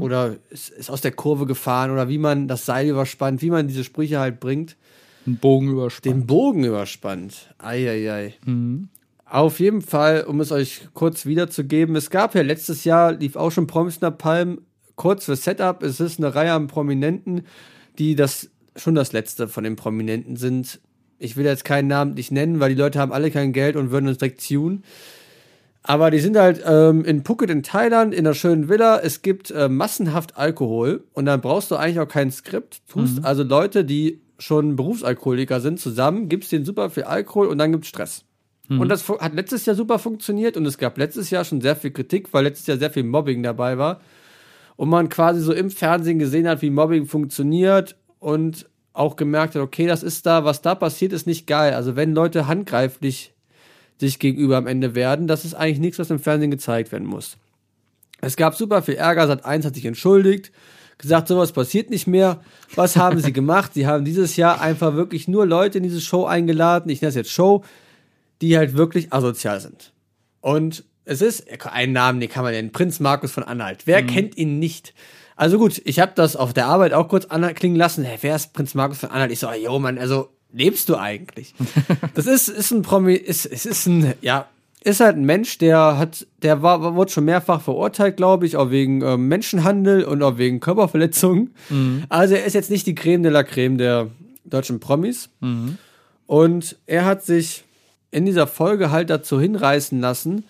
Oder 0.00 0.36
ist, 0.50 0.70
ist 0.70 0.90
aus 0.90 1.00
der 1.00 1.12
Kurve 1.12 1.46
gefahren 1.46 1.90
oder 1.90 2.08
wie 2.08 2.18
man 2.18 2.46
das 2.46 2.64
Seil 2.64 2.88
überspannt, 2.88 3.42
wie 3.42 3.50
man 3.50 3.66
diese 3.66 3.82
Sprüche 3.82 4.20
halt 4.20 4.38
bringt. 4.38 4.76
einen 5.26 5.38
Bogen 5.38 5.70
überspannt. 5.70 6.14
Den 6.14 6.26
Bogen 6.26 6.64
überspannt. 6.64 7.54
Eieiei. 7.58 8.34
Auf 9.24 9.58
jeden 9.58 9.82
Fall, 9.82 10.24
um 10.24 10.40
es 10.40 10.52
euch 10.52 10.88
kurz 10.92 11.26
wiederzugeben, 11.26 11.96
es 11.96 12.10
gab 12.10 12.34
ja 12.34 12.42
letztes 12.42 12.84
Jahr, 12.84 13.12
lief 13.12 13.36
auch 13.36 13.50
schon 13.50 13.66
Promis 13.66 14.00
nach 14.00 14.16
Palm, 14.16 14.60
kurz 14.96 15.24
für 15.24 15.34
Setup, 15.34 15.82
es 15.82 15.98
ist 15.98 16.18
eine 16.18 16.34
Reihe 16.34 16.52
an 16.52 16.68
Prominenten, 16.68 17.42
die 17.98 18.14
das 18.14 18.50
schon 18.76 18.94
das 18.94 19.12
letzte 19.12 19.48
von 19.48 19.64
den 19.64 19.76
Prominenten 19.76 20.36
sind. 20.36 20.80
Ich 21.18 21.36
will 21.36 21.44
jetzt 21.46 21.64
keinen 21.64 21.88
Namen 21.88 22.14
nicht 22.14 22.32
nennen, 22.32 22.60
weil 22.60 22.70
die 22.74 22.80
Leute 22.80 22.98
haben 22.98 23.12
alle 23.12 23.30
kein 23.30 23.52
Geld 23.52 23.76
und 23.76 23.90
würden 23.90 24.08
uns 24.08 24.18
direkt 24.18 24.46
tun. 24.46 24.82
Aber 25.86 26.10
die 26.10 26.18
sind 26.18 26.36
halt 26.36 26.62
ähm, 26.66 27.04
in 27.04 27.24
Phuket 27.24 27.50
in 27.50 27.62
Thailand 27.62 28.14
in 28.14 28.26
einer 28.26 28.34
schönen 28.34 28.70
Villa. 28.70 28.98
Es 29.00 29.20
gibt 29.20 29.50
äh, 29.50 29.68
massenhaft 29.68 30.36
Alkohol 30.36 31.04
und 31.12 31.26
dann 31.26 31.42
brauchst 31.42 31.70
du 31.70 31.76
eigentlich 31.76 32.00
auch 32.00 32.08
kein 32.08 32.30
Skript. 32.32 32.80
Tust 32.88 33.22
also 33.22 33.42
Leute, 33.42 33.84
die 33.84 34.22
schon 34.38 34.76
Berufsalkoholiker 34.76 35.60
sind, 35.60 35.78
zusammen, 35.78 36.30
gibst 36.30 36.52
denen 36.52 36.64
super 36.64 36.88
viel 36.88 37.04
Alkohol 37.04 37.48
und 37.48 37.58
dann 37.58 37.70
gibt's 37.70 37.88
Stress. 37.88 38.24
Und 38.70 38.88
das 38.88 39.06
hat 39.06 39.34
letztes 39.34 39.66
Jahr 39.66 39.76
super 39.76 39.98
funktioniert 39.98 40.56
und 40.56 40.64
es 40.64 40.78
gab 40.78 40.96
letztes 40.96 41.28
Jahr 41.28 41.44
schon 41.44 41.60
sehr 41.60 41.76
viel 41.76 41.90
Kritik, 41.90 42.32
weil 42.32 42.44
letztes 42.44 42.66
Jahr 42.66 42.78
sehr 42.78 42.90
viel 42.90 43.04
Mobbing 43.04 43.42
dabei 43.42 43.76
war. 43.76 44.00
Und 44.76 44.88
man 44.88 45.10
quasi 45.10 45.40
so 45.40 45.52
im 45.52 45.70
Fernsehen 45.70 46.18
gesehen 46.18 46.48
hat, 46.48 46.62
wie 46.62 46.70
Mobbing 46.70 47.04
funktioniert 47.04 47.94
und 48.18 48.66
auch 48.94 49.16
gemerkt 49.16 49.54
hat, 49.54 49.60
okay, 49.60 49.86
das 49.86 50.02
ist 50.02 50.24
da, 50.24 50.44
was 50.44 50.62
da 50.62 50.74
passiert, 50.74 51.12
ist 51.12 51.26
nicht 51.26 51.46
geil. 51.46 51.74
Also 51.74 51.94
wenn 51.94 52.14
Leute 52.14 52.46
handgreiflich 52.46 53.33
sich 54.04 54.18
gegenüber 54.18 54.56
am 54.56 54.66
Ende 54.66 54.94
werden, 54.94 55.26
das 55.26 55.44
ist 55.44 55.54
eigentlich 55.54 55.78
nichts, 55.78 55.98
was 55.98 56.10
im 56.10 56.18
Fernsehen 56.18 56.50
gezeigt 56.50 56.92
werden 56.92 57.06
muss. 57.06 57.36
Es 58.20 58.36
gab 58.36 58.54
super 58.54 58.82
viel 58.82 58.94
Ärger, 58.94 59.26
Sat 59.26 59.44
1 59.44 59.66
hat 59.66 59.74
sich 59.74 59.84
entschuldigt, 59.84 60.52
gesagt, 60.98 61.28
sowas 61.28 61.52
passiert 61.52 61.90
nicht 61.90 62.06
mehr. 62.06 62.40
Was 62.74 62.96
haben 62.96 63.20
sie 63.20 63.32
gemacht? 63.34 63.74
Sie 63.74 63.86
haben 63.86 64.04
dieses 64.04 64.36
Jahr 64.36 64.60
einfach 64.60 64.94
wirklich 64.94 65.28
nur 65.28 65.46
Leute 65.46 65.78
in 65.78 65.84
diese 65.84 66.00
Show 66.00 66.24
eingeladen, 66.24 66.90
ich 66.90 67.00
nenne 67.02 67.10
es 67.10 67.16
jetzt 67.16 67.30
Show, 67.30 67.64
die 68.40 68.56
halt 68.56 68.76
wirklich 68.76 69.12
asozial 69.12 69.60
sind. 69.60 69.92
Und 70.40 70.84
es 71.04 71.20
ist, 71.20 71.46
einen 71.66 71.92
Namen, 71.92 72.20
den 72.20 72.30
kann 72.30 72.44
man 72.44 72.52
nennen, 72.52 72.72
Prinz 72.72 73.00
Markus 73.00 73.32
von 73.32 73.42
Anhalt. 73.42 73.86
Wer 73.86 74.04
kennt 74.04 74.36
ihn 74.36 74.58
nicht? 74.58 74.94
Also 75.36 75.58
gut, 75.58 75.82
ich 75.84 75.98
habe 75.98 76.12
das 76.14 76.36
auf 76.36 76.52
der 76.52 76.66
Arbeit 76.66 76.92
auch 76.92 77.08
kurz 77.08 77.26
anklingen 77.26 77.76
lassen. 77.76 78.04
Hey, 78.04 78.18
wer 78.20 78.36
ist 78.36 78.52
Prinz 78.52 78.74
Markus 78.74 78.98
von 78.98 79.10
Anhalt? 79.10 79.32
Ich 79.32 79.40
so, 79.40 79.50
yo, 79.52 79.78
Mann, 79.78 79.98
also 79.98 80.30
lebst 80.54 80.88
du 80.88 80.96
eigentlich? 80.96 81.54
das 82.14 82.26
ist, 82.26 82.48
ist 82.48 82.70
ein 82.70 82.82
Promi, 82.82 83.14
ist, 83.14 83.44
es 83.44 83.66
ist 83.66 83.86
ein, 83.86 84.14
ja, 84.22 84.46
ist 84.82 85.00
halt 85.00 85.16
ein 85.16 85.24
Mensch, 85.24 85.58
der 85.58 85.98
hat, 85.98 86.26
der 86.42 86.62
war, 86.62 86.94
wurde 86.94 87.10
schon 87.10 87.24
mehrfach 87.24 87.60
verurteilt, 87.60 88.16
glaube 88.16 88.46
ich, 88.46 88.56
auch 88.56 88.70
wegen 88.70 89.02
ähm, 89.02 89.28
Menschenhandel 89.28 90.04
und 90.04 90.22
auch 90.22 90.38
wegen 90.38 90.60
Körperverletzungen. 90.60 91.54
Also 92.08 92.34
er 92.34 92.44
ist 92.44 92.52
jetzt 92.52 92.70
nicht 92.70 92.86
die 92.86 92.94
Creme 92.94 93.22
de 93.22 93.32
la 93.32 93.42
Creme 93.42 93.78
der 93.78 94.10
deutschen 94.44 94.80
Promis. 94.80 95.30
Und 96.26 96.76
er 96.86 97.04
hat 97.06 97.24
sich 97.24 97.64
in 98.10 98.26
dieser 98.26 98.46
Folge 98.46 98.90
halt 98.90 99.10
dazu 99.10 99.40
hinreißen 99.40 100.00
lassen. 100.00 100.44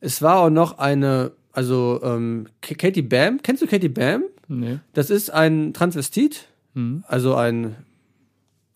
Es 0.00 0.20
war 0.22 0.40
auch 0.40 0.50
noch 0.50 0.78
eine, 0.78 1.32
also 1.52 2.00
ähm, 2.02 2.46
Katie 2.60 3.02
Bam. 3.02 3.40
Kennst 3.42 3.62
du 3.62 3.66
Katie 3.66 3.88
Bam? 3.88 4.24
Nee. 4.46 4.78
Das 4.92 5.10
ist 5.10 5.30
ein 5.30 5.72
Transvestit, 5.72 6.48
also 7.08 7.34
ein 7.34 7.76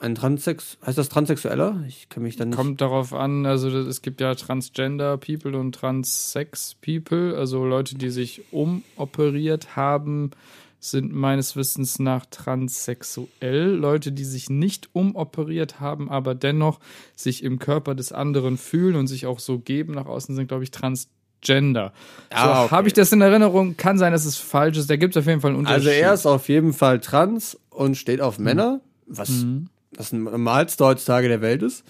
ein 0.05 0.14
Transex, 0.14 0.77
heißt 0.85 0.99
das 0.99 1.09
Transsexueller? 1.09 1.83
Ich 1.88 2.09
kann 2.09 2.23
mich 2.23 2.37
dann 2.37 2.51
nicht. 2.51 2.57
Kommt 2.57 2.81
darauf 2.81 3.12
an, 3.12 3.47
also 3.47 3.69
es 3.69 4.03
gibt 4.03 4.21
ja 4.21 4.35
Transgender 4.35 5.17
People 5.17 5.59
und 5.59 5.75
Transsex 5.75 6.77
People, 6.81 7.37
also 7.37 7.64
Leute, 7.64 7.97
die 7.97 8.11
sich 8.11 8.43
umoperiert 8.53 9.77
haben, 9.77 10.31
sind 10.79 11.14
meines 11.14 11.57
Wissens 11.57 11.99
nach 11.99 12.27
transsexuell. 12.27 13.71
Leute, 13.71 14.12
die 14.12 14.25
sich 14.25 14.51
nicht 14.51 14.90
umoperiert 14.93 15.81
haben, 15.81 16.11
aber 16.11 16.35
dennoch 16.35 16.79
sich 17.17 17.43
im 17.43 17.59
Körper 17.59 17.95
des 17.95 18.12
anderen 18.12 18.59
fühlen 18.59 18.97
und 18.97 19.07
sich 19.07 19.25
auch 19.25 19.38
so 19.38 19.59
geben 19.59 19.95
nach 19.95 20.07
außen, 20.07 20.35
sind, 20.35 20.49
glaube 20.49 20.64
ich, 20.64 20.71
transgender. 20.71 21.95
Ah, 22.29 22.59
so 22.59 22.64
okay. 22.64 22.71
habe 22.73 22.88
ich 22.88 22.93
das 22.93 23.11
in 23.12 23.23
Erinnerung. 23.23 23.79
Kann 23.79 23.97
sein, 23.97 24.12
dass 24.12 24.27
es 24.27 24.37
falsch 24.37 24.77
ist. 24.77 24.90
Da 24.90 24.97
gibt 24.97 25.17
es 25.17 25.21
auf 25.23 25.27
jeden 25.27 25.40
Fall 25.40 25.53
einen 25.53 25.61
Unterschied. 25.61 25.88
Also 25.88 25.88
er 25.88 26.12
ist 26.12 26.27
auf 26.27 26.51
jeden 26.51 26.75
Fall 26.75 27.01
trans 27.01 27.59
und 27.71 27.97
steht 27.97 28.21
auf 28.21 28.38
Männer, 28.38 28.83
was 29.07 29.47
das 29.96 30.12
normalste 30.12 30.85
heutzutage 30.85 31.28
der 31.28 31.40
Welt 31.40 31.62
ist. 31.62 31.85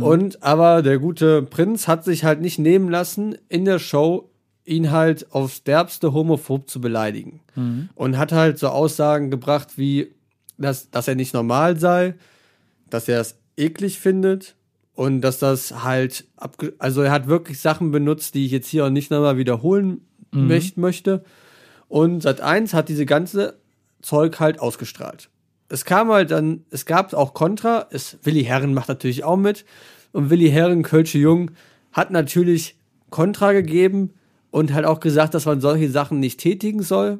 Und 0.00 0.42
aber 0.42 0.80
der 0.80 0.98
gute 0.98 1.42
Prinz 1.42 1.88
hat 1.88 2.04
sich 2.04 2.24
halt 2.24 2.40
nicht 2.40 2.58
nehmen 2.58 2.88
lassen, 2.88 3.36
in 3.50 3.66
der 3.66 3.78
Show 3.78 4.30
ihn 4.64 4.90
halt 4.90 5.30
aufs 5.32 5.62
derbste 5.62 6.14
homophob 6.14 6.70
zu 6.70 6.80
beleidigen. 6.80 7.40
Und 7.94 8.16
hat 8.16 8.32
halt 8.32 8.58
so 8.58 8.68
Aussagen 8.68 9.30
gebracht 9.30 9.76
wie, 9.76 10.14
dass, 10.56 10.90
dass 10.90 11.06
er 11.06 11.16
nicht 11.16 11.34
normal 11.34 11.78
sei, 11.78 12.14
dass 12.88 13.08
er 13.08 13.20
es 13.20 13.36
eklig 13.58 13.98
findet 13.98 14.54
und 14.94 15.20
dass 15.20 15.38
das 15.38 15.84
halt, 15.84 16.24
also 16.78 17.02
er 17.02 17.10
hat 17.10 17.26
wirklich 17.26 17.60
Sachen 17.60 17.90
benutzt, 17.90 18.34
die 18.34 18.46
ich 18.46 18.52
jetzt 18.52 18.68
hier 18.68 18.86
auch 18.86 18.90
nicht 18.90 19.10
nochmal 19.10 19.36
wiederholen 19.36 20.00
möcht 20.30 20.78
möchte. 20.78 21.24
Und 21.88 22.22
Sat 22.22 22.40
1 22.40 22.72
hat 22.72 22.88
diese 22.88 23.06
ganze 23.06 23.58
Zeug 24.00 24.40
halt 24.40 24.60
ausgestrahlt. 24.60 25.28
Es 25.74 25.84
kam 25.84 26.08
halt 26.12 26.30
dann, 26.30 26.64
es 26.70 26.86
gab 26.86 27.12
auch 27.14 27.34
Kontra, 27.34 27.88
es, 27.90 28.16
Willi 28.22 28.44
Herren 28.44 28.74
macht 28.74 28.88
natürlich 28.88 29.24
auch 29.24 29.36
mit 29.36 29.64
und 30.12 30.30
Willi 30.30 30.48
Herren, 30.48 30.84
Kölsche 30.84 31.18
Jung, 31.18 31.50
hat 31.90 32.12
natürlich 32.12 32.76
Kontra 33.10 33.50
gegeben 33.52 34.10
und 34.52 34.72
halt 34.72 34.84
auch 34.86 35.00
gesagt, 35.00 35.34
dass 35.34 35.46
man 35.46 35.60
solche 35.60 35.90
Sachen 35.90 36.20
nicht 36.20 36.38
tätigen 36.38 36.84
soll. 36.84 37.18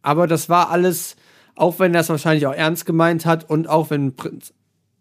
Aber 0.00 0.28
das 0.28 0.48
war 0.48 0.70
alles, 0.70 1.16
auch 1.56 1.80
wenn 1.80 1.92
er 1.92 2.02
es 2.02 2.08
wahrscheinlich 2.08 2.46
auch 2.46 2.54
ernst 2.54 2.86
gemeint 2.86 3.26
hat 3.26 3.50
und 3.50 3.68
auch 3.68 3.90
wenn 3.90 4.14
Prinz 4.14 4.54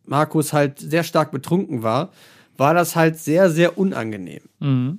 Markus 0.05 0.51
halt 0.51 0.79
sehr 0.79 1.03
stark 1.03 1.29
betrunken 1.29 1.83
war, 1.83 2.11
war 2.57 2.73
das 2.73 2.95
halt 2.95 3.19
sehr, 3.19 3.51
sehr 3.51 3.77
unangenehm. 3.77 4.41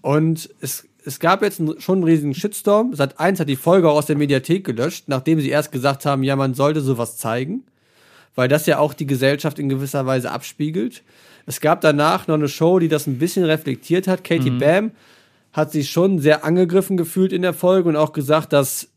Und 0.02 0.50
es, 0.60 0.86
es 1.04 1.18
gab 1.18 1.42
jetzt 1.42 1.60
schon 1.82 1.96
einen 1.96 2.04
riesigen 2.04 2.34
Shitstorm. 2.34 2.94
Sat 2.94 3.18
1 3.18 3.40
hat 3.40 3.48
die 3.48 3.56
Folge 3.56 3.90
auch 3.90 3.96
aus 3.96 4.06
der 4.06 4.16
Mediathek 4.16 4.62
gelöscht, 4.64 5.08
nachdem 5.08 5.40
sie 5.40 5.50
erst 5.50 5.72
gesagt 5.72 6.06
haben, 6.06 6.22
ja, 6.22 6.36
man 6.36 6.54
sollte 6.54 6.80
sowas 6.80 7.16
zeigen, 7.16 7.64
weil 8.38 8.46
das 8.46 8.66
ja 8.66 8.78
auch 8.78 8.94
die 8.94 9.08
Gesellschaft 9.08 9.58
in 9.58 9.68
gewisser 9.68 10.06
Weise 10.06 10.30
abspiegelt. 10.30 11.02
Es 11.46 11.60
gab 11.60 11.80
danach 11.80 12.28
noch 12.28 12.36
eine 12.36 12.46
Show, 12.46 12.78
die 12.78 12.86
das 12.86 13.08
ein 13.08 13.18
bisschen 13.18 13.42
reflektiert 13.42 14.06
hat. 14.06 14.22
Katie 14.22 14.50
Bam 14.50 14.92
hat 15.52 15.72
sich 15.72 15.90
schon 15.90 16.20
sehr 16.20 16.44
angegriffen 16.44 16.96
gefühlt 16.96 17.32
in 17.32 17.42
der 17.42 17.52
Folge 17.52 17.88
und 17.88 17.96
auch 17.96 18.12
gesagt, 18.12 18.52
dass 18.52 18.90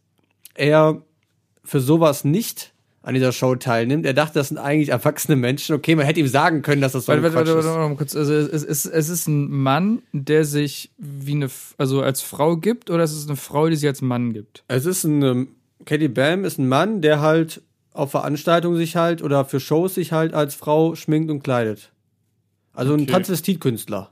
er 0.54 1.02
für 1.64 1.80
sowas 1.80 2.24
nicht 2.24 2.72
an 3.02 3.16
dieser 3.16 3.32
Show 3.32 3.56
teilnimmt. 3.56 4.06
Er 4.06 4.14
dachte, 4.14 4.36
das 4.36 4.50
sind 4.50 4.60
eigentlich 4.60 4.90
erwachsene 4.90 5.36
Menschen. 5.36 5.74
Okay, 5.74 5.96
man 5.96 6.06
hätte 6.06 6.20
ihm 6.20 6.28
sagen 6.28 6.62
können, 6.62 6.82
dass 6.82 6.92
das 6.92 7.06
so 7.06 7.12
ein 7.12 7.24
Warte, 7.24 7.34
warte, 7.34 7.50
warte, 7.50 7.60
ist. 7.62 7.66
warte, 7.66 7.80
warte 7.80 7.90
mal 7.90 7.98
kurz. 7.98 8.16
Also 8.16 8.36
es 8.36 8.64
ist, 8.64 8.86
es 8.86 9.10
ist 9.10 9.28
ein 9.28 9.50
Mann, 9.50 10.04
der 10.12 10.46
sich 10.46 10.92
wie 11.00 11.32
eine, 11.32 11.50
also 11.80 12.04
als 12.04 12.22
Frau 12.22 12.58
gibt, 12.58 12.92
oder 12.92 13.04
es 13.04 13.12
ist 13.12 13.28
eine 13.28 13.38
Frau, 13.38 13.70
die 13.70 13.76
sich 13.76 13.90
als 13.90 14.04
Mann 14.04 14.34
gibt? 14.34 14.64
Es 14.68 14.86
ist 14.86 15.04
ein, 15.04 15.24
ähm, 15.24 15.48
Katie 15.86 16.10
Bam 16.10 16.46
ist 16.46 16.60
ein 16.60 16.70
Mann, 16.70 17.02
der 17.02 17.22
halt 17.22 17.64
auf 17.94 18.12
Veranstaltungen 18.12 18.78
sich 18.78 18.96
halt 18.96 19.22
oder 19.22 19.46
für 19.46 19.60
Shows 19.60 19.96
sich 19.96 20.12
halt 20.12 20.34
als 20.34 20.56
Frau 20.56 20.96
schminkt 20.96 21.30
und 21.30 21.44
kleidet. 21.44 21.92
Also 22.74 22.94
ein 22.94 23.02
Okay. 23.02 23.12
Transvestitkünstler. 23.12 24.10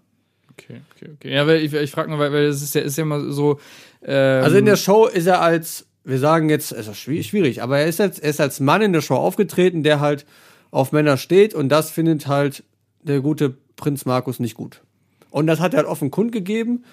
Okay, 0.51 0.81
okay, 0.95 1.11
okay. 1.15 1.33
Ja, 1.33 1.47
weil 1.47 1.61
ich, 1.61 1.73
ich 1.73 1.91
frage 1.91 2.09
nur, 2.09 2.19
weil, 2.19 2.33
weil 2.33 2.45
es 2.45 2.61
ist 2.61 2.75
ja, 2.75 2.81
ist 2.81 2.97
ja 2.97 3.03
immer 3.03 3.31
so. 3.31 3.59
Ähm, 4.03 4.43
Also 4.43 4.57
in 4.57 4.65
der 4.65 4.75
Show 4.75 5.05
ist 5.07 5.25
er 5.25 5.41
als, 5.41 5.85
wir 6.03 6.19
sagen 6.19 6.49
jetzt, 6.49 6.73
ist 6.73 6.89
das 6.89 6.97
schwierig, 6.97 7.61
aber 7.61 7.79
er 7.79 7.87
ist 7.87 7.99
jetzt, 7.99 8.21
er 8.21 8.29
ist 8.29 8.41
als 8.41 8.59
Mann 8.59 8.81
in 8.81 8.91
der 8.91 9.01
Show 9.01 9.15
aufgetreten, 9.15 9.83
der 9.83 10.01
halt 10.01 10.25
auf 10.71 10.91
Männer 10.91 11.15
steht 11.17 11.53
und 11.53 11.69
das 11.69 11.89
findet 11.91 12.27
halt 12.27 12.63
der 13.01 13.21
gute 13.21 13.55
Prinz 13.77 14.03
Markus 14.05 14.39
nicht 14.39 14.55
gut. 14.55 14.81
Und 15.29 15.47
das 15.47 15.61
hat 15.61 15.73
er 15.73 15.77
halt 15.77 15.87
offen 15.87 16.11
kundgegeben. 16.11 16.83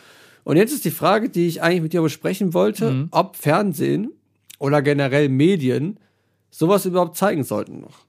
Und 0.45 0.57
jetzt 0.57 0.73
ist 0.73 0.85
die 0.85 0.93
Frage, 0.93 1.29
die 1.29 1.49
ich 1.49 1.61
eigentlich 1.63 1.83
mit 1.83 1.93
dir 1.93 2.03
besprechen 2.03 2.55
wollte, 2.55 3.09
ob 3.11 3.35
Fernsehen 3.35 4.13
oder 4.61 4.81
generell 4.83 5.29
Medien 5.29 5.99
sowas 6.57 6.87
überhaupt 6.87 7.17
zeigen 7.17 7.45
sollten 7.45 7.81
noch. 7.81 8.07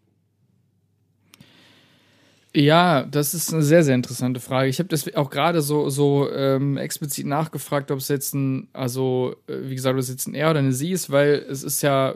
Ja, 2.56 3.04
das 3.04 3.34
ist 3.34 3.54
eine 3.54 3.62
sehr, 3.62 3.84
sehr 3.84 3.94
interessante 3.94 4.40
Frage. 4.40 4.70
Ich 4.70 4.80
habe 4.80 4.88
das 4.88 5.14
auch 5.16 5.30
gerade 5.30 5.62
so, 5.62 5.90
so 5.90 6.32
ähm, 6.32 6.78
explizit 6.78 7.28
nachgefragt, 7.28 7.92
ob 7.92 8.00
es 8.00 8.08
jetzt 8.08 8.34
ein, 8.34 8.70
also 8.72 9.36
äh, 9.48 9.70
wie 9.70 9.76
gesagt, 9.76 9.94
ob 9.94 10.00
es 10.00 10.10
jetzt 10.10 10.28
ein 10.28 10.34
Er 10.34 10.50
oder 10.50 10.60
eine 10.60 10.72
Sie 10.72 10.92
ist, 10.92 11.12
weil 11.12 11.46
es 11.50 11.62
ist 11.62 11.82
ja, 11.82 12.16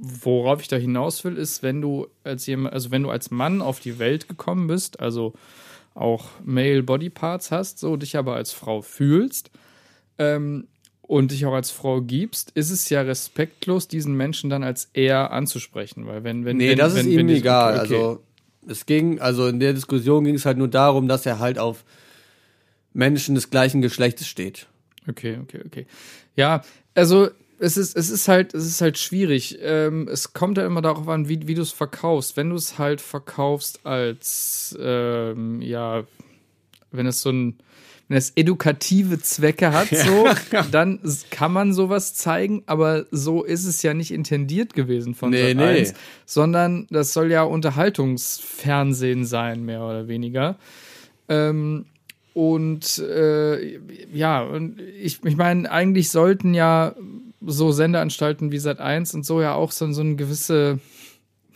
worauf 0.00 0.62
ich 0.62 0.68
da 0.68 0.76
hinaus 0.76 1.24
will, 1.24 1.36
ist, 1.36 1.64
wenn 1.64 1.82
du 1.82 2.06
als 2.22 2.46
jemand, 2.46 2.72
also 2.72 2.92
wenn 2.92 3.02
du 3.02 3.10
als 3.10 3.30
Mann 3.30 3.60
auf 3.60 3.80
die 3.80 3.98
Welt 3.98 4.28
gekommen 4.28 4.68
bist, 4.68 5.00
also 5.00 5.34
auch 5.94 6.28
Male 6.44 6.84
Body 6.84 7.10
Parts 7.10 7.50
hast, 7.50 7.80
so 7.80 7.96
dich 7.96 8.16
aber 8.16 8.36
als 8.36 8.52
Frau 8.52 8.82
fühlst 8.82 9.50
ähm, 10.20 10.68
und 11.10 11.32
dich 11.32 11.44
auch 11.44 11.52
als 11.54 11.72
Frau 11.72 12.00
gibst, 12.02 12.52
ist 12.54 12.70
es 12.70 12.88
ja 12.88 13.00
respektlos, 13.02 13.88
diesen 13.88 14.14
Menschen 14.16 14.48
dann 14.48 14.62
als 14.62 14.90
er 14.92 15.32
anzusprechen, 15.32 16.06
weil 16.06 16.22
wenn 16.22 16.44
wenn 16.44 16.56
Nee, 16.56 16.70
wenn, 16.70 16.78
das 16.78 16.94
wenn, 16.94 17.06
ist 17.06 17.12
ihm 17.12 17.18
wenn 17.18 17.26
die- 17.26 17.34
egal. 17.36 17.72
okay. 17.72 17.80
Also 17.80 18.22
es 18.68 18.86
ging, 18.86 19.18
also 19.20 19.48
in 19.48 19.58
der 19.58 19.72
Diskussion 19.72 20.22
ging 20.24 20.36
es 20.36 20.46
halt 20.46 20.56
nur 20.58 20.68
darum, 20.68 21.08
dass 21.08 21.26
er 21.26 21.40
halt 21.40 21.58
auf 21.58 21.84
Menschen 22.92 23.34
des 23.34 23.50
gleichen 23.50 23.80
Geschlechtes 23.80 24.26
steht. 24.28 24.66
Okay, 25.08 25.38
okay, 25.42 25.60
okay. 25.66 25.86
Ja, 26.36 26.62
also 26.94 27.28
es 27.58 27.76
ist, 27.76 27.96
es 27.96 28.10
ist 28.10 28.28
halt, 28.28 28.54
es 28.54 28.64
ist 28.66 28.80
halt 28.80 28.96
schwierig. 28.98 29.58
Ähm, 29.62 30.08
es 30.08 30.32
kommt 30.32 30.58
ja 30.58 30.66
immer 30.66 30.80
darauf 30.82 31.08
an, 31.08 31.28
wie, 31.28 31.46
wie 31.48 31.54
du 31.54 31.62
es 31.62 31.72
verkaufst. 31.72 32.36
Wenn 32.36 32.50
du 32.50 32.56
es 32.56 32.78
halt 32.78 33.00
verkaufst 33.00 33.84
als, 33.84 34.76
ähm, 34.80 35.60
ja, 35.60 36.04
wenn 36.92 37.06
es 37.06 37.20
so 37.22 37.30
ein, 37.30 37.58
wenn 38.10 38.16
es 38.16 38.32
edukative 38.34 39.20
Zwecke 39.20 39.72
hat, 39.72 39.86
so, 39.88 40.26
dann 40.72 40.98
kann 41.30 41.52
man 41.52 41.72
sowas 41.72 42.12
zeigen, 42.14 42.64
aber 42.66 43.06
so 43.12 43.44
ist 43.44 43.64
es 43.64 43.82
ja 43.84 43.94
nicht 43.94 44.10
intendiert 44.10 44.74
gewesen 44.74 45.14
von 45.14 45.30
Nee, 45.30 45.48
Sat. 45.48 45.56
nee. 45.56 45.78
1, 45.78 45.94
sondern 46.26 46.88
das 46.90 47.12
soll 47.12 47.30
ja 47.30 47.44
Unterhaltungsfernsehen 47.44 49.24
sein, 49.24 49.64
mehr 49.64 49.82
oder 49.84 50.08
weniger. 50.08 50.56
Ähm, 51.28 51.86
und 52.34 52.98
äh, 52.98 53.78
ja, 54.12 54.42
und 54.42 54.80
ich, 55.00 55.24
ich 55.24 55.36
meine, 55.36 55.70
eigentlich 55.70 56.10
sollten 56.10 56.52
ja 56.52 56.96
so 57.46 57.70
Sendeanstalten 57.70 58.50
wie 58.50 58.58
Sat1 58.58 59.14
und 59.14 59.24
so 59.24 59.40
ja 59.40 59.54
auch 59.54 59.70
so, 59.70 59.90
so 59.92 60.00
eine 60.00 60.16
gewisse, 60.16 60.80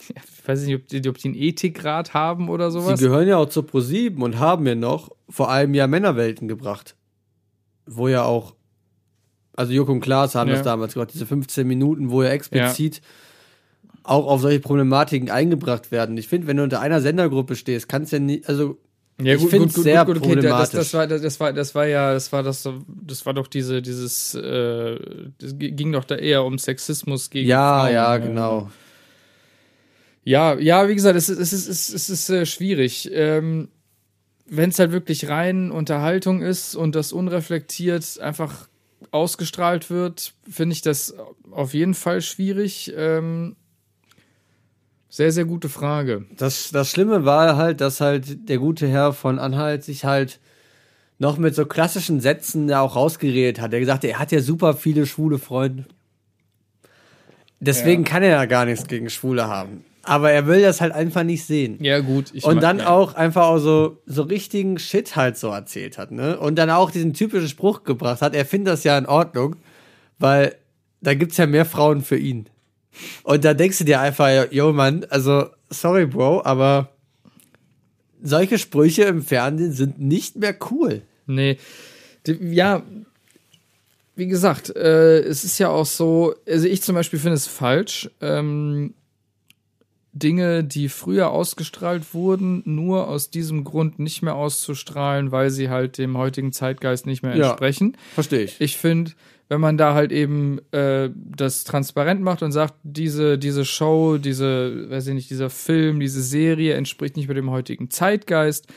ich 0.09 0.47
weiß 0.47 0.63
nicht, 0.63 0.75
ob 0.75 0.87
die, 0.87 1.07
ob 1.09 1.17
die 1.17 1.27
einen 1.29 1.37
Ethikrat 1.37 2.13
haben 2.13 2.49
oder 2.49 2.71
sowas. 2.71 2.99
Sie 2.99 3.05
gehören 3.05 3.27
ja 3.27 3.37
auch 3.37 3.49
zur 3.49 3.65
ProSieben 3.65 4.21
und 4.23 4.39
haben 4.39 4.65
ja 4.67 4.75
noch 4.75 5.11
vor 5.29 5.49
allem 5.51 5.73
ja 5.73 5.87
Männerwelten 5.87 6.47
gebracht. 6.47 6.95
Wo 7.85 8.07
ja 8.07 8.23
auch, 8.23 8.55
also 9.55 9.71
Joko 9.73 9.91
und 9.91 10.01
Klaas 10.01 10.35
haben 10.35 10.49
Ja. 10.49 10.55
das 10.55 10.63
damals 10.63 10.93
gemacht, 10.93 11.11
diese 11.13 11.25
15 11.25 11.67
Minuten, 11.67 12.09
wo 12.11 12.23
ja 12.23 12.29
explizit 12.29 13.01
auch 14.03 14.27
auf 14.27 14.41
solche 14.41 14.59
Problematiken 14.59 15.29
eingebracht 15.31 15.91
werden. 15.91 16.15
Ich 16.17 16.27
finde, 16.27 16.47
wenn 16.47 16.57
du 16.57 16.63
unter 16.63 16.79
einer 16.79 17.01
Sendergruppe 17.01 17.55
stehst, 17.55 17.89
kannst 17.89 18.11
du 18.11 18.17
ja 18.17 18.19
nicht, 18.21 18.47
also 18.47 18.77
Ja, 19.19 19.33
Ich 19.35 19.47
find's 19.47 19.73
sehr 19.75 20.01
okay, 20.01 20.13
das, 20.13 20.21
problematisch. 20.21 20.71
das, 20.71 20.93
war, 20.93 21.07
das, 21.07 21.39
war, 21.39 21.53
das 21.53 21.73
war 21.73 21.87
ja, 21.87 22.13
das 22.13 22.31
war 22.33 22.43
das, 22.43 22.69
das 22.87 23.25
war 23.25 23.33
doch 23.33 23.47
diese, 23.47 23.81
dieses, 23.81 24.35
äh, 24.35 24.99
das 25.39 25.55
ging 25.57 25.91
doch 25.93 26.03
da 26.03 26.15
eher 26.15 26.43
um 26.43 26.57
Sexismus 26.59 27.29
gegen 27.29 27.47
ja, 27.47 27.81
Frauen. 27.83 27.93
ja, 27.93 28.17
genau. 28.17 28.69
Ja, 30.25 30.57
ja, 30.59 30.89
wie 30.89 30.95
gesagt, 30.95 31.15
es 31.15 31.29
ist, 31.29 31.39
es 31.39 31.53
ist, 31.53 31.67
es 31.69 31.89
ist, 31.89 31.95
es 31.95 32.09
ist 32.09 32.29
äh, 32.29 32.45
schwierig. 32.45 33.09
Ähm, 33.13 33.69
Wenn 34.47 34.71
es 34.71 34.79
halt 34.79 34.91
wirklich 34.91 35.29
rein 35.29 35.71
Unterhaltung 35.71 36.41
ist 36.41 36.75
und 36.75 36.95
das 36.95 37.13
unreflektiert 37.13 38.19
einfach 38.19 38.67
ausgestrahlt 39.11 39.89
wird, 39.89 40.33
finde 40.49 40.73
ich 40.73 40.81
das 40.81 41.15
auf 41.51 41.73
jeden 41.73 41.93
Fall 41.93 42.21
schwierig. 42.21 42.91
Ähm, 42.97 43.55
sehr, 45.09 45.31
sehr 45.31 45.45
gute 45.45 45.69
Frage. 45.69 46.25
Das, 46.35 46.71
das 46.71 46.89
Schlimme 46.89 47.23
war 47.23 47.55
halt, 47.55 47.79
dass 47.79 48.01
halt 48.01 48.49
der 48.49 48.57
gute 48.57 48.87
Herr 48.87 49.13
von 49.13 49.39
Anhalt 49.39 49.83
sich 49.83 50.05
halt 50.05 50.39
noch 51.19 51.37
mit 51.37 51.55
so 51.55 51.65
klassischen 51.65 52.19
Sätzen 52.19 52.67
da 52.67 52.81
auch 52.81 52.95
rausgeredet 52.95 53.61
hat. 53.61 53.71
Er 53.73 53.79
gesagt, 53.79 54.03
er 54.03 54.19
hat 54.19 54.31
ja 54.31 54.41
super 54.41 54.73
viele 54.73 55.05
schwule 55.05 55.37
Freunde. 55.37 55.85
Deswegen 57.59 58.03
Ja. 58.03 58.09
kann 58.09 58.23
er 58.23 58.29
ja 58.31 58.45
gar 58.45 58.65
nichts 58.65 58.87
gegen 58.87 59.09
Schwule 59.09 59.47
haben. 59.47 59.85
Aber 60.05 60.31
er 60.31 60.47
will 60.47 60.61
das 60.61 60.81
halt 60.81 60.93
einfach 60.93 61.23
nicht 61.23 61.45
sehen. 61.45 61.77
Ja, 61.83 61.99
gut. 61.99 62.31
Und 62.43 62.61
dann 62.61 62.79
ja. 62.79 62.89
auch 62.89 63.15
einfach 63.15 63.47
auch 63.47 63.57
so, 63.57 64.01
so 64.05 64.23
richtigen 64.23 64.77
Shit 64.79 65.15
halt 65.15 65.37
so 65.37 65.49
erzählt 65.49 65.97
hat, 65.97 66.11
ne? 66.11 66.37
Und 66.37 66.55
dann 66.55 66.69
auch 66.69 66.91
diesen 66.91 67.13
typischen 67.13 67.49
Spruch 67.49 67.83
gebracht 67.83 68.21
hat, 68.21 68.35
er 68.35 68.45
findet 68.45 68.73
das 68.73 68.83
ja 68.83 68.97
in 68.97 69.05
Ordnung, 69.05 69.55
weil 70.19 70.55
da 71.01 71.13
gibt's 71.13 71.37
ja 71.37 71.47
mehr 71.47 71.65
Frauen 71.65 72.01
für 72.01 72.17
ihn. 72.17 72.47
Und 73.23 73.43
da 73.43 73.53
denkst 73.53 73.79
du 73.79 73.83
dir 73.83 73.99
einfach, 73.99 74.51
yo 74.51 74.71
Mann, 74.71 75.05
also 75.09 75.47
sorry 75.69 76.05
Bro, 76.05 76.43
aber 76.45 76.89
solche 78.21 78.57
Sprüche 78.57 79.03
im 79.03 79.21
Fernsehen 79.21 79.71
sind 79.71 79.99
nicht 79.99 80.35
mehr 80.37 80.55
cool. 80.71 81.01
Nee. 81.27 81.57
Ja, 82.25 82.83
wie 84.15 84.27
gesagt, 84.27 84.75
äh, 84.75 85.19
es 85.19 85.43
ist 85.43 85.59
ja 85.59 85.69
auch 85.69 85.85
so, 85.85 86.35
also 86.47 86.67
ich 86.67 86.81
zum 86.81 86.95
Beispiel 86.95 87.19
finde 87.19 87.35
es 87.35 87.47
falsch, 87.47 88.09
ähm, 88.21 88.93
Dinge, 90.15 90.63
die 90.63 90.87
früher 90.87 91.29
ausgestrahlt 91.29 92.13
wurden, 92.13 92.63
nur 92.65 93.07
aus 93.09 93.29
diesem 93.29 93.65
Grund 93.65 93.99
nicht 93.99 94.21
mehr 94.21 94.35
auszustrahlen, 94.35 95.31
weil 95.33 95.49
sie 95.51 95.69
halt 95.69 95.97
dem 95.97 96.17
heutigen 96.17 96.53
Zeitgeist 96.53 97.05
nicht 97.05 97.21
mehr 97.21 97.35
Ja. 97.35 97.49
entsprechen. 97.49 97.97
Verstehe 98.13 98.43
ich. 98.43 98.59
Ich 98.61 98.77
finde, 98.77 99.11
wenn 99.49 99.59
man 99.59 99.77
da 99.77 99.93
halt 99.93 100.11
eben 100.13 100.59
äh, 100.71 101.09
das 101.13 101.65
transparent 101.65 102.21
macht 102.21 102.41
und 102.41 102.53
sagt, 102.53 102.75
diese, 102.83 103.37
diese 103.37 103.65
Show, 103.65 104.17
diese, 104.17 104.89
weiß 104.89 105.07
ich 105.07 105.13
nicht, 105.13 105.29
dieser 105.29 105.49
Film, 105.49 105.99
diese 105.99 106.21
Serie 106.23 106.75
entspricht 106.75 107.17
nicht 107.17 107.27
mehr 107.27 107.35
dem 107.35 107.51
heutigen 107.51 107.89
Zeitgeist, 107.89 108.67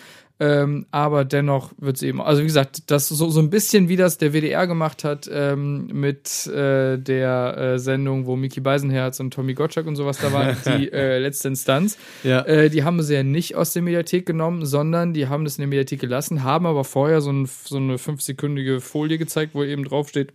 ähm, 0.41 0.87
aber 0.93 1.25
dennoch 1.25 1.73
wird 1.79 1.99
sie 1.99 2.07
eben, 2.09 2.21
also 2.21 2.43
wie 2.43 2.47
gesagt, 2.47 2.91
das 2.91 3.09
so, 3.09 3.29
so 3.29 3.41
ein 3.41 3.51
bisschen 3.51 3.89
wie 3.89 3.97
das 3.97 4.19
der 4.19 4.33
WDR 4.33 4.69
gemacht 4.69 5.03
hat 5.03 5.29
ähm, 5.33 5.89
mit 5.93 6.47
äh, 6.47 6.97
der 6.97 7.57
äh, 7.57 7.79
Sendung, 7.81 8.27
wo 8.27 8.37
Mickey 8.37 8.61
Beisenherz 8.61 9.19
und 9.19 9.35
Tommy 9.35 9.55
Gottschalk 9.55 9.87
und 9.87 9.97
sowas 9.97 10.19
da 10.19 10.33
waren, 10.33 10.57
die 10.67 10.89
äh, 10.93 11.19
letzte 11.19 11.49
Instanz. 11.49 11.99
Ja. 12.23 12.43
Äh, 12.43 12.71
die 12.71 12.85
haben 12.85 13.03
sie 13.03 13.15
ja 13.15 13.25
nicht 13.25 13.57
aus 13.57 13.73
der 13.73 13.83
Mediathek 13.83 14.27
genommen, 14.27 14.65
sondern 14.65 15.13
die 15.13 15.27
haben 15.27 15.45
das 15.45 15.59
in 15.59 15.63
der 15.63 15.69
Mediathek 15.69 16.01
gelassen, 16.01 16.45
haben 16.45 16.67
aber 16.67 16.85
vorher 16.85 17.21
so, 17.21 17.33
ein, 17.33 17.47
so 17.47 17.77
eine 17.77 17.99
fünfsekündige 17.99 18.81
Folie 18.81 19.19
gezeigt, 19.19 19.57
wo 19.57 19.65
eben 19.65 19.83
draufsteht, 19.83 20.33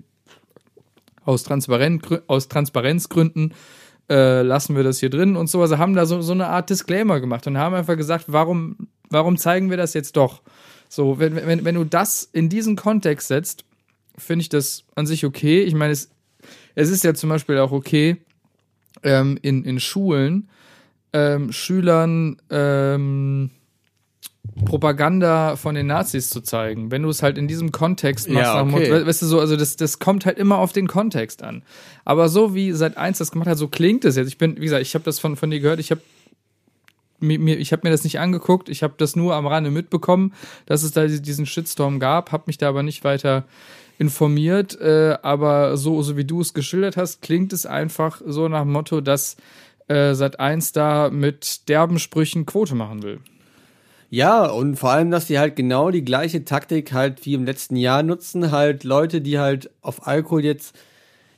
aus, 1.23 1.43
Transparent, 1.43 2.23
aus 2.27 2.49
Transparenzgründen 2.49 3.53
äh, 4.13 4.43
lassen 4.43 4.75
wir 4.75 4.83
das 4.83 4.99
hier 4.99 5.09
drin 5.09 5.35
und 5.35 5.47
so. 5.47 5.61
Also 5.61 5.79
haben 5.79 5.95
da 5.95 6.05
so, 6.05 6.21
so 6.21 6.33
eine 6.33 6.47
Art 6.47 6.69
Disclaimer 6.69 7.19
gemacht 7.19 7.47
und 7.47 7.57
haben 7.57 7.73
einfach 7.73 7.97
gesagt, 7.97 8.25
warum, 8.27 8.75
warum 9.09 9.37
zeigen 9.37 9.71
wir 9.71 9.77
das 9.77 9.95
jetzt 9.95 10.15
doch? 10.15 10.43
So, 10.87 11.17
wenn, 11.17 11.35
wenn, 11.35 11.65
wenn 11.65 11.75
du 11.75 11.83
das 11.83 12.29
in 12.31 12.47
diesen 12.47 12.75
Kontext 12.75 13.27
setzt, 13.27 13.65
finde 14.15 14.43
ich 14.43 14.49
das 14.49 14.83
an 14.93 15.07
sich 15.07 15.25
okay. 15.25 15.63
Ich 15.63 15.73
meine, 15.73 15.93
es, 15.93 16.11
es 16.75 16.91
ist 16.91 17.03
ja 17.03 17.15
zum 17.15 17.29
Beispiel 17.29 17.57
auch 17.57 17.71
okay, 17.71 18.17
ähm, 19.01 19.39
in, 19.41 19.65
in 19.65 19.79
Schulen 19.79 20.49
ähm, 21.13 21.51
Schülern 21.51 22.37
ähm, 22.49 23.51
Propaganda 24.65 25.55
von 25.55 25.75
den 25.75 25.87
Nazis 25.87 26.29
zu 26.29 26.41
zeigen. 26.41 26.91
Wenn 26.91 27.03
du 27.03 27.09
es 27.09 27.23
halt 27.23 27.37
in 27.37 27.47
diesem 27.47 27.71
Kontext 27.71 28.29
machst, 28.29 28.45
Ja, 28.45 28.61
okay. 28.61 28.69
Motto, 28.71 28.91
we- 28.91 29.07
weißt 29.07 29.21
du 29.21 29.25
so, 29.25 29.39
also 29.39 29.55
das, 29.55 29.75
das 29.77 29.99
kommt 29.99 30.25
halt 30.25 30.37
immer 30.37 30.57
auf 30.57 30.73
den 30.73 30.87
Kontext 30.87 31.43
an. 31.43 31.63
Aber 32.05 32.29
so 32.29 32.53
wie 32.53 32.71
seit 32.73 32.97
eins 32.97 33.17
das 33.17 33.31
gemacht 33.31 33.47
hat, 33.49 33.57
so 33.57 33.67
klingt 33.67 34.05
es 34.05 34.15
jetzt. 34.15 34.27
Ich 34.27 34.37
bin, 34.37 34.57
wie 34.57 34.61
gesagt, 34.65 34.81
ich 34.81 34.93
habe 34.95 35.03
das 35.05 35.19
von, 35.19 35.35
von 35.35 35.49
dir 35.49 35.59
gehört, 35.59 35.79
ich 35.79 35.91
habe 35.91 36.01
mir, 37.19 37.39
mir, 37.39 37.57
ich 37.57 37.71
habe 37.71 37.81
mir 37.85 37.91
das 37.91 38.03
nicht 38.03 38.19
angeguckt, 38.19 38.67
ich 38.69 38.83
habe 38.83 38.95
das 38.97 39.15
nur 39.15 39.33
am 39.35 39.47
Rande 39.47 39.71
mitbekommen, 39.71 40.33
dass 40.65 40.83
es 40.83 40.91
da 40.91 41.07
diesen 41.07 41.45
Shitstorm 41.45 41.99
gab, 41.99 42.31
habe 42.31 42.43
mich 42.47 42.57
da 42.57 42.67
aber 42.69 42.83
nicht 42.83 43.03
weiter 43.03 43.45
informiert, 43.97 44.79
äh, 44.81 45.17
aber 45.21 45.77
so, 45.77 46.01
so 46.01 46.17
wie 46.17 46.25
du 46.25 46.41
es 46.41 46.53
geschildert 46.53 46.97
hast, 46.97 47.21
klingt 47.21 47.53
es 47.53 47.65
einfach 47.65 48.21
so 48.25 48.47
nach 48.49 48.63
dem 48.63 48.71
Motto, 48.73 48.99
dass 49.01 49.37
äh, 49.87 50.13
seit 50.15 50.39
eins 50.39 50.71
da 50.73 51.09
mit 51.09 51.69
derben 51.69 51.99
Sprüchen 51.99 52.45
Quote 52.45 52.75
machen 52.75 53.03
will. 53.03 53.19
Ja, 54.13 54.45
und 54.45 54.75
vor 54.75 54.91
allem, 54.91 55.09
dass 55.09 55.25
die 55.25 55.39
halt 55.39 55.55
genau 55.55 55.89
die 55.89 56.05
gleiche 56.05 56.45
Taktik 56.45 56.93
halt 56.93 57.25
wie 57.25 57.33
im 57.33 57.45
letzten 57.45 57.75
Jahr 57.75 58.03
nutzen, 58.03 58.51
halt 58.51 58.83
Leute, 58.83 59.21
die 59.21 59.39
halt 59.39 59.71
auf 59.81 60.05
Alkohol 60.05 60.45
jetzt 60.45 60.75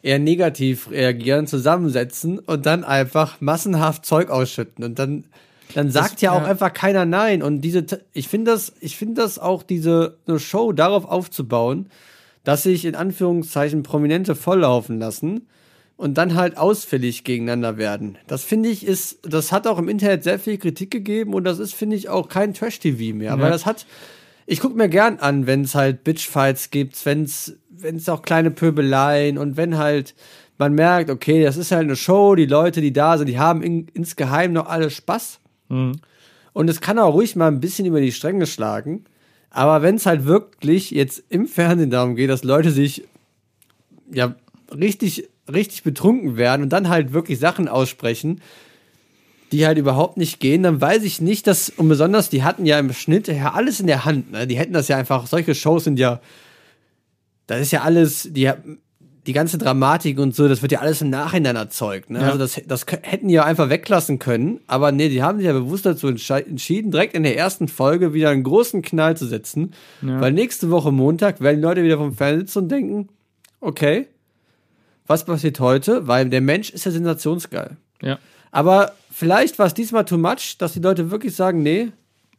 eher 0.03 0.19
negativ 0.19 0.91
reagieren, 0.91 1.47
zusammensetzen 1.47 2.37
und 2.37 2.65
dann 2.65 2.83
einfach 2.83 3.39
massenhaft 3.39 4.05
Zeug 4.05 4.29
ausschütten. 4.29 4.83
Und 4.83 4.99
dann 4.99 5.23
dann 5.73 5.89
sagt 5.89 6.21
ja 6.21 6.33
auch 6.33 6.41
ja. 6.41 6.47
einfach 6.47 6.73
keiner 6.73 7.05
nein. 7.05 7.43
Und 7.43 7.61
diese 7.61 7.85
ich 8.11 8.27
finde 8.27 8.51
das 8.51 8.73
ich 8.81 8.97
finde 8.97 9.21
das 9.21 9.39
auch 9.39 9.63
diese 9.63 10.17
eine 10.27 10.37
Show 10.37 10.73
darauf 10.73 11.05
aufzubauen, 11.05 11.89
dass 12.43 12.63
sich 12.63 12.83
in 12.83 12.95
Anführungszeichen 12.95 13.83
Prominente 13.83 14.35
volllaufen 14.35 14.99
lassen 14.99 15.47
und 15.97 16.17
dann 16.17 16.35
halt 16.35 16.57
ausfällig 16.57 17.23
gegeneinander 17.23 17.77
werden. 17.77 18.17
Das 18.27 18.43
finde 18.43 18.69
ich 18.69 18.85
ist, 18.85 19.19
das 19.23 19.51
hat 19.51 19.67
auch 19.67 19.77
im 19.77 19.87
Internet 19.87 20.23
sehr 20.23 20.39
viel 20.39 20.57
Kritik 20.57 20.91
gegeben 20.91 21.33
und 21.33 21.43
das 21.43 21.59
ist, 21.59 21.73
finde 21.73 21.95
ich, 21.95 22.09
auch 22.09 22.27
kein 22.27 22.53
Trash-TV 22.53 23.15
mehr. 23.15 23.39
Weil 23.39 23.51
das 23.51 23.65
hat, 23.65 23.85
ich 24.45 24.59
gucke 24.59 24.75
mir 24.75 24.89
gern 24.89 25.19
an, 25.19 25.47
wenn 25.47 25.61
es 25.61 25.75
halt 25.75 26.03
Bitchfights 26.03 26.69
gibt, 26.69 27.05
wenn 27.05 27.23
es 27.23 27.57
wenn 27.77 27.97
es 27.97 28.09
auch 28.09 28.21
kleine 28.21 28.51
Pöbeleien 28.51 29.37
und 29.37 29.57
wenn 29.57 29.77
halt 29.77 30.15
man 30.57 30.73
merkt, 30.73 31.09
okay, 31.09 31.43
das 31.43 31.57
ist 31.57 31.71
halt 31.71 31.83
eine 31.83 31.95
Show, 31.95 32.35
die 32.35 32.45
Leute, 32.45 32.81
die 32.81 32.93
da 32.93 33.17
sind, 33.17 33.27
die 33.27 33.39
haben 33.39 33.61
in, 33.61 33.87
insgeheim 33.93 34.53
noch 34.53 34.67
alle 34.67 34.89
Spaß. 34.89 35.39
Und 36.53 36.69
es 36.69 36.79
kann 36.79 36.99
auch 36.99 37.13
ruhig 37.13 37.35
mal 37.35 37.47
ein 37.47 37.59
bisschen 37.59 37.85
über 37.85 37.99
die 37.99 38.13
Stränge 38.13 38.47
schlagen. 38.47 39.03
Aber 39.49 39.81
wenn 39.81 39.95
es 39.95 40.05
halt 40.05 40.25
wirklich 40.25 40.91
jetzt 40.91 41.23
im 41.29 41.47
Fernsehen 41.47 41.89
darum 41.89 42.15
geht, 42.15 42.29
dass 42.29 42.43
Leute 42.43 42.71
sich 42.71 43.03
ja 44.11 44.35
richtig, 44.71 45.29
richtig 45.51 45.83
betrunken 45.83 46.37
werden 46.37 46.63
und 46.63 46.69
dann 46.69 46.89
halt 46.89 47.13
wirklich 47.13 47.39
Sachen 47.39 47.67
aussprechen, 47.67 48.41
die 49.51 49.65
halt 49.65 49.77
überhaupt 49.77 50.17
nicht 50.17 50.39
gehen, 50.39 50.63
dann 50.63 50.81
weiß 50.81 51.03
ich 51.03 51.21
nicht, 51.21 51.45
dass, 51.47 51.69
und 51.69 51.87
besonders, 51.87 52.29
die 52.29 52.43
hatten 52.43 52.65
ja 52.65 52.79
im 52.79 52.91
Schnitt 52.93 53.27
ja 53.27 53.53
alles 53.53 53.79
in 53.79 53.87
der 53.87 54.03
Hand, 54.03 54.31
ne? 54.31 54.47
Die 54.47 54.57
hätten 54.57 54.73
das 54.73 54.87
ja 54.87 54.97
einfach, 54.97 55.27
solche 55.27 55.53
Shows 55.53 55.83
sind 55.83 55.99
ja, 55.99 56.19
das 57.47 57.61
ist 57.61 57.71
ja 57.71 57.81
alles, 57.83 58.27
die, 58.31 58.51
die 59.27 59.33
ganze 59.33 59.59
Dramatik 59.59 60.19
und 60.19 60.35
so, 60.35 60.47
das 60.47 60.63
wird 60.63 60.71
ja 60.71 60.79
alles 60.79 61.01
im 61.01 61.11
Nachhinein 61.11 61.55
erzeugt, 61.55 62.09
ne? 62.09 62.19
Ja. 62.21 62.25
Also 62.25 62.39
das, 62.39 62.59
das 62.67 62.85
hätten 63.03 63.27
die 63.27 63.35
ja 63.35 63.43
einfach 63.45 63.69
weglassen 63.69 64.17
können, 64.17 64.61
aber 64.65 64.91
nee, 64.91 65.09
die 65.09 65.21
haben 65.21 65.37
sich 65.37 65.45
ja 65.45 65.53
bewusst 65.53 65.85
dazu 65.85 66.07
entschieden, 66.07 66.89
direkt 66.89 67.13
in 67.13 67.21
der 67.21 67.37
ersten 67.37 67.67
Folge 67.67 68.13
wieder 68.15 68.31
einen 68.31 68.43
großen 68.43 68.81
Knall 68.81 69.15
zu 69.15 69.27
setzen, 69.27 69.73
Ja. 70.01 70.19
weil 70.21 70.31
nächste 70.33 70.71
Woche 70.71 70.91
Montag 70.91 71.39
werden 71.39 71.57
die 71.57 71.63
Leute 71.63 71.83
wieder 71.83 71.97
vom 71.97 72.13
Fernseher 72.13 72.39
sitzen 72.47 72.57
und 72.63 72.69
denken, 72.69 73.09
okay, 73.61 74.07
was 75.07 75.25
passiert 75.25 75.59
heute? 75.59 76.07
Weil 76.07 76.29
der 76.29 76.41
Mensch 76.41 76.69
ist 76.69 76.85
ja 76.85 76.91
sensationsgeil. 76.91 77.77
Ja. 78.01 78.19
Aber 78.51 78.93
vielleicht 79.11 79.59
war 79.59 79.65
es 79.65 79.73
diesmal 79.73 80.05
too 80.05 80.17
much, 80.17 80.57
dass 80.57 80.73
die 80.73 80.79
Leute 80.79 81.11
wirklich 81.11 81.35
sagen, 81.35 81.61
nee, 81.61 81.91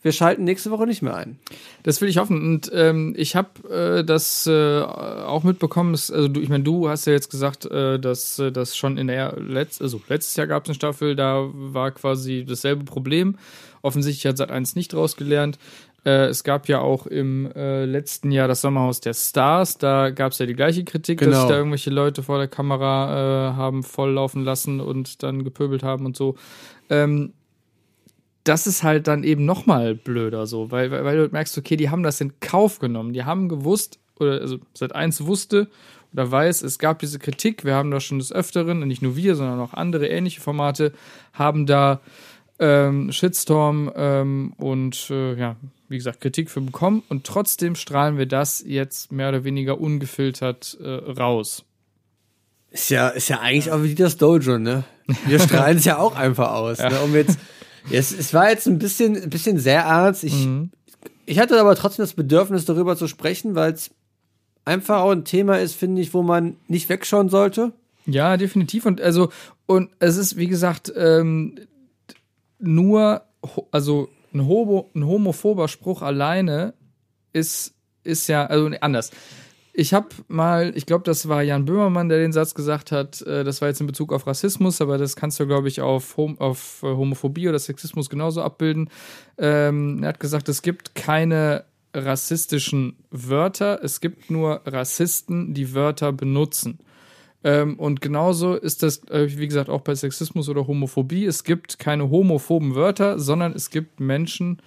wir 0.06 0.12
schalten 0.12 0.44
nächste 0.44 0.70
Woche 0.70 0.86
nicht 0.86 1.02
mehr 1.02 1.16
ein. 1.16 1.38
Das 1.82 2.00
will 2.00 2.08
ich 2.08 2.18
hoffen. 2.18 2.40
Und 2.40 2.70
ähm, 2.72 3.12
ich 3.16 3.34
habe 3.34 3.68
äh, 3.68 4.04
das 4.04 4.46
äh, 4.46 4.80
auch 4.80 5.42
mitbekommen. 5.42 5.92
Dass, 5.92 6.12
also 6.12 6.28
du, 6.28 6.40
ich 6.40 6.48
meine, 6.48 6.62
du 6.62 6.88
hast 6.88 7.06
ja 7.06 7.12
jetzt 7.12 7.28
gesagt, 7.28 7.66
äh, 7.66 7.98
dass 7.98 8.38
äh, 8.38 8.52
das 8.52 8.76
schon 8.76 8.98
in 8.98 9.08
der 9.08 9.34
Letz 9.36 9.82
also 9.82 10.00
letztes 10.08 10.36
Jahr 10.36 10.46
gab 10.46 10.62
es 10.62 10.68
eine 10.68 10.74
Staffel, 10.76 11.16
da 11.16 11.48
war 11.52 11.90
quasi 11.90 12.44
dasselbe 12.48 12.84
Problem. 12.84 13.36
Offensichtlich 13.82 14.26
hat 14.26 14.40
Sat1 14.40 14.76
nicht 14.76 14.92
draus 14.92 15.16
gelernt. 15.16 15.58
Äh, 16.06 16.26
es 16.26 16.44
gab 16.44 16.68
ja 16.68 16.78
auch 16.80 17.06
im 17.08 17.50
äh, 17.56 17.84
letzten 17.84 18.30
Jahr 18.30 18.46
das 18.46 18.60
Sommerhaus 18.60 19.00
der 19.00 19.12
Stars. 19.12 19.76
Da 19.76 20.10
gab 20.10 20.30
es 20.32 20.38
ja 20.38 20.46
die 20.46 20.54
gleiche 20.54 20.84
Kritik, 20.84 21.18
dass 21.18 21.26
Genau. 21.26 21.40
sich 21.40 21.48
da 21.48 21.56
irgendwelche 21.56 21.90
Leute 21.90 22.22
vor 22.22 22.38
der 22.38 22.46
Kamera 22.46 23.50
äh, 23.50 23.54
haben 23.54 23.82
volllaufen 23.82 24.44
lassen 24.44 24.80
und 24.80 25.24
dann 25.24 25.42
gepöbelt 25.42 25.82
haben 25.82 26.06
und 26.06 26.16
so. 26.16 26.36
Ähm, 26.90 27.32
das 28.44 28.68
ist 28.68 28.84
halt 28.84 29.08
dann 29.08 29.24
eben 29.24 29.44
noch 29.44 29.66
mal 29.66 29.96
blöder 29.96 30.46
so, 30.46 30.70
weil, 30.70 30.92
weil, 30.92 31.04
weil 31.04 31.16
du 31.16 31.32
merkst, 31.32 31.58
okay, 31.58 31.76
die 31.76 31.90
haben 31.90 32.04
das 32.04 32.20
in 32.20 32.38
Kauf 32.38 32.78
genommen. 32.78 33.12
Die 33.12 33.24
haben 33.24 33.48
gewusst, 33.48 33.98
oder 34.20 34.40
also 34.40 34.58
seit 34.72 34.94
eins 34.94 35.26
wusste 35.26 35.68
oder 36.12 36.30
weiß, 36.30 36.62
es 36.62 36.78
gab 36.78 37.00
diese 37.00 37.18
Kritik, 37.18 37.64
wir 37.64 37.74
haben 37.74 37.90
da 37.90 37.98
schon 37.98 38.20
des 38.20 38.32
Öfteren, 38.32 38.80
und 38.80 38.88
nicht 38.88 39.02
nur 39.02 39.16
wir, 39.16 39.34
sondern 39.34 39.58
auch 39.58 39.74
andere 39.74 40.06
ähnliche 40.06 40.40
Formate, 40.40 40.92
haben 41.32 41.66
da 41.66 42.00
ähm, 42.58 43.12
Shitstorm 43.12 43.90
ähm, 43.94 44.52
und 44.56 45.10
äh, 45.10 45.34
ja, 45.34 45.56
wie 45.88 45.96
gesagt, 45.96 46.20
Kritik 46.20 46.50
für 46.50 46.60
bekommen 46.60 47.02
und 47.08 47.24
trotzdem 47.24 47.74
strahlen 47.74 48.18
wir 48.18 48.26
das 48.26 48.62
jetzt 48.66 49.12
mehr 49.12 49.28
oder 49.28 49.44
weniger 49.44 49.80
ungefiltert 49.80 50.76
äh, 50.80 50.88
raus. 50.88 51.64
Ist 52.70 52.90
ja, 52.90 53.08
ist 53.08 53.28
ja 53.28 53.40
eigentlich 53.40 53.70
auch 53.70 53.82
wie 53.82 53.94
das 53.94 54.16
Dojo, 54.16 54.58
ne? 54.58 54.84
Wir 55.26 55.38
strahlen 55.40 55.78
es 55.78 55.84
ja 55.84 55.98
auch 55.98 56.16
einfach 56.16 56.52
aus. 56.52 56.78
Ne? 56.78 57.00
Um 57.04 57.14
jetzt, 57.14 57.38
es, 57.90 58.12
es 58.12 58.34
war 58.34 58.50
jetzt 58.50 58.66
ein 58.66 58.78
bisschen, 58.78 59.16
ein 59.16 59.30
bisschen 59.30 59.58
sehr 59.58 59.82
ernst. 59.82 60.24
Ich, 60.24 60.48
ich 61.26 61.38
hatte 61.38 61.58
aber 61.60 61.76
trotzdem 61.76 62.02
das 62.02 62.14
Bedürfnis, 62.14 62.64
darüber 62.64 62.96
zu 62.96 63.06
sprechen, 63.06 63.54
weil 63.54 63.72
es 63.72 63.90
einfach 64.64 65.00
auch 65.00 65.12
ein 65.12 65.24
Thema 65.24 65.58
ist, 65.58 65.74
finde 65.74 66.02
ich, 66.02 66.12
wo 66.12 66.22
man 66.22 66.56
nicht 66.68 66.88
wegschauen 66.88 67.28
sollte. 67.28 67.72
Ja, 68.04 68.36
definitiv. 68.36 68.86
Und 68.86 69.00
also, 69.00 69.30
und 69.66 69.90
es 69.98 70.16
ist, 70.16 70.36
wie 70.36 70.48
gesagt, 70.48 70.92
ähm, 70.96 71.56
nur, 72.58 73.22
also 73.70 74.08
ein, 74.32 74.46
homo, 74.46 74.90
ein 74.94 75.06
homophober 75.06 75.68
Spruch 75.68 76.02
alleine 76.02 76.74
ist 77.32 77.76
ist 78.06 78.28
ja, 78.28 78.46
also 78.46 78.70
anders. 78.80 79.10
Ich 79.78 79.92
habe 79.92 80.08
mal, 80.28 80.72
ich 80.74 80.86
glaube, 80.86 81.04
das 81.04 81.28
war 81.28 81.42
Jan 81.42 81.66
Böhmermann, 81.66 82.08
der 82.08 82.18
den 82.18 82.32
Satz 82.32 82.54
gesagt 82.54 82.92
hat, 82.92 83.20
äh, 83.22 83.44
das 83.44 83.60
war 83.60 83.68
jetzt 83.68 83.80
in 83.80 83.86
Bezug 83.86 84.10
auf 84.10 84.26
Rassismus, 84.26 84.80
aber 84.80 84.96
das 84.96 85.16
kannst 85.16 85.38
du, 85.38 85.46
glaube 85.46 85.68
ich, 85.68 85.82
auf, 85.82 86.16
Hom 86.16 86.40
auf 86.40 86.82
äh, 86.82 86.86
Homophobie 86.86 87.48
oder 87.48 87.58
Sexismus 87.58 88.08
genauso 88.08 88.40
abbilden. 88.40 88.88
Ähm, 89.36 90.02
er 90.02 90.10
hat 90.10 90.20
gesagt, 90.20 90.48
es 90.48 90.62
gibt 90.62 90.94
keine 90.94 91.64
rassistischen 91.92 92.96
Wörter, 93.10 93.80
es 93.82 94.00
gibt 94.00 94.30
nur 94.30 94.62
Rassisten, 94.64 95.52
die 95.52 95.74
Wörter 95.74 96.12
benutzen. 96.12 96.78
Ähm, 97.46 97.78
und 97.78 98.00
genauso 98.00 98.56
ist 98.56 98.82
das, 98.82 99.04
äh, 99.08 99.28
wie 99.38 99.46
gesagt, 99.46 99.70
auch 99.70 99.82
bei 99.82 99.94
Sexismus 99.94 100.48
oder 100.48 100.66
Homophobie. 100.66 101.24
Es 101.26 101.44
gibt 101.44 101.78
keine 101.78 102.10
homophoben 102.10 102.74
Wörter, 102.74 103.20
sondern 103.20 103.52
es 103.52 103.70
gibt 103.70 104.00
Menschen, 104.00 104.58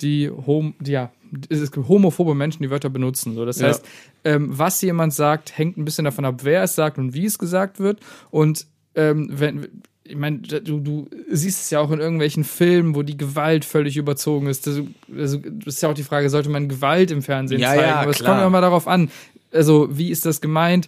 die, 0.00 0.30
hom 0.30 0.74
die 0.78 0.92
ja, 0.92 1.10
es 1.48 1.72
gibt 1.72 1.88
homophobe 1.88 2.36
Menschen, 2.36 2.62
die 2.62 2.70
Wörter 2.70 2.88
benutzen. 2.88 3.34
So, 3.34 3.44
das 3.44 3.58
Ja. 3.58 3.66
heißt, 3.66 3.84
ähm, 4.24 4.46
was 4.56 4.80
jemand 4.80 5.12
sagt, 5.12 5.58
hängt 5.58 5.76
ein 5.76 5.84
bisschen 5.84 6.04
davon 6.04 6.24
ab, 6.24 6.40
wer 6.44 6.62
es 6.62 6.76
sagt 6.76 6.98
und 6.98 7.14
wie 7.14 7.24
es 7.26 7.36
gesagt 7.36 7.80
wird. 7.80 7.98
Und 8.30 8.64
ähm, 8.94 9.28
wenn, 9.32 9.66
ich 10.04 10.16
meine, 10.16 10.38
du, 10.38 10.78
du 10.78 11.08
siehst 11.32 11.62
es 11.62 11.70
ja 11.70 11.80
auch 11.80 11.90
in 11.90 11.98
irgendwelchen 11.98 12.44
Filmen, 12.44 12.94
wo 12.94 13.02
die 13.02 13.16
Gewalt 13.16 13.64
völlig 13.64 13.96
überzogen 13.96 14.46
ist. 14.46 14.68
Das, 14.68 14.80
also, 15.16 15.38
das 15.38 15.74
ist 15.74 15.82
ja 15.82 15.88
auch 15.88 15.94
die 15.94 16.04
Frage, 16.04 16.30
sollte 16.30 16.48
man 16.48 16.68
Gewalt 16.68 17.10
im 17.10 17.22
Fernsehen 17.22 17.60
Ja, 17.60 17.70
zeigen? 17.70 17.82
ja, 17.82 18.00
Aber 18.02 18.10
es 18.12 18.22
kommt 18.22 18.40
immer 18.40 18.60
darauf 18.60 18.86
an. 18.86 19.10
Also, 19.52 19.88
wie 19.98 20.10
ist 20.10 20.26
das 20.26 20.40
gemeint? 20.40 20.86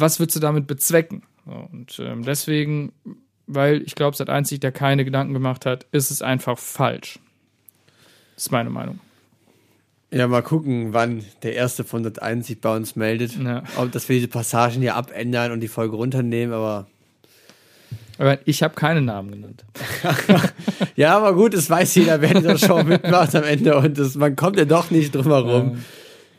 Was 0.00 0.18
würdest 0.18 0.36
du 0.36 0.40
damit 0.40 0.66
bezwecken? 0.66 1.22
Und 1.44 1.98
ähm, 1.98 2.22
deswegen, 2.24 2.92
weil 3.46 3.82
ich 3.82 3.94
glaube, 3.94 4.16
seit 4.16 4.30
einzig, 4.30 4.60
der 4.60 4.72
keine 4.72 5.04
Gedanken 5.04 5.34
gemacht 5.34 5.66
hat, 5.66 5.86
ist 5.92 6.10
es 6.10 6.22
einfach 6.22 6.58
falsch. 6.58 7.18
Das 8.34 8.44
ist 8.44 8.52
meine 8.52 8.70
Meinung. 8.70 9.00
Ja, 10.10 10.28
mal 10.28 10.42
gucken, 10.42 10.92
wann 10.92 11.24
der 11.42 11.54
erste 11.54 11.82
von 11.82 12.04
Sat 12.04 12.22
1 12.22 12.46
sich 12.46 12.60
bei 12.60 12.74
uns 12.74 12.94
meldet. 12.94 13.36
Ja. 13.36 13.64
Ob 13.76 13.90
dass 13.90 14.08
wir 14.08 14.16
diese 14.16 14.28
Passagen 14.28 14.80
hier 14.80 14.94
abändern 14.94 15.50
und 15.50 15.60
die 15.60 15.68
Folge 15.68 15.96
runternehmen, 15.96 16.54
aber. 16.54 16.86
Aber 18.18 18.38
ich 18.46 18.62
habe 18.62 18.74
keine 18.74 19.02
Namen 19.02 19.32
genannt. 19.32 19.64
Ja, 20.96 21.16
aber 21.16 21.34
gut, 21.34 21.54
es 21.54 21.68
weiß 21.68 21.96
jeder, 21.96 22.20
wer 22.20 22.30
in 22.30 22.36
dieser 22.36 22.58
Show 22.58 22.84
mitmacht 22.84 23.34
am 23.34 23.42
Ende 23.42 23.76
und 23.76 23.98
das, 23.98 24.14
man 24.14 24.36
kommt 24.36 24.56
ja 24.56 24.64
doch 24.64 24.92
nicht 24.92 25.12
drum 25.12 25.24
herum. 25.24 25.84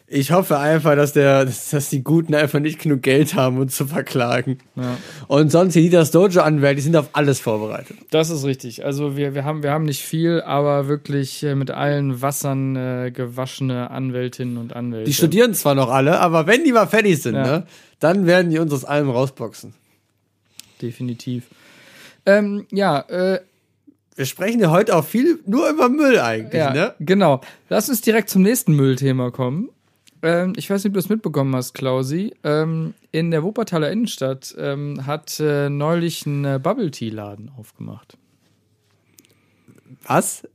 Ich 0.08 0.32
hoffe 0.32 0.60
einfach, 0.60 0.96
dass, 0.96 1.14
der, 1.14 1.46
dass, 1.46 1.90
die 1.90 2.04
Guten 2.04 2.36
einfach 2.36 2.60
nicht 2.60 2.80
genug 2.80 3.02
Geld 3.02 3.34
haben, 3.34 3.58
uns 3.58 3.76
zu 3.76 3.88
verklagen. 3.88 4.60
Ja. 4.76 4.98
Und 5.28 5.52
sonst 5.52 5.74
die, 5.74 5.82
die 5.82 5.90
das 5.90 6.12
Dojo 6.12 6.42
anwählen, 6.42 6.76
die 6.76 6.84
sind 6.84 6.96
auf 6.96 7.10
alles 7.14 7.40
vorbereitet. 7.40 7.98
Das 8.12 8.30
ist 8.30 8.46
richtig. 8.46 8.86
Also 8.86 9.18
wir, 9.18 9.34
wir, 9.34 9.44
haben, 9.46 9.64
wir 9.64 9.72
haben 9.72 9.86
nicht 9.86 10.04
viel, 10.04 10.42
aber 10.42 10.88
wirklich 10.88 11.42
äh, 11.42 11.56
mit 11.56 11.72
allen 11.72 12.22
Wassern 12.22 12.76
äh, 12.76 13.12
gewaschene 13.12 13.90
Anwältinnen 13.90 14.58
und 14.58 14.76
Anwälte. 14.76 15.06
Die 15.06 15.14
studieren 15.16 15.56
zwar 15.56 15.74
noch 15.74 15.90
alle, 15.90 16.20
aber 16.20 16.46
wenn 16.46 16.64
die 16.64 16.72
mal 16.72 16.86
fertig 16.86 17.20
sind, 17.22 17.34
Ja. 17.34 17.44
ne, 17.44 17.68
dann 18.00 18.28
werden 18.28 18.52
die 18.52 18.60
uns 18.60 18.72
aus 18.74 18.86
allem 18.86 19.10
rausboxen. 19.10 19.74
Definitiv. 20.84 21.46
Ähm, 22.28 22.68
ja, 22.72 23.00
äh, 23.10 23.40
Wir 24.16 24.26
sprechen 24.26 24.60
ja 24.60 24.70
heute 24.70 24.96
auch 24.96 25.06
viel 25.06 25.40
nur 25.48 25.68
über 25.70 25.90
Müll 25.90 26.20
eigentlich, 26.20 26.54
ja 26.60 26.72
ne? 26.74 26.94
genau. 27.00 27.42
Lass 27.70 27.90
uns 27.90 28.02
direkt 28.02 28.30
zum 28.30 28.44
nächsten 28.44 28.74
Müllthema 28.76 29.32
kommen. 29.32 29.70
Ähm, 30.26 30.54
ich 30.58 30.70
weiß 30.70 30.84
nicht, 30.84 30.90
ob 30.90 30.94
du 30.94 31.00
es 31.00 31.10
mitbekommen 31.10 31.56
hast, 31.56 31.74
Klausi. 31.74 32.34
Ähm, 32.44 32.96
in 33.12 33.30
der 33.30 33.44
Wuppertaler 33.44 33.92
Innenstadt 33.92 34.56
ähm, 34.58 35.06
hat 35.06 35.40
äh, 35.40 35.70
neulich 35.70 36.26
ein 36.26 36.44
äh, 36.46 36.60
Bubble-Tea-Laden 36.62 37.52
aufgemacht. 37.58 38.18
Was? 40.08 40.48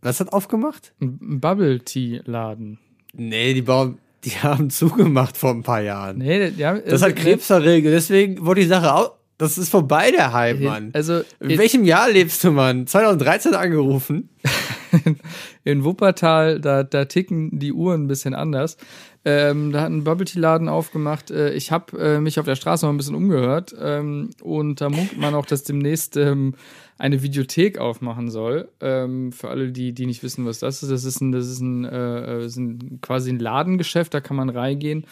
Was 0.00 0.20
hat 0.20 0.32
aufgemacht? 0.32 0.94
Ein 1.00 1.40
Bubble-Tea-Laden. 1.40 2.78
Nee, 3.12 3.52
die 3.52 3.62
bauen, 3.62 3.98
die 4.24 4.30
haben 4.42 4.70
zugemacht 4.70 5.36
vor 5.36 5.50
ein 5.50 5.62
paar 5.62 5.82
Jahren. 5.82 6.18
Nee, 6.18 6.48
ja, 6.56 6.78
Das 6.78 7.02
hat 7.02 7.14
Krebs 7.14 7.46
verregelt, 7.46 7.94
deswegen 7.94 8.44
wurde 8.44 8.62
die 8.62 8.66
Sache 8.66 8.94
auch. 8.94 9.12
Das 9.36 9.58
ist 9.58 9.68
vorbei, 9.68 10.12
der 10.12 10.32
Hype, 10.32 10.60
Mann. 10.60 10.90
Also 10.94 11.22
In 11.40 11.58
welchem 11.58 11.84
Jahr 11.84 12.08
lebst 12.08 12.42
du, 12.44 12.52
Mann? 12.52 12.86
2013 12.86 13.54
angerufen. 13.54 14.30
in 15.64 15.84
Wuppertal, 15.84 16.60
da, 16.60 16.82
da 16.82 17.04
ticken 17.04 17.58
die 17.58 17.72
Uhren 17.72 18.04
ein 18.04 18.08
bisschen 18.08 18.34
anders. 18.34 18.76
Ähm, 19.24 19.72
da 19.72 19.82
hat 19.82 19.90
ein 19.90 20.04
Bubble 20.04 20.26
Tea 20.26 20.38
Laden 20.38 20.68
aufgemacht. 20.68 21.30
Äh, 21.30 21.54
ich 21.54 21.72
habe 21.72 21.98
äh, 21.98 22.20
mich 22.20 22.38
auf 22.38 22.44
der 22.44 22.56
Straße 22.56 22.84
mal 22.84 22.92
ein 22.92 22.98
bisschen 22.98 23.14
umgehört 23.14 23.74
ähm, 23.80 24.30
und 24.42 24.80
da 24.80 24.90
munkelt 24.90 25.18
man 25.18 25.34
auch, 25.34 25.46
dass 25.46 25.62
demnächst 25.62 26.16
ähm, 26.16 26.54
eine 26.98 27.22
Videothek 27.22 27.78
aufmachen 27.78 28.30
soll. 28.30 28.68
Ähm, 28.80 29.32
für 29.32 29.48
alle, 29.48 29.72
die, 29.72 29.92
die 29.92 30.06
nicht 30.06 30.22
wissen, 30.22 30.44
was 30.44 30.58
das 30.58 30.82
ist. 30.82 30.90
Das 30.90 31.04
ist 31.04 31.20
ein, 31.20 31.32
das 31.32 31.48
ist 31.48 31.60
ein, 31.60 31.84
äh, 31.84 32.40
äh, 32.42 32.44
ist 32.44 32.56
ein 32.56 32.98
quasi 33.00 33.30
ein 33.30 33.38
Ladengeschäft, 33.38 34.12
da 34.12 34.20
kann 34.20 34.36
man 34.36 34.50
reingehen 34.50 35.06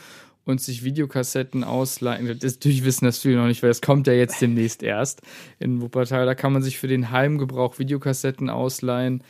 und 0.45 0.61
sich 0.61 0.85
Videokassetten 0.85 1.64
ausleihen. 1.64 2.26
Das, 2.39 2.55
natürlich 2.55 2.85
wissen 2.85 3.05
das 3.05 3.18
viele 3.18 3.37
noch 3.37 3.47
nicht, 3.47 3.62
weil 3.62 3.70
es 3.70 3.80
kommt 3.80 4.07
ja 4.07 4.12
jetzt 4.12 4.41
demnächst 4.43 4.83
erst 4.83 5.22
in 5.59 5.80
Wuppertal. 5.80 6.26
Da 6.26 6.35
kann 6.35 6.53
man 6.53 6.62
sich 6.62 6.78
für 6.78 6.89
den 6.89 7.11
Heimgebrauch 7.11 7.78
Videokassetten 7.78 8.51
ausleihen 8.51 9.22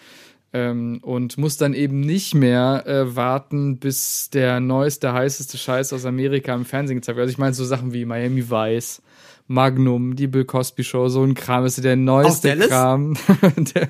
ähm, 0.53 0.99
und 1.03 1.39
muss 1.39 1.57
dann 1.57 1.75
eben 1.75 2.01
nicht 2.01 2.35
mehr 2.35 2.85
äh, 2.87 3.17
warten, 3.17 3.79
bis 3.79 4.31
der 4.31 4.61
neueste, 4.61 5.13
heißeste 5.13 5.57
Scheiß 5.59 5.93
aus 5.93 6.05
Amerika 6.05 6.55
im 6.55 6.65
Fernsehen 6.65 6.97
gezeigt 6.97 7.17
wird. 7.17 7.25
Also 7.25 7.33
ich 7.33 7.39
meine 7.39 7.55
so 7.55 7.65
Sachen 7.65 7.93
wie 7.93 8.05
Miami 8.05 8.51
Vice, 8.51 9.03
Magnum, 9.49 10.15
die 10.15 10.27
Bill 10.27 10.45
Cosby 10.45 10.85
Show, 10.85 11.09
so 11.09 11.23
ein 11.23 11.35
Kram 11.35 11.65
ist 11.65 11.83
der 11.83 11.97
neueste? 11.97 12.57
Kram. 12.57 13.17
der, 13.75 13.89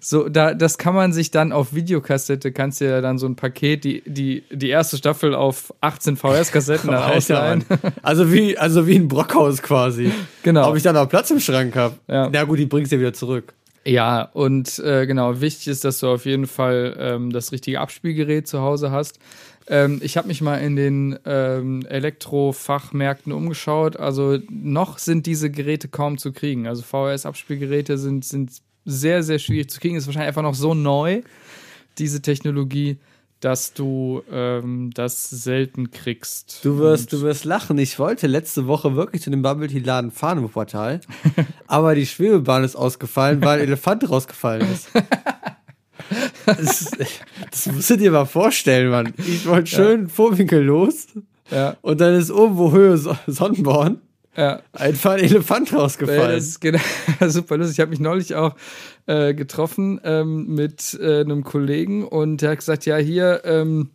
so, 0.00 0.28
da, 0.28 0.54
das 0.54 0.78
kann 0.78 0.94
man 0.94 1.12
sich 1.12 1.30
dann 1.30 1.52
auf 1.52 1.74
Videokassette, 1.74 2.52
kannst 2.52 2.80
du 2.80 2.86
ja 2.86 3.00
dann 3.00 3.18
so 3.18 3.26
ein 3.26 3.36
Paket, 3.36 3.84
die, 3.84 4.02
die, 4.06 4.44
die 4.50 4.68
erste 4.68 4.96
Staffel 4.96 5.34
auf 5.34 5.74
18 5.82 6.16
VHS-Kassetten 6.16 6.90
dann 6.90 7.12
ausleihen. 7.12 7.64
Also 8.02 8.32
wie, 8.32 8.56
also 8.56 8.86
wie 8.86 8.96
ein 8.96 9.08
Brockhaus 9.08 9.62
quasi. 9.62 10.10
Genau. 10.42 10.70
Ob 10.70 10.76
ich 10.76 10.82
da 10.82 10.92
noch 10.92 11.08
Platz 11.08 11.30
im 11.30 11.40
Schrank 11.40 11.76
habe. 11.76 11.96
Ja. 12.08 12.30
Na 12.32 12.44
gut, 12.44 12.58
die 12.58 12.66
bringst 12.66 12.92
du 12.92 12.96
ja 12.96 13.00
wieder 13.00 13.12
zurück. 13.12 13.52
Ja, 13.86 14.22
und 14.32 14.80
äh, 14.80 15.06
genau, 15.06 15.40
wichtig 15.40 15.68
ist, 15.68 15.84
dass 15.84 16.00
du 16.00 16.08
auf 16.08 16.26
jeden 16.26 16.48
Fall 16.48 16.96
ähm, 16.98 17.30
das 17.30 17.52
richtige 17.52 17.78
Abspielgerät 17.78 18.48
zu 18.48 18.60
Hause 18.60 18.90
hast. 18.90 19.20
Ähm, 19.68 20.00
ich 20.02 20.16
habe 20.16 20.26
mich 20.26 20.42
mal 20.42 20.56
in 20.56 20.74
den 20.74 21.16
ähm, 21.24 21.86
Elektrofachmärkten 21.88 23.32
umgeschaut. 23.32 23.96
Also 23.96 24.38
noch 24.50 24.98
sind 24.98 25.26
diese 25.26 25.52
Geräte 25.52 25.86
kaum 25.86 26.18
zu 26.18 26.32
kriegen. 26.32 26.66
Also 26.66 26.82
VHS-Abspielgeräte 26.82 27.96
sind, 27.96 28.24
sind 28.24 28.50
sehr, 28.84 29.22
sehr 29.22 29.38
schwierig 29.38 29.70
zu 29.70 29.78
kriegen. 29.78 29.94
Ist 29.94 30.06
wahrscheinlich 30.08 30.28
einfach 30.28 30.42
noch 30.42 30.56
so 30.56 30.74
neu, 30.74 31.22
diese 31.98 32.22
Technologie, 32.22 32.98
dass 33.46 33.72
du 33.74 34.22
ähm, 34.28 34.90
das 34.92 35.30
selten 35.30 35.92
kriegst. 35.92 36.64
Du 36.64 36.78
wirst, 36.78 37.12
Und- 37.12 37.20
du 37.20 37.24
wirst 37.24 37.44
lachen. 37.44 37.78
Ich 37.78 37.96
wollte 38.00 38.26
letzte 38.26 38.66
Woche 38.66 38.96
wirklich 38.96 39.22
zu 39.22 39.30
dem 39.30 39.42
Bubble 39.42 39.68
Tea 39.68 39.78
Laden 39.78 40.10
fahren 40.10 40.38
im 40.38 40.44
Wuppertal. 40.44 41.00
aber 41.68 41.94
die 41.94 42.06
Schwebebahn 42.06 42.64
ist 42.64 42.74
ausgefallen, 42.74 43.40
weil 43.42 43.60
ein 43.60 43.66
Elefant 43.68 44.10
rausgefallen 44.10 44.66
ist. 44.72 44.88
Das, 46.44 46.90
das 47.50 47.66
musst 47.66 47.90
du 47.90 47.96
dir 47.96 48.12
mal 48.12 48.26
vorstellen, 48.26 48.90
Mann. 48.90 49.12
Ich 49.18 49.46
wollte 49.46 49.66
schön 49.68 50.08
Vorwinkel 50.08 50.62
los 50.62 51.06
ja, 51.50 51.76
und 51.82 52.00
dann 52.00 52.14
ist 52.14 52.30
irgendwo 52.30 52.70
Höhe 52.70 52.96
So- 52.96 53.16
Sonnenborn 53.26 54.00
ja. 54.36 54.60
einfach 54.72 55.12
ein 55.12 55.20
Elefant 55.20 55.72
rausgefallen. 55.72 56.32
Das 56.32 56.44
ist 56.44 56.60
genau, 56.60 56.80
super 57.28 57.56
lustig. 57.56 57.76
Ich 57.76 57.80
habe 57.80 57.90
mich 57.90 58.00
neulich 58.00 58.34
auch 58.34 58.54
äh, 59.06 59.34
getroffen 59.34 60.00
ähm, 60.04 60.46
mit 60.54 60.98
äh, 61.00 61.20
einem 61.20 61.44
Kollegen 61.44 62.06
und 62.06 62.42
der 62.42 62.50
hat 62.50 62.58
gesagt, 62.58 62.86
ja, 62.86 62.96
hier, 62.96 63.42
ähm, 63.44 63.90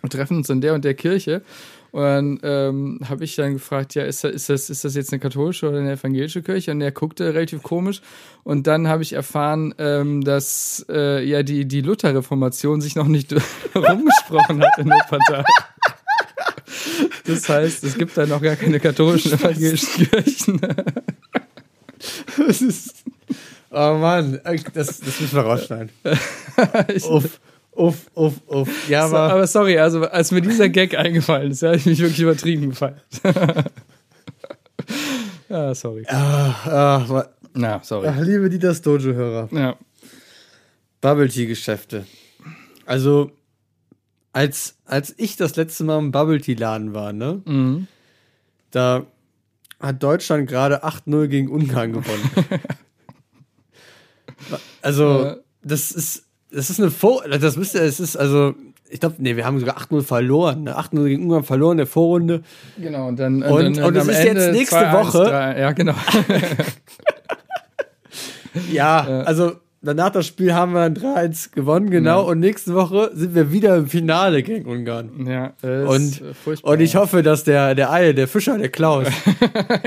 wir 0.00 0.10
treffen 0.10 0.38
uns 0.38 0.50
in 0.50 0.60
der 0.60 0.74
und 0.74 0.84
der 0.84 0.94
Kirche. 0.94 1.42
Und 1.90 2.02
dann 2.02 2.40
ähm, 2.42 3.00
habe 3.08 3.24
ich 3.24 3.34
dann 3.36 3.54
gefragt, 3.54 3.94
ja, 3.94 4.04
ist 4.04 4.22
das, 4.22 4.32
ist, 4.32 4.48
das, 4.50 4.70
ist 4.70 4.84
das 4.84 4.94
jetzt 4.94 5.12
eine 5.12 5.20
katholische 5.20 5.68
oder 5.68 5.78
eine 5.78 5.92
evangelische 5.92 6.42
Kirche? 6.42 6.70
Und 6.70 6.82
er 6.82 6.92
guckte 6.92 7.32
relativ 7.32 7.62
komisch. 7.62 8.02
Und 8.44 8.66
dann 8.66 8.88
habe 8.88 9.02
ich 9.02 9.14
erfahren, 9.14 9.74
ähm, 9.78 10.22
dass 10.22 10.84
äh, 10.90 11.24
ja 11.24 11.42
die, 11.42 11.66
die 11.66 11.80
Lutherreformation 11.80 12.80
sich 12.80 12.94
noch 12.94 13.08
nicht 13.08 13.32
rumgesprochen 13.74 14.62
hat 14.62 14.78
in 14.78 14.86
Wuppertal. 14.86 15.44
Das 17.26 17.48
heißt, 17.48 17.84
es 17.84 17.96
gibt 17.96 18.16
da 18.16 18.26
noch 18.26 18.40
gar 18.42 18.56
keine 18.56 18.80
katholischen 18.80 19.32
evangelischen 19.32 20.08
Kirchen. 20.10 20.60
Das 22.46 22.62
ist, 22.62 22.94
oh 23.70 23.94
Mann, 23.98 24.40
das, 24.74 25.00
das 25.00 25.20
müssen 25.20 25.32
wir 25.34 25.42
rausschneiden. 25.42 25.90
uff, 27.08 27.40
uff, 27.72 27.96
uff, 28.14 28.34
uff. 28.46 28.88
Ja, 28.88 29.08
So, 29.08 29.16
aber, 29.16 29.32
aber 29.34 29.46
sorry, 29.46 29.78
also 29.78 30.02
als 30.02 30.30
mir 30.30 30.40
dieser 30.40 30.68
Gag 30.68 30.96
eingefallen 30.96 31.50
ist, 31.50 31.62
habe 31.62 31.76
ich 31.76 31.86
mich 31.86 31.98
wirklich 31.98 32.20
übertrieben 32.20 32.70
gefallen. 32.70 33.00
ja, 35.48 35.74
sorry. 35.74 36.04
ah, 36.08 36.54
ah, 36.66 37.24
Na, 37.54 37.80
sorry. 37.82 38.06
ach, 38.08 38.20
liebe 38.20 38.48
die 38.48 38.58
das 38.58 38.80
Dojo-Hörer. 38.82 39.48
Ja. 39.52 39.76
Bubble 41.00 41.28
Tea 41.28 41.46
Geschäfte. 41.46 42.06
Also, 42.86 43.32
als, 44.32 44.76
als 44.84 45.14
ich 45.18 45.36
das 45.36 45.56
letzte 45.56 45.84
Mal 45.84 45.98
im 45.98 46.10
Bubble 46.12 46.40
Tea 46.40 46.54
Laden 46.54 46.94
war, 46.94 47.12
ne, 47.12 47.40
Mhm. 47.44 47.86
da 48.70 49.04
hat 49.80 50.02
Deutschland 50.02 50.48
gerade 50.48 50.82
8-0 50.84 51.28
gegen 51.28 51.48
Ungarn 51.50 51.92
gewonnen. 51.92 52.30
also, 54.82 55.24
Ja. 55.24 55.36
das 55.62 55.90
ist, 55.92 56.24
das 56.50 56.70
ist 56.70 56.80
eine 56.80 56.90
Vor, 56.90 57.22
das 57.28 57.56
müsste, 57.56 57.78
es 57.80 58.00
ist, 58.00 58.16
also, 58.16 58.54
ich 58.90 59.00
glaube, 59.00 59.16
nee, 59.18 59.36
wir 59.36 59.44
haben 59.44 59.58
sogar 59.60 59.76
8-0 59.76 60.02
verloren. 60.02 60.64
Ne? 60.64 60.78
8-0 60.78 61.08
gegen 61.08 61.24
Ungarn 61.24 61.44
verloren 61.44 61.72
in 61.72 61.78
der 61.78 61.86
Vorrunde. 61.86 62.42
Genau, 62.78 63.08
und 63.08 63.18
dann. 63.18 63.42
Und- 63.42 63.76
dann, 63.76 63.84
und 63.84 63.96
am 63.98 64.08
ist 64.08 64.16
jetzt 64.16 64.26
Ende 64.28 64.52
nächste 64.52 64.76
2-1, 64.76 64.92
Woche. 64.94 65.24
3, 65.24 65.60
ja, 65.60 65.72
genau. 65.72 65.94
Ja, 68.72 69.00
also 69.24 69.52
danach 69.88 70.10
das 70.10 70.26
Spiel 70.26 70.54
haben 70.54 70.72
wir 70.74 70.82
ein 70.82 70.94
3-1 70.94 71.50
gewonnen, 71.52 71.90
genau. 71.90 72.28
Und 72.30 72.38
nächste 72.38 72.74
Woche 72.74 73.10
sind 73.14 73.34
wir 73.34 73.50
wieder 73.50 73.76
im 73.76 73.88
Finale 73.88 74.42
gegen 74.44 74.66
Ungarn. 74.70 75.26
ja, 75.26 75.52
Und, 75.86 76.22
furchtbar. 76.44 76.72
und 76.72 76.80
ich 76.80 76.94
hoffe, 76.94 77.22
dass 77.24 77.42
der, 77.44 77.74
der 77.74 77.90
Eil, 77.90 78.14
der 78.14 78.28
Fischer, 78.28 78.56
der 78.58 78.68
Klaus, 78.68 79.08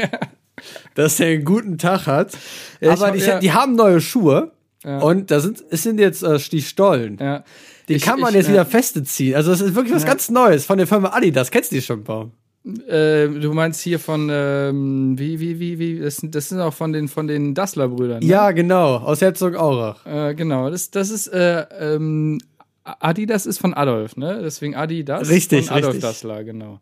dass 0.96 1.18
der 1.18 1.28
einen 1.28 1.46
guten 1.46 1.78
Tag 1.78 2.06
hat. 2.08 2.32
Ja, 2.80 2.92
Aber 2.92 3.16
ich- 3.16 3.24
die, 3.24 3.30
ja. 3.30 3.40
die 3.40 3.52
haben 3.54 3.76
neue 3.76 4.02
Schuhe. 4.02 4.52
Ja. 4.84 5.00
Und 5.00 5.30
da 5.30 5.40
sind, 5.40 5.64
es 5.70 5.84
sind 5.84 6.00
jetzt 6.00 6.24
äh, 6.24 6.38
die 6.52 6.62
Stollen. 6.62 7.18
Ja. 7.20 7.44
Die 7.88 7.94
Ich- 7.96 8.04
kann 8.04 8.20
man 8.20 8.30
ich, 8.32 8.38
jetzt 8.38 8.50
äh, 8.50 8.54
wieder 8.54 8.66
feste 8.66 9.04
ziehen. 9.04 9.36
Also 9.36 9.52
das 9.52 9.62
ist 9.62 9.76
wirklich 9.76 9.94
was 9.94 10.06
ganz 10.06 10.30
Neues 10.30 10.66
von 10.66 10.78
der 10.78 10.88
Firma 10.88 11.10
Adidas. 11.10 11.52
Kennst 11.52 11.72
du 11.72 11.76
die 11.76 11.82
schon, 11.82 12.04
Baum? 12.04 12.32
Äh, 12.64 13.28
du 13.28 13.54
meinst 13.54 13.82
hier 13.82 13.98
von, 14.00 14.30
ähm, 14.32 15.18
wie, 15.18 15.40
wie, 15.40 15.60
wie, 15.60 15.80
wie, 15.80 16.00
das, 16.00 16.18
sind- 16.18 16.36
das 16.36 16.50
sind 16.50 16.60
auch 16.60 16.74
von 16.76 16.94
den, 16.94 17.08
von 17.08 17.28
den 17.28 17.56
Dassler-Brüdern. 17.56 18.20
Ne? 18.20 18.26
Ja, 18.26 18.52
genau. 18.52 18.98
Aus 18.98 19.20
Herzogenaurach. 19.22 20.06
Äh, 20.06 20.36
genau, 20.36 20.70
das, 20.70 20.92
das 20.92 21.10
ist, 21.10 21.28
äh, 21.28 21.66
ähm, 21.80 22.40
Adidas 22.84 23.46
ist 23.48 23.58
von 23.60 23.74
Adolf, 23.74 24.16
ne? 24.16 24.42
Deswegen 24.44 24.76
Adidas 24.76 25.28
Richtig, 25.30 25.68
von 25.68 25.78
Adolf 25.78 25.94
richtig. 25.96 26.10
Dassler, 26.10 26.44
genau. 26.44 26.80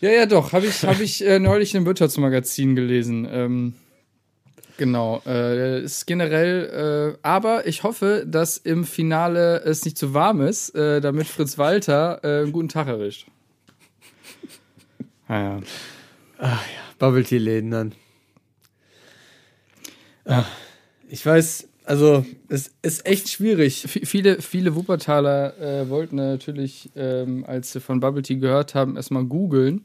Ja, 0.00 0.10
ja, 0.10 0.26
doch, 0.26 0.52
habe 0.52 0.66
ich, 0.66 0.84
hab 0.84 1.00
ich 1.00 1.24
äh, 1.24 1.38
neulich 1.38 1.74
im 1.74 1.86
Wirtschaftsmagazin 1.86 2.76
gelesen. 2.76 3.26
Ähm, 3.30 3.72
genau, 4.76 5.22
äh, 5.26 5.80
ist 5.82 6.06
generell, 6.06 7.14
äh, 7.16 7.18
aber 7.26 7.66
ich 7.66 7.82
hoffe, 7.82 8.24
dass 8.26 8.56
im 8.58 8.84
Finale 8.84 9.62
es 9.64 9.84
nicht 9.84 9.96
zu 9.96 10.12
warm 10.14 10.40
ist, 10.42 10.74
äh, 10.74 11.00
damit 11.00 11.26
Fritz 11.28 11.56
Walter 11.56 12.20
äh, 12.22 12.42
einen 12.42 12.52
guten 12.52 12.68
Tag 12.68 12.88
erwischt. 12.88 13.26
Ah, 15.28 15.60
ja. 16.38 16.60
Bubble 16.98 17.24
Tea 17.24 17.38
Läden 17.38 17.70
dann. 17.70 17.92
Ich 21.08 21.24
weiß, 21.24 21.68
also 21.84 22.24
es 22.48 22.72
ist 22.82 23.06
echt 23.06 23.28
schwierig. 23.28 23.82
V- 23.88 24.00
Viele, 24.04 24.40
viele 24.42 24.74
Wuppertaler 24.74 25.58
äh, 25.60 25.88
wollten 25.88 26.16
natürlich, 26.16 26.90
ähm, 26.96 27.44
als 27.46 27.72
sie 27.72 27.80
von 27.80 28.00
Bubble 28.00 28.22
Tea 28.22 28.36
gehört 28.36 28.74
haben, 28.74 28.96
erstmal 28.96 29.24
googeln. 29.24 29.84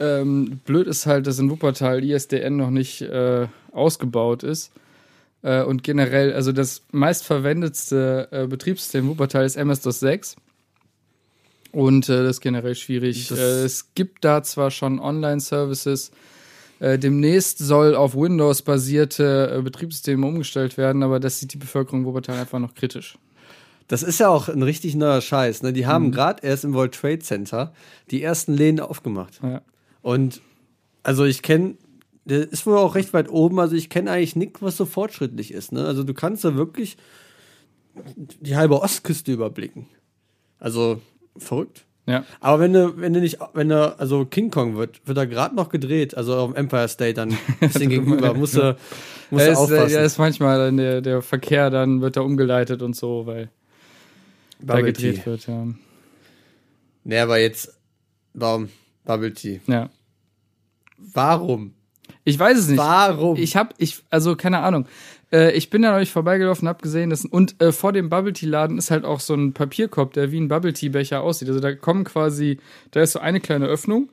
Ähm, 0.00 0.60
blöd 0.64 0.88
ist 0.88 1.06
halt, 1.06 1.26
dass 1.26 1.38
in 1.38 1.48
Wuppertal 1.50 2.02
ISDN 2.02 2.56
noch 2.56 2.70
nicht 2.70 3.02
äh, 3.02 3.46
ausgebaut 3.70 4.42
ist. 4.42 4.72
Äh, 5.42 5.62
und 5.62 5.84
generell, 5.84 6.32
also 6.32 6.50
das 6.50 6.82
meistverwendetste 6.90 8.28
äh, 8.32 8.46
Betriebssystem 8.48 9.06
Wuppertal 9.08 9.44
ist 9.44 9.56
MS-DOS 9.56 10.00
6. 10.00 10.36
Und 11.72 12.08
äh, 12.08 12.22
das 12.22 12.36
ist 12.36 12.40
generell 12.40 12.74
schwierig. 12.74 13.30
Äh, 13.30 13.64
es 13.64 13.94
gibt 13.94 14.24
da 14.24 14.42
zwar 14.42 14.70
schon 14.70 15.00
Online-Services, 15.00 16.12
äh, 16.82 16.98
demnächst 16.98 17.58
soll 17.58 17.94
auf 17.94 18.16
Windows 18.16 18.62
basierte 18.62 19.54
äh, 19.56 19.62
Betriebssysteme 19.62 20.26
umgestellt 20.26 20.76
werden, 20.76 21.04
aber 21.04 21.20
das 21.20 21.38
sieht 21.38 21.52
die 21.52 21.58
Bevölkerung 21.58 22.04
Wuppertal 22.04 22.38
einfach 22.38 22.58
noch 22.58 22.74
kritisch. 22.74 23.18
Das 23.86 24.02
ist 24.02 24.18
ja 24.18 24.28
auch 24.28 24.48
ein 24.48 24.62
richtig 24.62 24.96
neuer 24.96 25.20
Scheiß. 25.20 25.62
Ne? 25.62 25.72
Die 25.72 25.86
haben 25.86 26.10
gerade 26.10 26.44
erst 26.44 26.64
im 26.64 26.74
World 26.74 26.94
Trade 26.94 27.20
Center 27.20 27.72
die 28.10 28.22
ersten 28.22 28.54
Läden 28.54 28.80
aufgemacht. 28.80 29.40
Ja. 29.42 29.62
Und 30.02 30.40
also 31.04 31.24
ich 31.24 31.42
kenne, 31.42 31.76
der 32.24 32.50
ist 32.50 32.66
wohl 32.66 32.76
auch 32.76 32.96
recht 32.96 33.12
weit 33.12 33.28
oben, 33.28 33.60
also 33.60 33.76
ich 33.76 33.88
kenne 33.88 34.10
eigentlich 34.10 34.34
nichts, 34.34 34.60
was 34.60 34.76
so 34.76 34.84
fortschrittlich 34.84 35.52
ist. 35.52 35.70
Ne? 35.70 35.84
Also 35.86 36.02
du 36.02 36.14
kannst 36.14 36.44
da 36.44 36.56
wirklich 36.56 36.96
die 38.16 38.56
halbe 38.56 38.80
Ostküste 38.80 39.32
überblicken. 39.32 39.86
Also 40.58 41.00
verrückt. 41.36 41.84
Ja. 42.06 42.24
Aber 42.40 42.58
wenn 42.60 42.72
du, 42.72 42.96
wenn 43.00 43.12
du 43.12 43.20
nicht, 43.20 43.38
wenn 43.54 43.68
du, 43.68 43.96
also 43.98 44.24
King 44.24 44.50
Kong 44.50 44.76
wird, 44.76 45.00
wird 45.06 45.16
da 45.16 45.24
gerade 45.24 45.54
noch 45.54 45.68
gedreht, 45.68 46.16
also 46.16 46.34
auf 46.36 46.50
dem 46.52 46.56
Empire 46.56 46.88
State 46.88 47.14
dann 47.14 47.36
bisschen 47.60 47.90
gegenüber, 47.90 48.34
musst 48.34 48.56
du, 48.56 48.76
musst 49.30 49.46
Ja, 49.46 49.46
du 49.46 49.52
ist, 49.52 49.58
aufpassen. 49.58 49.94
ja, 49.94 50.00
ist 50.02 50.18
manchmal 50.18 50.58
dann 50.58 50.76
der, 50.78 51.00
der 51.00 51.22
Verkehr, 51.22 51.70
dann 51.70 52.00
wird 52.00 52.16
da 52.16 52.22
umgeleitet 52.22 52.82
und 52.82 52.96
so, 52.96 53.26
weil 53.26 53.50
da 54.58 54.74
Bubble 54.74 54.92
gedreht 54.92 55.16
Tea. 55.22 55.26
wird, 55.26 55.46
ja. 55.46 55.66
Nee, 57.04 57.18
aber 57.18 57.38
jetzt, 57.38 57.78
warum 58.34 58.68
Bubble 59.04 59.32
Tea? 59.32 59.60
ja. 59.68 59.88
Warum? 61.14 61.74
Ich 62.24 62.38
weiß 62.38 62.56
es 62.58 62.68
nicht. 62.68 62.78
Warum? 62.78 63.36
Ich 63.36 63.56
hab, 63.56 63.74
ich, 63.78 64.02
also 64.08 64.36
keine 64.36 64.60
Ahnung. 64.60 64.86
Äh, 65.32 65.52
ich 65.52 65.70
bin 65.70 65.82
da 65.82 65.92
neulich 65.92 66.12
vorbeigelaufen, 66.12 66.68
hab 66.68 66.82
gesehen, 66.82 67.10
dass, 67.10 67.24
und 67.24 67.60
äh, 67.60 67.72
vor 67.72 67.92
dem 67.92 68.08
Bubble 68.08 68.32
Tea 68.32 68.46
Laden 68.46 68.78
ist 68.78 68.90
halt 68.90 69.04
auch 69.04 69.20
so 69.20 69.34
ein 69.34 69.52
Papierkorb, 69.54 70.12
der 70.12 70.30
wie 70.30 70.40
ein 70.40 70.48
Bubble 70.48 70.72
Tea 70.72 70.90
Becher 70.90 71.22
aussieht. 71.22 71.48
Also 71.48 71.60
da 71.60 71.74
kommen 71.74 72.04
quasi, 72.04 72.58
da 72.90 73.00
ist 73.00 73.12
so 73.12 73.18
eine 73.18 73.40
kleine 73.40 73.66
Öffnung, 73.66 74.10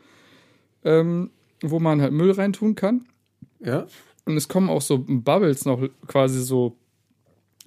ähm, 0.83 1.31
wo 1.61 1.79
man 1.79 2.01
halt 2.01 2.13
Müll 2.13 2.31
reintun 2.31 2.75
kann. 2.75 3.05
ja? 3.59 3.85
Und 4.25 4.37
es 4.37 4.47
kommen 4.47 4.69
auch 4.69 4.81
so 4.81 5.03
Bubbles 5.05 5.65
noch 5.65 5.81
quasi 6.07 6.41
so, 6.41 6.77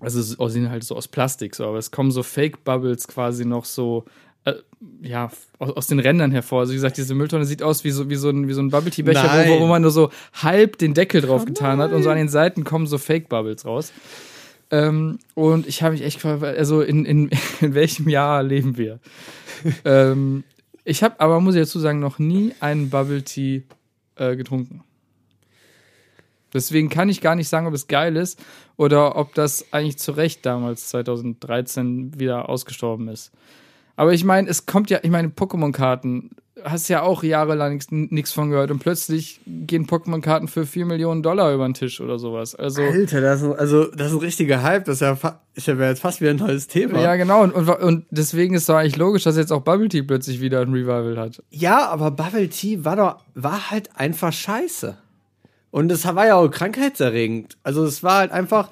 also 0.01 0.21
es 0.21 0.53
sehen 0.53 0.71
halt 0.71 0.85
so 0.85 0.97
aus 0.97 1.09
Plastik 1.09 1.55
so, 1.55 1.67
aber 1.67 1.79
es 1.79 1.91
kommen 1.91 2.11
so 2.11 2.23
Fake 2.23 2.65
Bubbles 2.65 3.09
quasi 3.09 3.45
noch 3.45 3.65
so, 3.65 4.05
ja, 5.03 5.31
aus, 5.59 5.71
aus 5.71 5.87
den 5.87 5.99
Rändern 5.99 6.31
hervor. 6.31 6.61
Also 6.61 6.73
wie 6.73 6.77
gesagt, 6.77 6.97
diese 6.97 7.15
Mülltonne 7.15 7.45
sieht 7.45 7.63
aus 7.63 7.85
wie 7.85 7.91
so, 7.91 8.09
wie 8.11 8.17
so 8.17 8.31
ein, 8.31 8.49
wie 8.49 8.53
so 8.53 8.63
ein 8.63 8.71
Bubble 8.71 8.91
Tea 8.91 9.03
Becher, 9.03 9.27
Nein. 9.27 9.49
wo, 9.51 9.61
wo 9.61 9.67
man 9.67 9.83
nur 9.83 9.91
so 9.91 10.11
halb 10.35 10.79
den 10.79 10.95
Deckel 10.95 11.21
drauf 11.21 11.45
getan 11.45 11.79
hat 11.81 11.93
und 11.93 12.03
so 12.03 12.11
an 12.11 12.17
den 12.17 12.29
Seiten 12.29 12.65
kommen 12.65 12.87
so 12.87 12.99
Fake 12.99 13.29
Bubbles 13.29 13.65
raus. 13.65 13.93
Ähm, 14.71 15.19
und 15.35 15.67
ich 15.67 15.83
habe 15.83 15.93
mich 15.93 16.03
echt 16.03 16.17
gefragt, 16.17 16.43
also 16.43 16.81
in, 16.81 17.05
in, 17.05 17.31
in 17.61 17.75
welchem 17.75 18.09
Jahr 18.09 18.43
leben 18.43 18.77
wir? 18.77 19.01
ähm, 19.85 20.45
ich 20.85 21.03
habe 21.03 21.21
aber, 21.21 21.41
muss 21.41 21.55
ich 21.55 21.63
dazu 21.63 21.79
sagen, 21.79 22.01
noch 22.01 22.19
nie 22.19 22.55
einen 22.61 22.91
Bubble 22.91 23.23
Tea 23.23 23.63
äh, 24.17 24.37
getrunken. 24.37 24.83
Deswegen 26.55 26.89
kann 26.91 27.09
ich 27.09 27.21
gar 27.21 27.35
nicht 27.35 27.49
sagen, 27.49 27.67
ob 27.67 27.75
es 27.75 27.87
geil 27.87 28.17
ist 28.17 28.43
oder 28.77 29.17
ob 29.17 29.35
das 29.35 29.73
eigentlich 29.73 29.99
zu 29.99 30.13
Recht 30.13 30.45
damals 30.45 30.89
2013 30.89 32.19
wieder 32.19 32.49
ausgestorben 32.49 33.09
ist. 33.09 33.33
Aber 33.97 34.13
ich 34.13 34.25
meine, 34.25 34.49
es 34.49 34.67
kommt 34.67 34.91
ja, 34.91 35.01
ich 35.03 35.11
meine, 35.11 35.29
Pokémon-Karten, 35.29 36.31
hast 36.65 36.89
ja 36.89 37.03
auch 37.03 37.23
jahrelang 37.23 37.81
nichts 37.91 38.33
von 38.33 38.51
gehört 38.51 38.71
und 38.71 38.79
plötzlich 38.79 39.41
gehen 39.47 39.87
Pokémon-Karten 39.87 40.49
für 40.49 40.67
4 40.67 40.87
Millionen 40.87 41.23
Dollar 41.23 41.53
über 41.53 41.67
den 41.67 41.75
Tisch 41.75 42.01
oder 42.01 42.19
sowas. 42.19 42.55
Also, 42.55 42.83
Alter, 42.83 43.21
das 43.21 43.43
ist, 43.43 43.59
also, 43.59 43.87
das 43.87 44.09
ist 44.09 44.15
ein 44.15 44.21
richtiger 44.21 44.63
Hype. 44.63 44.85
Das 44.85 44.97
ist 44.97 45.01
ja, 45.01 45.39
ist 45.55 45.67
ja 45.67 45.75
jetzt 45.75 46.01
fast 46.01 46.21
wieder 46.21 46.31
ein 46.31 46.37
neues 46.37 46.69
Thema. 46.69 47.01
ja, 47.01 47.17
genau. 47.17 47.43
Und, 47.43 47.53
und, 47.53 47.69
und 47.69 48.07
deswegen 48.11 48.55
ist 48.55 48.69
doch 48.69 48.77
eigentlich 48.77 48.97
logisch, 48.97 49.25
dass 49.25 49.37
jetzt 49.37 49.53
auch 49.53 49.63
Bubble 49.63 49.89
Tea 49.89 50.03
plötzlich 50.03 50.41
wieder 50.41 50.61
ein 50.61 50.73
Revival 50.73 51.19
hat. 51.19 51.43
Ja, 51.51 51.89
aber 51.89 52.11
Bubble 52.11 52.49
Tea 52.49 52.85
war 52.85 52.97
doch, 52.97 53.17
war 53.35 53.71
halt 53.71 53.91
einfach 53.97 54.33
scheiße. 54.33 54.97
Und 55.71 55.91
es 55.91 56.05
war 56.05 56.27
ja 56.27 56.37
auch 56.37 56.49
krankheitserregend. 56.49 57.57
Also 57.63 57.85
es 57.85 58.03
war 58.03 58.19
halt 58.19 58.31
einfach, 58.33 58.69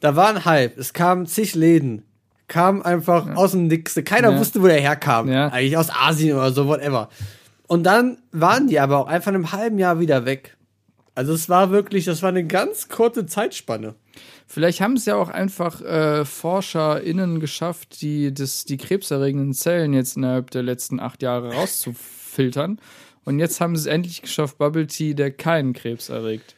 da 0.00 0.14
war 0.14 0.28
ein 0.28 0.44
Hype. 0.44 0.78
Es 0.78 0.92
kamen 0.92 1.26
zig 1.26 1.54
Läden. 1.54 2.02
Kam 2.48 2.82
einfach 2.82 3.34
aus 3.36 3.52
dem 3.52 3.66
Nix. 3.66 3.94
Keiner 4.04 4.32
Ja. 4.32 4.38
wusste, 4.38 4.62
wo 4.62 4.66
der 4.66 4.80
herkam. 4.80 5.28
Ja. 5.28 5.48
Eigentlich 5.48 5.76
aus 5.76 5.90
Asien 5.90 6.36
oder 6.36 6.52
so, 6.52 6.66
whatever. 6.68 7.08
Und 7.66 7.82
dann 7.84 8.18
waren 8.32 8.68
die 8.68 8.78
aber 8.78 8.98
auch 8.98 9.08
einfach 9.08 9.30
in 9.30 9.34
einem 9.36 9.52
halben 9.52 9.78
Jahr 9.78 9.98
wieder 9.98 10.24
weg. 10.24 10.56
Also 11.16 11.32
es 11.32 11.48
war 11.48 11.70
wirklich, 11.70 12.04
das 12.04 12.22
war 12.22 12.28
eine 12.28 12.46
ganz 12.46 12.88
kurze 12.88 13.26
Zeitspanne. 13.26 13.94
Vielleicht 14.46 14.80
haben 14.80 14.92
es 14.94 15.06
ja 15.06 15.16
auch 15.16 15.28
einfach 15.28 15.80
äh, 15.80 16.24
ForscherInnen 16.24 17.40
geschafft, 17.40 18.00
die 18.02 18.32
das, 18.32 18.64
die 18.64 18.76
krebserregenden 18.76 19.52
Zellen 19.54 19.92
jetzt 19.92 20.16
innerhalb 20.16 20.50
der 20.50 20.62
letzten 20.62 21.00
acht 21.00 21.22
Jahre 21.22 21.52
rauszufiltern. 21.54 22.78
Und 23.24 23.38
jetzt 23.40 23.60
haben 23.60 23.74
sie 23.76 23.80
es 23.80 23.86
endlich 23.86 24.22
geschafft, 24.22 24.58
Bubble 24.58 24.86
Tea, 24.86 25.14
der 25.14 25.30
keinen 25.32 25.72
Krebs 25.72 26.08
erregt. 26.08 26.54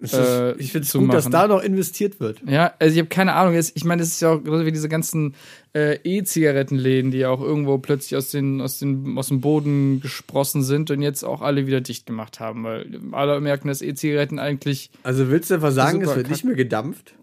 Es 0.00 0.12
Äh, 0.12 0.54
ich 0.58 0.70
finde 0.70 0.86
es 0.86 0.92
gut, 0.92 1.12
dass 1.12 1.24
machen. 1.24 1.32
da 1.32 1.48
noch 1.48 1.62
investiert 1.62 2.20
wird. 2.20 2.40
Ja, 2.46 2.72
also 2.78 2.92
ich 2.94 2.98
habe 3.00 3.08
keine 3.08 3.34
Ahnung. 3.34 3.54
Ich 3.54 3.84
meine, 3.84 4.00
das 4.00 4.10
ist 4.10 4.20
ja 4.20 4.32
auch 4.32 4.40
wie 4.44 4.70
diese 4.70 4.88
ganzen 4.88 5.34
äh, 5.74 5.98
E-Zigarettenläden, 6.04 7.10
die 7.10 7.18
ja 7.18 7.30
auch 7.30 7.40
irgendwo 7.40 7.78
plötzlich 7.78 8.16
aus, 8.16 8.30
den, 8.30 8.60
aus, 8.60 8.78
den, 8.78 9.18
aus 9.18 9.28
dem 9.28 9.40
Boden 9.40 10.00
gesprossen 10.00 10.62
sind 10.62 10.92
und 10.92 11.02
jetzt 11.02 11.24
auch 11.24 11.42
alle 11.42 11.66
wieder 11.66 11.80
dicht 11.80 12.06
gemacht 12.06 12.38
haben, 12.38 12.62
weil 12.62 13.00
alle 13.10 13.40
merken, 13.40 13.66
dass 13.66 13.82
E-Zigaretten 13.82 14.38
eigentlich 14.38 14.90
Also 15.02 15.30
willst 15.30 15.50
du 15.50 15.54
einfach 15.54 15.72
sagen, 15.72 16.00
es 16.00 16.14
wird 16.14 16.30
nicht 16.30 16.44
mehr 16.44 16.54
gedampft? 16.54 17.14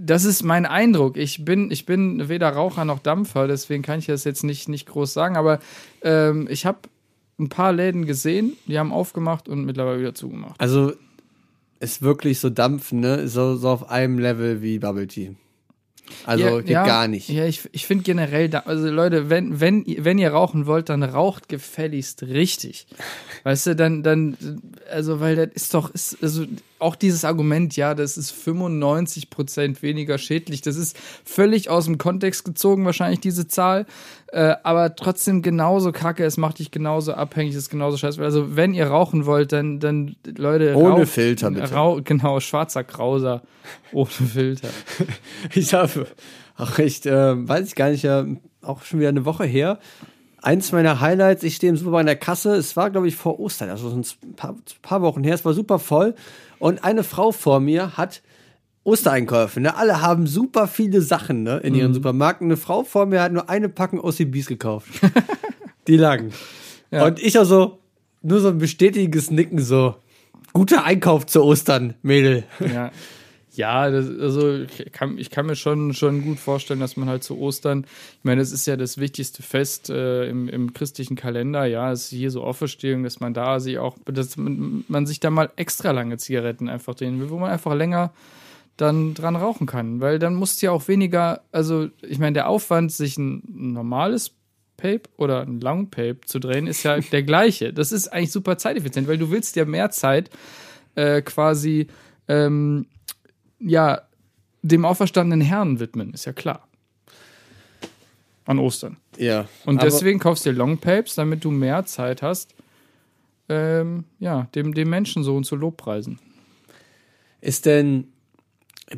Das 0.00 0.24
ist 0.24 0.42
mein 0.42 0.64
Eindruck. 0.64 1.18
Ich 1.18 1.44
bin, 1.44 1.70
ich 1.70 1.84
bin 1.84 2.30
weder 2.30 2.48
Raucher 2.48 2.86
noch 2.86 2.98
Dampfer, 2.98 3.46
deswegen 3.46 3.82
kann 3.82 3.98
ich 3.98 4.06
das 4.06 4.24
jetzt 4.24 4.42
nicht, 4.42 4.70
nicht 4.70 4.88
groß 4.88 5.12
sagen, 5.12 5.36
aber 5.36 5.60
ähm, 6.00 6.48
ich 6.50 6.64
habe 6.64 6.78
ein 7.38 7.50
paar 7.50 7.74
Läden 7.74 8.06
gesehen, 8.06 8.54
die 8.66 8.78
haben 8.78 8.90
aufgemacht 8.90 9.50
und 9.50 9.66
mittlerweile 9.66 10.00
wieder 10.00 10.14
zugemacht. 10.14 10.58
Also 10.58 10.94
ist 11.82 12.02
wirklich 12.02 12.40
so 12.40 12.48
dampfen, 12.48 13.00
ne? 13.00 13.28
So, 13.28 13.56
so 13.56 13.68
auf 13.68 13.90
einem 13.90 14.18
Level 14.18 14.62
wie 14.62 14.78
Bubble 14.78 15.06
Tea. 15.06 15.34
Also 16.24 16.44
ja, 16.44 16.60
geht 16.60 16.68
ja, 16.68 16.84
gar 16.84 17.08
nicht. 17.08 17.28
Ja, 17.28 17.46
ich, 17.46 17.68
ich 17.72 17.86
finde 17.86 18.04
generell, 18.04 18.48
da, 18.48 18.60
also 18.60 18.88
Leute, 18.88 19.30
wenn, 19.30 19.60
wenn, 19.60 19.84
wenn 19.98 20.18
ihr 20.18 20.32
rauchen 20.32 20.66
wollt, 20.66 20.88
dann 20.88 21.02
raucht 21.02 21.48
gefälligst 21.48 22.22
richtig. 22.24 22.86
Weißt 23.44 23.66
du, 23.66 23.76
dann, 23.76 24.02
dann, 24.02 24.36
also, 24.90 25.20
weil 25.20 25.36
das 25.36 25.48
ist 25.54 25.74
doch, 25.74 25.90
ist, 25.90 26.18
also 26.22 26.44
auch 26.78 26.96
dieses 26.96 27.24
Argument, 27.24 27.76
ja, 27.76 27.94
das 27.94 28.16
ist 28.16 28.30
95 28.30 29.30
Prozent 29.30 29.82
weniger 29.82 30.18
schädlich, 30.18 30.60
das 30.60 30.76
ist 30.76 30.96
völlig 31.24 31.70
aus 31.70 31.86
dem 31.86 31.98
Kontext 31.98 32.44
gezogen, 32.44 32.84
wahrscheinlich 32.84 33.20
diese 33.20 33.48
Zahl, 33.48 33.86
äh, 34.32 34.56
aber 34.62 34.94
trotzdem 34.96 35.42
genauso 35.42 35.92
kacke, 35.92 36.24
es 36.24 36.36
macht 36.36 36.58
dich 36.58 36.70
genauso 36.70 37.12
abhängig, 37.14 37.52
es 37.52 37.58
ist 37.58 37.70
genauso 37.70 37.96
scheiße. 37.98 38.22
Also, 38.22 38.56
wenn 38.56 38.74
ihr 38.74 38.86
rauchen 38.88 39.26
wollt, 39.26 39.52
dann, 39.52 39.78
dann, 39.78 40.16
Leute, 40.36 40.74
Ohne 40.74 40.94
raucht- 41.02 41.08
Filter, 41.08 41.50
bitte. 41.50 41.72
Rau, 41.74 42.00
genau, 42.02 42.40
schwarzer 42.40 42.82
Krauser, 42.82 43.42
ohne 43.92 44.08
Filter. 44.10 44.68
Ich 45.54 45.74
habe 45.74 46.06
auch 46.56 46.78
echt, 46.78 47.06
äh, 47.06 47.48
weiß 47.48 47.66
ich 47.68 47.74
gar 47.74 47.90
nicht, 47.90 48.02
ja, 48.04 48.24
auch 48.62 48.82
schon 48.82 49.00
wieder 49.00 49.10
eine 49.10 49.24
Woche 49.24 49.44
her. 49.44 49.78
Eins 50.40 50.72
meiner 50.72 51.00
Highlights, 51.00 51.42
ich 51.44 51.54
stehe 51.56 51.70
im 51.70 51.76
Supermarkt 51.76 52.02
in 52.02 52.06
der 52.06 52.16
Kasse, 52.16 52.54
es 52.56 52.76
war, 52.76 52.90
glaube 52.90 53.06
ich, 53.08 53.14
vor 53.16 53.38
Ostern, 53.38 53.70
also 53.70 53.90
so 53.90 53.96
ein 53.96 54.34
paar, 54.34 54.56
paar 54.82 55.02
Wochen 55.02 55.22
her, 55.22 55.34
es 55.34 55.44
war 55.44 55.52
super 55.54 55.78
voll. 55.78 56.14
Und 56.58 56.82
eine 56.84 57.04
Frau 57.04 57.30
vor 57.32 57.60
mir 57.60 57.96
hat 57.96 58.22
Ostereinkäufe, 58.84 59.60
ne? 59.60 59.76
Alle 59.76 60.02
haben 60.02 60.26
super 60.26 60.66
viele 60.66 61.02
Sachen, 61.02 61.44
ne, 61.44 61.58
in 61.58 61.74
ihren 61.74 61.94
Supermärkten. 61.94 62.48
Eine 62.48 62.56
Frau 62.56 62.82
vor 62.82 63.06
mir 63.06 63.22
hat 63.22 63.32
nur 63.32 63.48
eine 63.48 63.68
Packung 63.68 64.00
OCBs 64.00 64.46
gekauft. 64.46 64.88
Die 65.86 65.96
lagen. 65.96 66.32
Ja. 66.90 67.06
Und 67.06 67.22
ich 67.22 67.38
also 67.38 67.78
nur 68.22 68.40
so 68.40 68.48
ein 68.48 68.58
bestätigendes 68.58 69.30
Nicken, 69.30 69.60
so, 69.60 69.96
guter 70.52 70.84
Einkauf 70.84 71.26
zu 71.26 71.42
Ostern, 71.42 71.94
Mädel. 72.02 72.44
Ja. 72.60 72.90
Ja, 73.54 73.90
das, 73.90 74.08
also 74.08 74.62
ich 74.62 74.92
kann, 74.92 75.18
ich 75.18 75.28
kann 75.28 75.44
mir 75.44 75.56
schon, 75.56 75.92
schon 75.92 76.24
gut 76.24 76.38
vorstellen, 76.38 76.80
dass 76.80 76.96
man 76.96 77.10
halt 77.10 77.22
zu 77.22 77.38
Ostern, 77.38 77.84
ich 78.18 78.24
meine, 78.24 78.40
das 78.40 78.50
ist 78.50 78.66
ja 78.66 78.76
das 78.76 78.96
wichtigste 78.96 79.42
Fest 79.42 79.90
äh, 79.90 80.24
im, 80.26 80.48
im 80.48 80.72
christlichen 80.72 81.16
Kalender, 81.16 81.66
ja, 81.66 81.92
es 81.92 82.04
ist 82.04 82.12
Jesu 82.12 82.40
Auferstehung, 82.40 83.02
dass 83.02 83.20
man 83.20 83.34
da 83.34 83.60
sich 83.60 83.78
auch, 83.78 83.98
dass 84.06 84.38
man, 84.38 84.84
man 84.88 85.04
sich 85.04 85.20
da 85.20 85.28
mal 85.28 85.50
extra 85.56 85.90
lange 85.90 86.16
Zigaretten 86.16 86.70
einfach 86.70 86.94
drehen 86.94 87.20
will, 87.20 87.28
wo 87.28 87.38
man 87.38 87.50
einfach 87.50 87.74
länger 87.74 88.10
dann 88.76 89.14
dran 89.14 89.36
rauchen 89.36 89.66
kann, 89.66 90.00
weil 90.00 90.18
dann 90.18 90.34
musst 90.34 90.60
du 90.60 90.66
ja 90.66 90.72
auch 90.72 90.88
weniger, 90.88 91.42
also 91.52 91.88
ich 92.02 92.18
meine, 92.18 92.34
der 92.34 92.48
Aufwand, 92.48 92.92
sich 92.92 93.18
ein 93.18 93.42
normales 93.72 94.32
Pape 94.76 95.02
oder 95.16 95.42
ein 95.42 95.60
Long 95.60 95.90
Pape 95.90 96.20
zu 96.24 96.38
drehen, 96.38 96.66
ist 96.66 96.82
ja 96.82 96.98
der 97.12 97.22
gleiche. 97.22 97.72
Das 97.72 97.92
ist 97.92 98.08
eigentlich 98.08 98.32
super 98.32 98.58
zeiteffizient, 98.58 99.08
weil 99.08 99.18
du 99.18 99.30
willst 99.30 99.56
ja 99.56 99.64
mehr 99.64 99.90
Zeit 99.90 100.30
äh, 100.94 101.22
quasi 101.22 101.86
ähm, 102.28 102.86
ja, 103.58 104.02
dem 104.62 104.84
auferstandenen 104.84 105.46
Herrn 105.46 105.80
widmen, 105.80 106.12
ist 106.14 106.24
ja 106.24 106.32
klar. 106.32 106.68
An 108.44 108.58
Ostern. 108.58 108.96
Ja. 109.18 109.46
Und 109.64 109.82
deswegen 109.82 110.18
kaufst 110.18 110.44
du 110.44 110.50
dir 110.50 110.56
Long 110.56 110.78
Papes, 110.78 111.14
damit 111.14 111.44
du 111.44 111.50
mehr 111.50 111.84
Zeit 111.84 112.22
hast, 112.22 112.54
ähm, 113.48 114.04
ja, 114.18 114.48
dem, 114.54 114.74
dem 114.74 114.90
Menschensohn 114.90 115.44
zu 115.44 115.54
Lobpreisen. 115.54 116.18
Ist 117.40 117.66
denn 117.66 118.11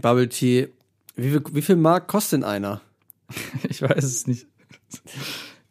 Bubble 0.01 0.29
Tea, 0.29 0.69
wie 1.17 1.31
viel, 1.31 1.43
wie 1.53 1.63
viel 1.63 1.77
Mark 1.77 2.09
kostet 2.09 2.39
denn 2.43 2.45
einer? 2.45 2.81
Ich 3.69 3.81
weiß 3.83 4.05
es 4.05 4.27
nicht. 4.27 4.47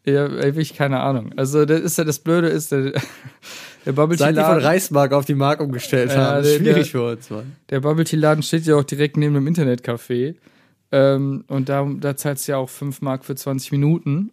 Ja, 0.06 0.30
wirklich 0.32 0.74
keine 0.74 1.00
Ahnung. 1.00 1.32
Also, 1.38 1.66
das 1.66 1.80
ist 1.82 1.98
ja 1.98 2.04
das 2.04 2.20
Blöde 2.20 2.48
ist, 2.50 2.72
der, 2.72 2.92
der 3.86 3.92
Bubble 3.94 4.18
Tea 4.18 4.26
Seit 4.26 4.36
die 4.36 4.42
von 4.42 4.50
Laden, 4.56 4.64
Reismark 4.66 5.14
auf 5.14 5.26
die 5.26 5.36
Mark 5.36 5.62
umgestellt 5.62 6.12
Ja, 6.12 6.18
haben. 6.36 6.44
Der- 6.44 6.58
schwierig 6.58 6.76
der- 6.76 6.86
für 6.86 7.10
uns, 7.12 7.30
Mann. 7.30 7.56
der 7.70 7.80
Bubble 7.80 8.04
Tea 8.04 8.18
Laden 8.18 8.44
steht 8.44 8.66
ja 8.66 8.76
auch 8.76 8.84
direkt 8.84 9.16
neben 9.18 9.34
dem 9.34 9.48
Internetcafé. 9.48 10.36
Ähm, 10.92 11.46
und 11.48 11.70
da, 11.70 11.90
da 12.00 12.16
zahlst 12.18 12.48
du 12.48 12.52
ja 12.52 12.58
auch 12.58 12.70
5 12.70 13.02
Mark 13.02 13.24
für 13.26 13.36
20 13.36 13.72
Minuten. 13.72 14.32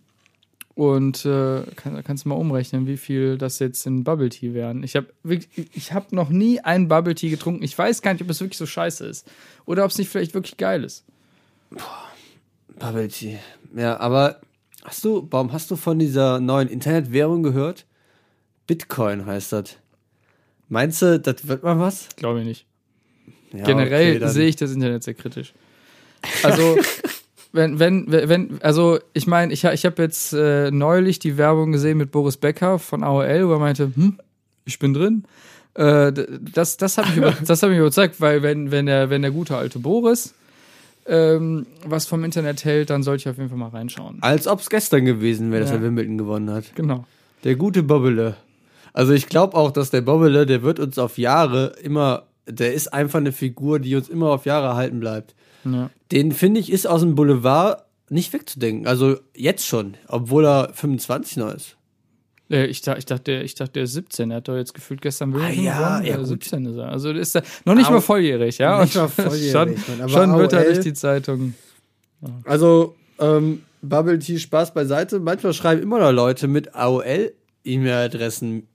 Und 0.74 1.24
äh, 1.26 1.62
kann, 1.76 2.02
kannst 2.04 2.24
du 2.24 2.28
mal 2.28 2.36
umrechnen, 2.36 2.86
wie 2.86 2.96
viel 2.96 3.36
das 3.36 3.58
jetzt 3.58 3.86
in 3.86 4.04
Bubble 4.04 4.28
Tea 4.30 4.54
wären. 4.54 4.82
Ich 4.82 4.96
habe 4.96 5.08
ich 5.72 5.92
hab 5.92 6.12
noch 6.12 6.30
nie 6.30 6.60
einen 6.60 6.88
Bubble 6.88 7.14
Tea 7.14 7.30
getrunken. 7.30 7.62
Ich 7.62 7.76
weiß 7.76 8.02
gar 8.02 8.12
nicht, 8.12 8.22
ob 8.22 8.30
es 8.30 8.40
wirklich 8.40 8.58
so 8.58 8.66
scheiße 8.66 9.04
ist. 9.06 9.30
Oder 9.66 9.84
ob 9.84 9.90
es 9.90 9.98
nicht 9.98 10.08
vielleicht 10.08 10.32
wirklich 10.32 10.56
geil 10.56 10.84
ist. 10.84 11.04
Bubble 12.78 13.08
Tea. 13.08 13.38
Ja, 13.76 13.98
aber 14.00 14.40
hast 14.84 15.04
du, 15.04 15.26
warum 15.30 15.52
hast 15.52 15.70
du 15.70 15.76
von 15.76 15.98
dieser 15.98 16.40
neuen 16.40 16.68
Internetwährung 16.68 17.42
gehört? 17.42 17.84
Bitcoin 18.66 19.26
heißt 19.26 19.52
das. 19.52 19.76
Meinst 20.68 21.02
du, 21.02 21.18
das 21.18 21.48
wird 21.48 21.64
mal 21.64 21.78
was? 21.78 22.08
Glaube 22.16 22.40
ich 22.40 22.46
nicht. 22.46 22.66
Ja, 23.52 23.64
Generell 23.64 24.16
okay, 24.16 24.28
sehe 24.28 24.46
ich 24.46 24.56
das 24.56 24.70
Internet 24.70 25.02
sehr 25.02 25.14
kritisch. 25.14 25.52
Also, 26.44 26.78
wenn, 27.52 27.78
wenn, 27.78 28.06
wenn, 28.10 28.58
also 28.62 28.98
ich 29.12 29.26
meine, 29.26 29.52
ich, 29.52 29.64
ich 29.64 29.84
habe 29.84 30.02
jetzt 30.02 30.32
äh, 30.32 30.70
neulich 30.70 31.18
die 31.18 31.36
Werbung 31.36 31.72
gesehen 31.72 31.98
mit 31.98 32.10
Boris 32.10 32.36
Becker 32.36 32.78
von 32.78 33.02
AOL, 33.02 33.48
wo 33.48 33.52
er 33.52 33.58
meinte, 33.58 33.90
hm, 33.94 34.18
ich 34.64 34.78
bin 34.78 34.94
drin. 34.94 35.24
Äh, 35.74 36.12
das 36.52 36.76
das 36.76 36.98
hat 36.98 37.08
mich, 37.08 37.16
über, 37.16 37.32
das 37.46 37.62
hat 37.62 37.70
mich 37.70 37.78
überzeugt, 37.78 38.20
weil 38.20 38.42
wenn, 38.42 38.70
wenn, 38.70 38.86
der, 38.86 39.10
wenn 39.10 39.22
der 39.22 39.30
gute 39.30 39.56
alte 39.56 39.78
Boris 39.78 40.34
ähm, 41.06 41.66
was 41.86 42.06
vom 42.06 42.24
Internet 42.24 42.64
hält, 42.64 42.90
dann 42.90 43.02
sollte 43.02 43.22
ich 43.22 43.28
auf 43.28 43.36
jeden 43.38 43.48
Fall 43.48 43.58
mal 43.58 43.68
reinschauen. 43.68 44.18
Als 44.20 44.46
ob 44.46 44.60
es 44.60 44.68
gestern 44.70 45.04
gewesen 45.04 45.50
wäre, 45.50 45.62
dass 45.62 45.70
Ja. 45.70 45.76
er 45.76 45.82
Wimbledon 45.82 46.18
gewonnen 46.18 46.50
hat. 46.50 46.74
Genau. 46.74 47.04
Der 47.44 47.56
gute 47.56 47.82
Bobbele. 47.82 48.36
Also 48.92 49.12
ich 49.12 49.28
glaube 49.28 49.56
auch, 49.56 49.70
dass 49.70 49.90
der 49.90 50.02
Bobbele, 50.02 50.46
der 50.46 50.62
wird 50.62 50.78
uns 50.78 50.98
auf 50.98 51.16
Jahre 51.18 51.72
immer, 51.82 52.24
der 52.46 52.74
ist 52.74 52.92
einfach 52.92 53.18
eine 53.18 53.32
Figur, 53.32 53.78
die 53.78 53.94
uns 53.96 54.08
immer 54.08 54.30
auf 54.30 54.44
Jahre 54.46 54.66
erhalten 54.66 55.00
bleibt. 55.00 55.34
Ja. 55.64 55.90
Den 56.12 56.32
finde 56.32 56.60
ich 56.60 56.70
ist 56.72 56.86
aus 56.86 57.00
dem 57.02 57.14
Boulevard 57.14 57.84
nicht 58.08 58.32
wegzudenken. 58.32 58.86
Also 58.86 59.16
jetzt 59.36 59.66
schon, 59.66 59.96
obwohl 60.08 60.44
er 60.46 60.70
25 60.74 61.36
noch 61.36 61.52
ist. 61.54 61.76
Äh, 62.50 62.66
Ich, 62.66 62.80
dachte, 62.82 62.98
ich, 62.98 63.06
dachte, 63.06 63.22
der- 63.24 63.44
ich 63.44 63.54
dachte, 63.54 63.72
der 63.74 63.82
ist 63.84 63.92
17. 63.92 64.30
Er 64.32 64.38
hat 64.38 64.48
doch 64.48 64.56
jetzt 64.56 64.74
gefühlt 64.74 65.00
gestern 65.00 65.32
Wimbledon 65.32 65.58
Ah, 65.58 65.62
ja, 65.62 65.78
gewonnen. 65.98 66.06
ja, 66.06 66.14
Äh, 66.14 66.18
gut. 66.18 66.26
17 66.26 66.66
ist 66.66 66.76
er. 66.76 66.88
Also 66.88 67.10
ist 67.10 67.36
er 67.36 67.42
noch 67.64 67.74
nicht 67.74 67.86
Aber- 67.86 67.96
mal 67.96 68.00
volljährig, 68.00 68.58
ja? 68.58 68.82
Nicht 68.82 68.96
mal 68.96 69.08
volljährig, 69.08 69.52
schon, 69.52 69.98
Mann, 69.98 70.08
schon 70.08 70.36
wird 70.38 70.52
er 70.52 70.64
durch 70.64 70.80
die 70.80 70.92
Zeitung. 70.94 71.54
Also, 72.44 72.96
ähm, 73.20 73.62
Bubble 73.82 74.18
Tea 74.18 74.38
Spaß 74.38 74.74
beiseite. 74.74 75.20
Manchmal 75.20 75.54
schreiben 75.54 75.80
immer 75.82 75.98
noch 76.00 76.10
Leute 76.12 76.48
mit 76.48 76.74
AOL-E-Mail-Adressen 76.74 78.66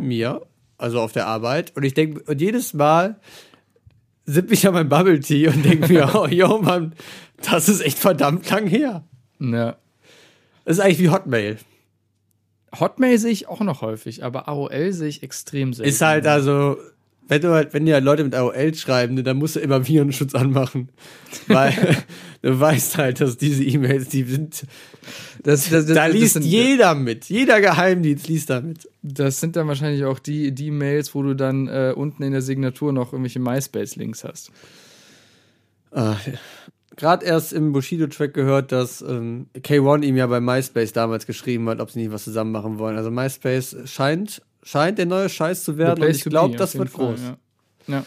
mir, 0.00 0.42
also 0.78 1.00
auf 1.00 1.12
der 1.12 1.26
Arbeit. 1.26 1.76
Und 1.76 1.82
ich 1.84 1.94
denke, 1.94 2.22
und 2.30 2.40
jedes 2.40 2.74
Mal 2.74 3.16
sipp 4.28 4.52
ich 4.52 4.66
an 4.66 4.74
mein 4.74 4.88
Bubble 4.88 5.20
Tea 5.20 5.48
und 5.48 5.64
denke 5.64 5.92
mir, 5.92 6.10
oh, 6.14 6.26
yo, 6.26 6.58
Mann, 6.58 6.94
das 7.50 7.68
ist 7.68 7.80
echt 7.80 7.98
verdammt 7.98 8.48
lang 8.50 8.66
her. 8.66 9.04
Ja. 9.40 9.76
Das 10.64 10.76
ist 10.76 10.80
eigentlich 10.80 11.00
wie 11.00 11.08
Hotmail. 11.08 11.58
Hotmail 12.78 13.18
sehe 13.18 13.32
ich 13.32 13.48
auch 13.48 13.60
noch 13.60 13.80
häufig, 13.80 14.22
aber 14.22 14.48
AOL 14.48 14.92
sehe 14.92 15.08
ich 15.08 15.22
extrem 15.22 15.72
selten. 15.72 15.88
Ist 15.88 16.02
halt 16.02 16.26
also, 16.26 16.76
wenn 17.28 17.42
du 17.42 17.50
halt, 17.50 17.74
wenn 17.74 17.86
dir 17.86 18.00
Leute 18.00 18.24
mit 18.24 18.34
AOL 18.34 18.74
schreiben, 18.74 19.14
ne, 19.14 19.22
dann 19.22 19.36
musst 19.36 19.56
du 19.56 19.60
immer 19.60 19.86
Virenschutz 19.86 20.34
anmachen. 20.34 20.88
Weil 21.46 21.74
du 22.42 22.58
weißt 22.58 22.98
halt, 22.98 23.20
dass 23.20 23.36
diese 23.36 23.62
E-Mails, 23.62 24.08
die 24.08 24.24
sind, 24.24 24.64
das, 25.42 25.68
das, 25.68 25.86
das, 25.86 25.94
da 25.94 26.06
liest 26.06 26.34
sind, 26.34 26.44
jeder 26.44 26.94
mit. 26.94 27.26
Jeder 27.26 27.60
Geheimdienst 27.60 28.28
liest 28.28 28.50
da 28.50 28.60
mit. 28.60 28.88
Das 29.02 29.40
sind 29.40 29.56
dann 29.56 29.68
wahrscheinlich 29.68 30.04
auch 30.04 30.18
die, 30.18 30.52
die 30.52 30.70
Mails, 30.70 31.14
wo 31.14 31.22
du 31.22 31.34
dann 31.34 31.68
äh, 31.68 31.92
unten 31.94 32.22
in 32.22 32.32
der 32.32 32.42
Signatur 32.42 32.92
noch 32.92 33.12
irgendwelche 33.12 33.40
MySpace-Links 33.40 34.24
hast. 34.24 34.50
Gerade 36.96 37.24
erst 37.24 37.52
im 37.52 37.72
Bushido-Track 37.72 38.34
gehört, 38.34 38.72
dass 38.72 39.02
ähm, 39.02 39.46
K1 39.56 40.02
ihm 40.02 40.16
ja 40.16 40.26
bei 40.26 40.40
MySpace 40.40 40.92
damals 40.92 41.26
geschrieben 41.26 41.68
hat, 41.68 41.80
ob 41.80 41.90
sie 41.90 42.00
nicht 42.00 42.12
was 42.12 42.24
zusammen 42.24 42.52
machen 42.52 42.78
wollen. 42.78 42.96
Also 42.96 43.10
MySpace 43.10 43.76
scheint, 43.84 44.42
scheint 44.68 44.98
der 44.98 45.06
neue 45.06 45.28
Scheiß 45.28 45.64
zu 45.64 45.78
werden 45.78 46.04
und 46.04 46.10
ich 46.10 46.24
glaube, 46.24 46.52
be, 46.52 46.58
das 46.58 46.76
wird 46.76 46.90
Fall, 46.90 47.06
groß. 47.06 47.20
Ja. 47.86 47.94
ja. 47.94 48.04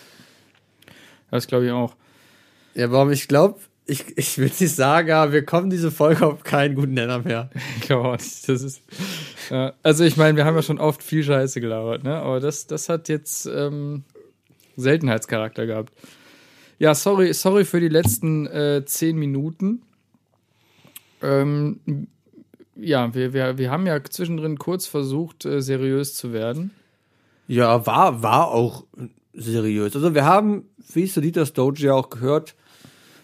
Das 1.31 1.47
glaube 1.47 1.65
ich 1.65 1.71
auch. 1.71 1.95
Ja, 2.75 2.91
warum? 2.91 3.11
Ich 3.11 3.27
glaube, 3.27 3.59
ich, 3.87 4.15
ich 4.15 4.37
will 4.37 4.51
nicht 4.59 4.75
sagen, 4.75 5.11
aber 5.11 5.33
wir 5.33 5.43
kommen 5.43 5.71
diese 5.71 5.89
Folge 5.89 6.25
auf 6.25 6.43
keinen 6.43 6.75
guten 6.75 6.93
Nenner 6.93 7.19
mehr. 7.19 7.49
Ich 7.77 7.87
glaube 7.87 8.09
auch 8.09 8.17
nicht. 8.17 8.47
Das 8.47 8.61
ist, 8.61 8.81
ja. 9.49 9.73
Also 9.81 10.03
ich 10.03 10.17
meine, 10.17 10.37
wir 10.37 10.45
haben 10.45 10.55
ja 10.55 10.61
schon 10.61 10.79
oft 10.79 11.01
viel 11.01 11.23
Scheiße 11.23 11.59
gelabert, 11.61 12.03
ne? 12.03 12.17
Aber 12.17 12.39
das, 12.39 12.67
das 12.67 12.89
hat 12.89 13.09
jetzt 13.09 13.47
ähm, 13.47 14.03
Seltenheitscharakter 14.77 15.65
gehabt. 15.65 15.93
Ja, 16.77 16.93
sorry, 16.93 17.33
sorry 17.33 17.65
für 17.65 17.79
die 17.79 17.89
letzten 17.89 18.45
äh, 18.45 18.83
zehn 18.85 19.17
Minuten. 19.17 19.81
Ähm, 21.23 22.07
ja, 22.81 23.13
wir, 23.13 23.33
wir, 23.33 23.57
wir 23.57 23.71
haben 23.71 23.85
ja 23.85 24.03
zwischendrin 24.03 24.57
kurz 24.57 24.85
versucht, 24.85 25.45
äh, 25.45 25.61
seriös 25.61 26.15
zu 26.15 26.33
werden. 26.33 26.71
Ja, 27.47 27.85
war, 27.85 28.23
war 28.23 28.51
auch 28.51 28.85
seriös. 29.33 29.95
Also 29.95 30.13
wir 30.15 30.25
haben, 30.25 30.65
wie 30.93 31.03
es 31.03 31.13
Dieter 31.13 31.45
Stoge 31.45 31.83
ja 31.83 31.93
auch 31.93 32.09
gehört, 32.09 32.55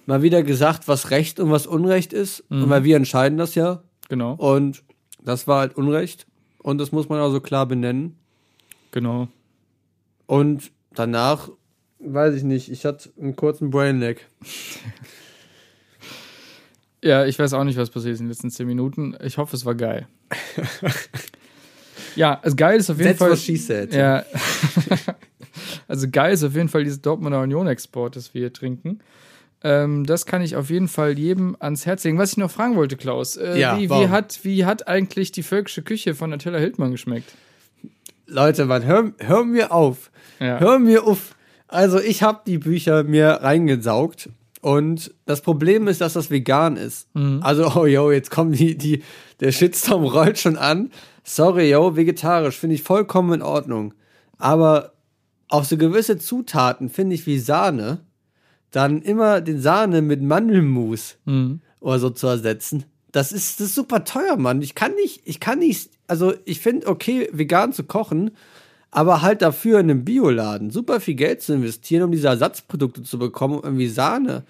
mal 0.05 0.21
wieder 0.21 0.43
gesagt, 0.43 0.87
was 0.87 1.11
Recht 1.11 1.39
und 1.39 1.51
was 1.51 1.67
Unrecht 1.67 2.13
ist. 2.13 2.43
Und 2.49 2.69
weil 2.69 2.83
wir 2.83 2.95
entscheiden 2.95 3.37
das 3.37 3.55
ja. 3.55 3.83
Genau, 4.09 4.33
Und 4.35 4.83
das 5.21 5.47
war 5.47 5.59
halt 5.59 5.75
Unrecht. 5.75 6.27
Und 6.59 6.77
das 6.79 6.91
muss 6.91 7.09
man 7.09 7.19
also 7.19 7.41
klar 7.41 7.65
benennen. 7.65 8.17
genau. 8.91 9.27
Und 10.25 10.71
danach, 10.93 11.49
weiß 11.99 12.35
ich 12.35 12.43
nicht, 12.43 12.69
ich 12.69 12.85
hatte 12.85 13.09
einen 13.19 13.35
kurzen 13.37 13.69
Brainlag. 13.69 14.17
Ja, 17.07 17.25
ich 17.25 17.39
weiß 17.39 17.53
auch 17.53 17.63
nicht, 17.63 17.77
was 17.77 17.89
passiert 17.89 18.15
ist 18.15 18.19
in 18.19 18.25
den 18.25 18.31
letzten 18.31 18.51
10 18.51 18.67
Minuten. 18.67 19.15
Ich 19.23 19.37
hoffe, 19.37 19.55
es 19.55 19.65
war 19.65 19.75
geil. 19.75 20.07
ja, 22.17 22.37
also 22.41 22.57
geil 22.57 22.81
ist 22.81 22.89
auf 22.89 22.97
jeden 22.97 23.11
That's 23.11 23.19
Fall. 23.19 23.31
what 23.31 23.39
she 23.39 23.55
said. 23.55 23.93
Ja. 23.93 24.25
also 25.87 26.07
geil 26.11 26.33
ist 26.33 26.43
auf 26.43 26.53
jeden 26.53 26.67
Fall 26.67 26.83
dieses 26.83 27.01
Dortmunder 27.01 27.39
Union-Export, 27.39 28.17
das 28.17 28.33
wir 28.33 28.41
hier 28.41 28.51
trinken. 28.51 28.99
Ähm, 29.63 30.05
das 30.05 30.25
kann 30.25 30.41
ich 30.41 30.57
auf 30.57 30.69
jeden 30.69 30.89
Fall 30.89 31.17
jedem 31.17 31.55
ans 31.61 31.85
Herz 31.85 32.03
legen. 32.03 32.17
Was 32.17 32.31
ich 32.31 32.37
noch 32.37 32.51
fragen 32.51 32.75
wollte, 32.75 32.97
Klaus, 32.97 33.37
äh, 33.37 33.57
Ja, 33.57 33.79
wie, 33.79 33.89
wie, 33.89 34.09
hat, 34.09 34.39
wie 34.43 34.65
hat 34.65 34.89
eigentlich 34.89 35.31
die 35.31 35.43
völkische 35.43 35.83
Küche 35.83 36.13
von 36.13 36.33
Attila 36.33 36.57
Hildmann 36.59 36.91
geschmeckt? 36.91 37.31
Leute, 38.25 38.65
Mann, 38.65 38.83
hör, 38.83 39.13
hör 39.19 39.45
mir 39.45 39.71
auf. 39.71 40.11
Ja. 40.41 40.59
Hör 40.59 40.77
mir 40.77 41.05
auf. 41.05 41.35
Also 41.69 42.01
ich 42.01 42.21
habe 42.21 42.41
die 42.45 42.57
Bücher 42.57 43.05
mir 43.05 43.29
reingesaugt 43.29 44.27
und 44.68 45.15
das 45.26 45.39
Problem 45.39 45.88
ist, 45.88 46.01
dass 46.01 46.11
das 46.11 46.30
vegan 46.30 46.76
ist. 46.76 47.07
Also, 47.41 47.72
oh 47.74 47.86
yo, 47.86 48.11
jetzt 48.11 48.32
kommen 48.32 48.51
die, 48.51 48.78
die, 48.78 49.01
der 49.39 49.53
Shitstorm 49.53 50.03
rollt 50.13 50.39
schon 50.39 50.57
an. 50.57 50.91
Sorry, 51.24 51.72
yo, 51.72 51.95
vegetarisch 51.95 52.57
finde 52.57 52.76
ich 52.76 52.84
vollkommen 52.84 53.36
in 53.36 53.41
Ordnung. 53.41 53.93
Aber 54.38 54.91
auf 55.47 55.68
so 55.68 55.78
gewisse 55.78 56.18
Zutaten 56.18 56.89
finde 56.89 57.15
ich 57.15 57.26
wie 57.26 57.39
Sahne, 57.39 58.01
dann 58.72 59.01
immer 59.01 59.39
den 59.39 59.61
Sahne 59.61 60.01
mit 60.01 60.22
Mandelmus 60.22 61.15
oder 61.80 61.99
so 61.99 62.09
zu 62.09 62.28
ersetzen. 62.28 62.84
Das 63.13 63.32
ist, 63.32 63.61
das 63.61 63.68
ist 63.68 63.76
super 63.76 64.03
teuer, 64.03 64.36
Mann. 64.36 64.61
Ich 64.61 64.76
kann 64.76 64.93
nicht, 64.95 65.22
ich 65.24 65.39
kann 65.39 65.59
nicht, 65.59 65.91
also 66.07 66.34
ich 66.43 66.59
finde 66.59 66.88
okay, 66.88 67.30
vegan 67.32 67.72
zu 67.72 67.86
kochen, 67.86 68.32
aber 68.97 69.21
halt 69.21 69.43
dafür 69.43 69.79
in 69.79 69.91
einem 69.91 70.03
Bioladen 70.03 70.71
super 70.71 70.99
viel 70.99 71.13
Geld 71.13 71.43
zu 71.43 71.53
investieren, 71.53 72.01
um 72.01 72.11
diese 72.11 72.29
Ersatzprodukte 72.29 73.03
zu 73.03 73.19
bekommen, 73.19 73.59
um 73.59 73.63
irgendwie 73.63 73.89
Sahne 73.89 74.43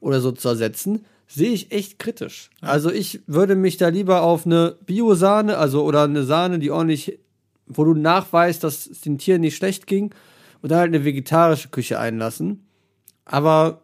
oder 0.00 0.22
so 0.22 0.32
zu 0.32 0.48
ersetzen, 0.48 1.04
sehe 1.28 1.50
ich 1.50 1.70
echt 1.70 1.98
kritisch. 1.98 2.48
Also 2.62 2.90
ich 2.90 3.20
würde 3.26 3.56
mich 3.56 3.76
da 3.76 3.88
lieber 3.88 4.22
auf 4.22 4.46
eine 4.46 4.74
Biosahne, 4.86 5.58
also 5.58 5.84
oder 5.84 6.04
eine 6.04 6.24
Sahne, 6.24 6.58
die 6.58 6.70
ordentlich, 6.70 7.18
wo 7.66 7.84
du 7.84 7.92
nachweist, 7.92 8.64
dass 8.64 8.86
es 8.86 9.02
den 9.02 9.18
Tieren 9.18 9.42
nicht 9.42 9.56
schlecht 9.56 9.86
ging, 9.86 10.14
und 10.62 10.72
dann 10.72 10.78
halt 10.78 10.94
eine 10.94 11.04
vegetarische 11.04 11.68
Küche 11.68 11.98
einlassen. 11.98 12.64
Aber, 13.26 13.82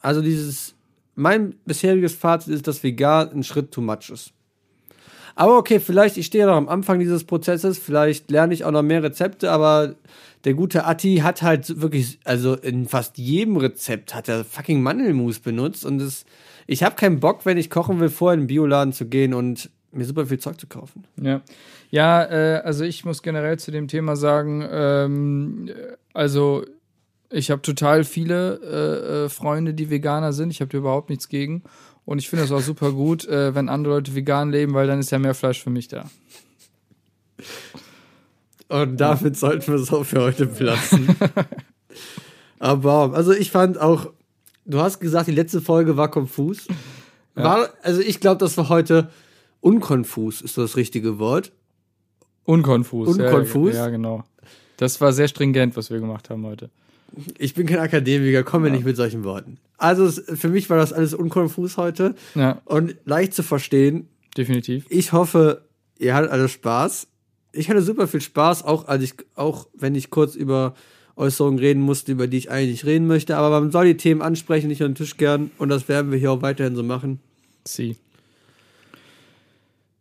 also 0.00 0.22
dieses, 0.22 0.74
mein 1.14 1.56
bisheriges 1.66 2.14
Fazit 2.14 2.54
ist, 2.54 2.66
dass 2.66 2.82
vegan 2.82 3.32
ein 3.32 3.44
Schritt 3.44 3.70
too 3.70 3.82
much 3.82 4.08
ist. 4.08 4.32
Aber 5.36 5.58
okay, 5.58 5.78
vielleicht, 5.80 6.16
ich 6.16 6.26
stehe 6.26 6.46
noch 6.46 6.56
am 6.56 6.68
Anfang 6.68 6.98
dieses 6.98 7.24
Prozesses, 7.24 7.78
vielleicht 7.78 8.30
lerne 8.30 8.54
ich 8.54 8.64
auch 8.64 8.70
noch 8.70 8.82
mehr 8.82 9.02
Rezepte, 9.02 9.50
aber 9.52 9.94
der 10.44 10.54
gute 10.54 10.86
Atti 10.86 11.18
hat 11.18 11.42
halt 11.42 11.80
wirklich, 11.80 12.18
also 12.24 12.54
in 12.54 12.86
fast 12.86 13.18
jedem 13.18 13.58
Rezept 13.58 14.14
hat 14.14 14.28
er 14.28 14.44
fucking 14.44 14.82
Mandelmus 14.82 15.38
benutzt 15.38 15.84
und 15.84 15.98
das, 15.98 16.24
ich 16.66 16.82
habe 16.82 16.96
keinen 16.96 17.20
Bock, 17.20 17.44
wenn 17.44 17.58
ich 17.58 17.68
kochen 17.68 18.00
will, 18.00 18.08
vorher 18.08 18.34
in 18.34 18.40
den 18.40 18.46
Bioladen 18.46 18.94
zu 18.94 19.06
gehen 19.06 19.34
und 19.34 19.70
mir 19.92 20.06
super 20.06 20.24
viel 20.24 20.38
Zeug 20.38 20.58
zu 20.58 20.66
kaufen. 20.66 21.04
Ja, 21.20 21.42
ja 21.90 22.24
äh, 22.24 22.62
also 22.62 22.84
ich 22.84 23.04
muss 23.04 23.22
generell 23.22 23.58
zu 23.58 23.70
dem 23.70 23.88
Thema 23.88 24.16
sagen, 24.16 24.66
ähm, 24.70 25.70
also 26.14 26.64
ich 27.30 27.50
habe 27.50 27.60
total 27.60 28.04
viele 28.04 28.60
äh, 28.62 29.24
äh, 29.24 29.28
Freunde, 29.28 29.74
die 29.74 29.90
Veganer 29.90 30.32
sind. 30.32 30.50
Ich 30.50 30.60
habe 30.60 30.70
da 30.70 30.78
überhaupt 30.78 31.10
nichts 31.10 31.28
gegen. 31.28 31.62
Und 32.06 32.18
ich 32.18 32.30
finde 32.30 32.44
es 32.44 32.52
auch 32.52 32.62
super 32.62 32.92
gut, 32.92 33.26
äh, 33.26 33.54
wenn 33.54 33.68
andere 33.68 33.94
Leute 33.94 34.14
vegan 34.14 34.50
leben, 34.50 34.72
weil 34.74 34.86
dann 34.86 35.00
ist 35.00 35.10
ja 35.10 35.18
mehr 35.18 35.34
Fleisch 35.34 35.62
für 35.62 35.70
mich 35.70 35.88
da. 35.88 36.08
Und 38.68 38.96
damit 38.96 39.36
sollten 39.36 39.66
wir 39.72 39.80
es 39.80 39.92
auch 39.92 40.04
für 40.04 40.22
heute 40.22 40.46
belassen. 40.46 41.16
Aber, 42.58 43.12
also 43.12 43.32
ich 43.32 43.50
fand 43.50 43.80
auch, 43.80 44.12
du 44.64 44.80
hast 44.80 45.00
gesagt, 45.00 45.26
die 45.26 45.32
letzte 45.32 45.60
Folge 45.60 45.96
war 45.96 46.10
konfus. 46.10 46.68
War, 47.34 47.68
also 47.82 48.00
ich 48.00 48.20
glaube, 48.20 48.38
das 48.38 48.56
war 48.56 48.68
heute 48.68 49.10
unkonfus, 49.60 50.40
ist 50.40 50.56
das 50.56 50.76
richtige 50.76 51.18
Wort. 51.18 51.52
Unkonfus. 52.44 53.08
Unkonfus? 53.08 53.74
Ja, 53.74 53.84
ja, 53.84 53.88
genau. 53.90 54.24
Das 54.76 55.00
war 55.00 55.12
sehr 55.12 55.28
stringent, 55.28 55.76
was 55.76 55.90
wir 55.90 55.98
gemacht 55.98 56.30
haben 56.30 56.46
heute. 56.46 56.70
Ich 57.38 57.54
bin 57.54 57.66
kein 57.66 57.78
Akademiker, 57.78 58.42
komme 58.42 58.70
nicht 58.70 58.84
mit 58.84 58.96
solchen 58.96 59.24
Worten. 59.24 59.58
Also 59.78 60.10
für 60.10 60.48
mich 60.48 60.68
war 60.70 60.76
das 60.78 60.92
alles 60.92 61.14
unkonfus 61.14 61.76
heute 61.76 62.14
Ja, 62.34 62.60
und 62.64 62.96
leicht 63.04 63.34
zu 63.34 63.42
verstehen. 63.42 64.08
definitiv. 64.36 64.84
Ich 64.88 65.12
hoffe, 65.12 65.62
ihr 65.98 66.14
hattet 66.14 66.30
alle 66.30 66.48
Spaß. 66.48 67.06
Ich 67.52 67.70
hatte 67.70 67.80
super 67.82 68.06
viel 68.08 68.20
Spaß, 68.20 68.64
auch 68.64 68.86
als 68.88 69.02
ich, 69.02 69.14
auch 69.34 69.66
wenn 69.74 69.94
ich 69.94 70.10
kurz 70.10 70.34
über 70.34 70.74
Äußerungen 71.16 71.58
reden 71.58 71.80
musste, 71.80 72.12
über 72.12 72.26
die 72.26 72.36
ich 72.36 72.50
eigentlich 72.50 72.70
nicht 72.70 72.84
reden 72.84 73.06
möchte. 73.06 73.36
Aber 73.38 73.48
man 73.60 73.70
soll 73.70 73.86
die 73.86 73.96
Themen 73.96 74.20
ansprechen, 74.20 74.68
nicht 74.68 74.82
unter 74.82 74.90
den 74.92 74.96
Tisch 74.96 75.16
gern. 75.16 75.50
Und 75.56 75.70
das 75.70 75.88
werden 75.88 76.10
wir 76.12 76.18
hier 76.18 76.32
auch 76.32 76.42
weiterhin 76.42 76.76
so 76.76 76.82
machen. 76.82 77.20
Sie. 77.64 77.96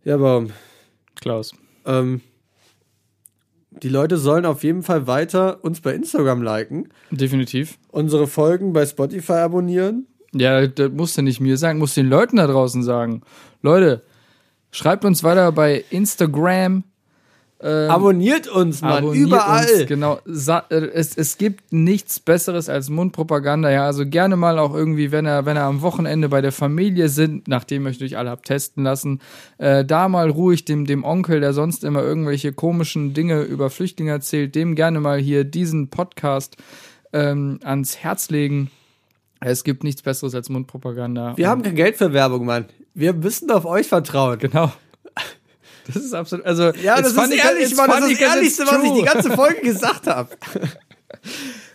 Ja, 0.03 0.15
aber 0.15 0.47
Klaus. 1.15 1.53
ähm, 1.85 2.21
die 3.83 3.89
Leute 3.89 4.17
sollen 4.17 4.45
auf 4.45 4.63
jeden 4.63 4.83
Fall 4.83 5.07
weiter 5.07 5.63
uns 5.63 5.81
bei 5.81 5.93
Instagram 5.93 6.41
liken, 6.41 6.89
Definitiv. 7.11 7.77
unsere 7.91 8.27
Folgen 8.27 8.73
bei 8.73 8.85
Spotify 8.85 9.33
abonnieren. 9.33 10.07
Ja, 10.33 10.67
das 10.67 10.91
musst 10.91 11.17
du 11.17 11.21
nicht 11.21 11.39
mir 11.39 11.57
sagen, 11.57 11.79
musst 11.79 11.95
den 11.97 12.09
Leuten 12.09 12.37
da 12.37 12.47
draußen 12.47 12.83
sagen. 12.83 13.21
Leute, 13.61 14.03
schreibt 14.71 15.05
uns 15.05 15.23
weiter 15.23 15.51
bei 15.51 15.83
Instagram. 15.89 16.83
Ähm, 17.65 17.89
Abonniert 17.89 18.47
uns, 18.47 18.81
Mann, 18.81 18.97
abonniert 18.97 19.25
überall. 19.25 19.65
Uns, 19.65 19.87
genau. 19.87 20.19
Sa 20.25 20.65
äh, 20.69 20.75
es, 20.75 21.17
es 21.17 21.39
gibt 21.39 21.73
nichts 21.73 22.19
Besseres 22.19 22.69
als 22.69 22.91
Mundpropaganda. 22.91 23.71
Ja, 23.71 23.85
also 23.87 24.05
gerne 24.05 24.35
mal 24.35 24.59
auch 24.59 24.75
irgendwie, 24.75 25.11
wenn 25.11 25.25
er, 25.25 25.47
wenn 25.47 25.57
er 25.57 25.63
am 25.63 25.81
Wochenende 25.81 26.29
bei 26.29 26.41
der 26.41 26.51
Familie 26.51 27.09
sind, 27.09 27.47
nachdem 27.47 27.87
ihr 27.87 27.99
euch 27.99 28.17
alle 28.17 28.29
habt 28.29 28.45
testen 28.45 28.83
lassen, 28.83 29.19
äh, 29.57 29.83
da 29.83 30.07
mal 30.09 30.29
ruhig 30.29 30.65
dem, 30.65 30.85
dem 30.85 31.03
Onkel, 31.03 31.39
der 31.39 31.53
sonst 31.53 31.83
immer 31.83 32.03
irgendwelche 32.03 32.53
komischen 32.53 33.15
Dinge 33.15 33.41
über 33.41 33.71
Flüchtlinge 33.71 34.11
erzählt, 34.11 34.53
dem 34.53 34.75
gerne 34.75 34.99
mal 34.99 35.17
hier 35.17 35.43
diesen 35.43 35.89
Podcast 35.89 36.57
ähm, 37.13 37.59
ans 37.63 37.97
Herz 37.97 38.29
legen. 38.29 38.69
Es 39.39 39.63
gibt 39.63 39.83
nichts 39.83 40.03
Besseres 40.03 40.35
als 40.35 40.49
Mundpropaganda. 40.49 41.35
Wir 41.35 41.49
haben 41.49 41.63
kein 41.63 41.75
Geld 41.75 41.95
für 41.95 42.13
Werbung, 42.13 42.45
Mann. 42.45 42.65
Wir 42.93 43.13
müssen 43.13 43.49
auf 43.49 43.65
euch 43.65 43.87
vertrauen. 43.87 44.37
Genau. 44.37 44.71
Das 45.87 45.97
ist 45.97 46.13
absolut, 46.13 46.45
also. 46.45 46.71
Ja, 46.81 47.01
das 47.01 47.11
ist 47.11 47.17
ehrlich, 47.17 47.75
Mann. 47.75 47.89
Das 47.89 48.09
ist 48.09 48.21
das 48.21 48.35
Ehrlichste, 48.35 48.63
was 48.65 48.83
ich 48.83 48.93
die 48.93 49.03
ganze 49.03 49.31
Folge 49.31 49.61
gesagt 49.61 50.07
habe. 50.07 50.29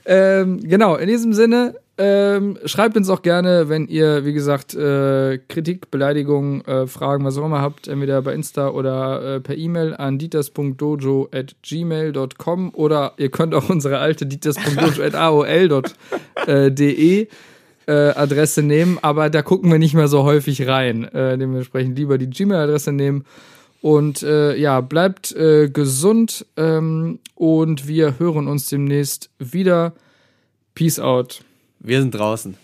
Ähm, 0.06 0.61
genau, 0.62 0.96
in 0.96 1.08
diesem 1.08 1.34
Sinne, 1.34 1.74
ähm, 1.98 2.58
schreibt 2.64 2.96
uns 2.96 3.11
auch 3.11 3.20
gerne, 3.20 3.68
wenn 3.68 3.86
ihr, 3.86 4.24
wie 4.24 4.32
gesagt, 4.32 4.74
äh, 4.74 5.36
Kritik, 5.36 5.90
Beleidigung, 5.90 6.62
äh, 6.62 6.86
Fragen, 6.86 7.22
was 7.24 7.36
auch 7.36 7.44
immer 7.44 7.61
habt, 7.61 7.88
entweder 7.88 8.22
bei 8.22 8.32
Insta 8.32 8.70
oder 8.70 9.36
äh, 9.36 9.40
per 9.40 9.58
E-Mail 9.58 9.94
an 9.94 10.18
dieters.dojo 10.18 11.28
at 11.30 11.54
gmail.com 11.62 12.74
oder 12.74 13.12
ihr 13.18 13.30
könnt 13.30 13.54
auch 13.54 13.68
unsere 13.68 13.98
alte 13.98 14.24
dieters.dojo 14.24 15.02
at 15.02 15.14
aol.de 15.14 17.28
äh, 17.86 17.92
Adresse 17.92 18.62
nehmen, 18.62 18.98
aber 19.02 19.28
da 19.28 19.42
gucken 19.42 19.70
wir 19.70 19.78
nicht 19.78 19.94
mehr 19.94 20.08
so 20.08 20.24
häufig 20.24 20.66
rein. 20.66 21.04
Äh, 21.04 21.36
dementsprechend 21.36 21.98
lieber 21.98 22.16
die 22.16 22.30
Gmail-Adresse 22.30 22.92
nehmen. 22.92 23.26
Und 23.81 24.22
äh, 24.22 24.57
ja, 24.57 24.81
bleibt 24.81 25.33
äh, 25.33 25.70
gesund 25.70 26.45
ähm, 26.57 27.18
und 27.35 27.89
wir 27.89 28.18
hören 28.18 28.47
uns 28.47 28.68
demnächst 28.68 29.31
wieder. 29.39 29.95
Peace 30.74 30.99
out. 30.99 31.43
Wir 31.78 32.01
sind 32.01 32.12
draußen. 32.12 32.57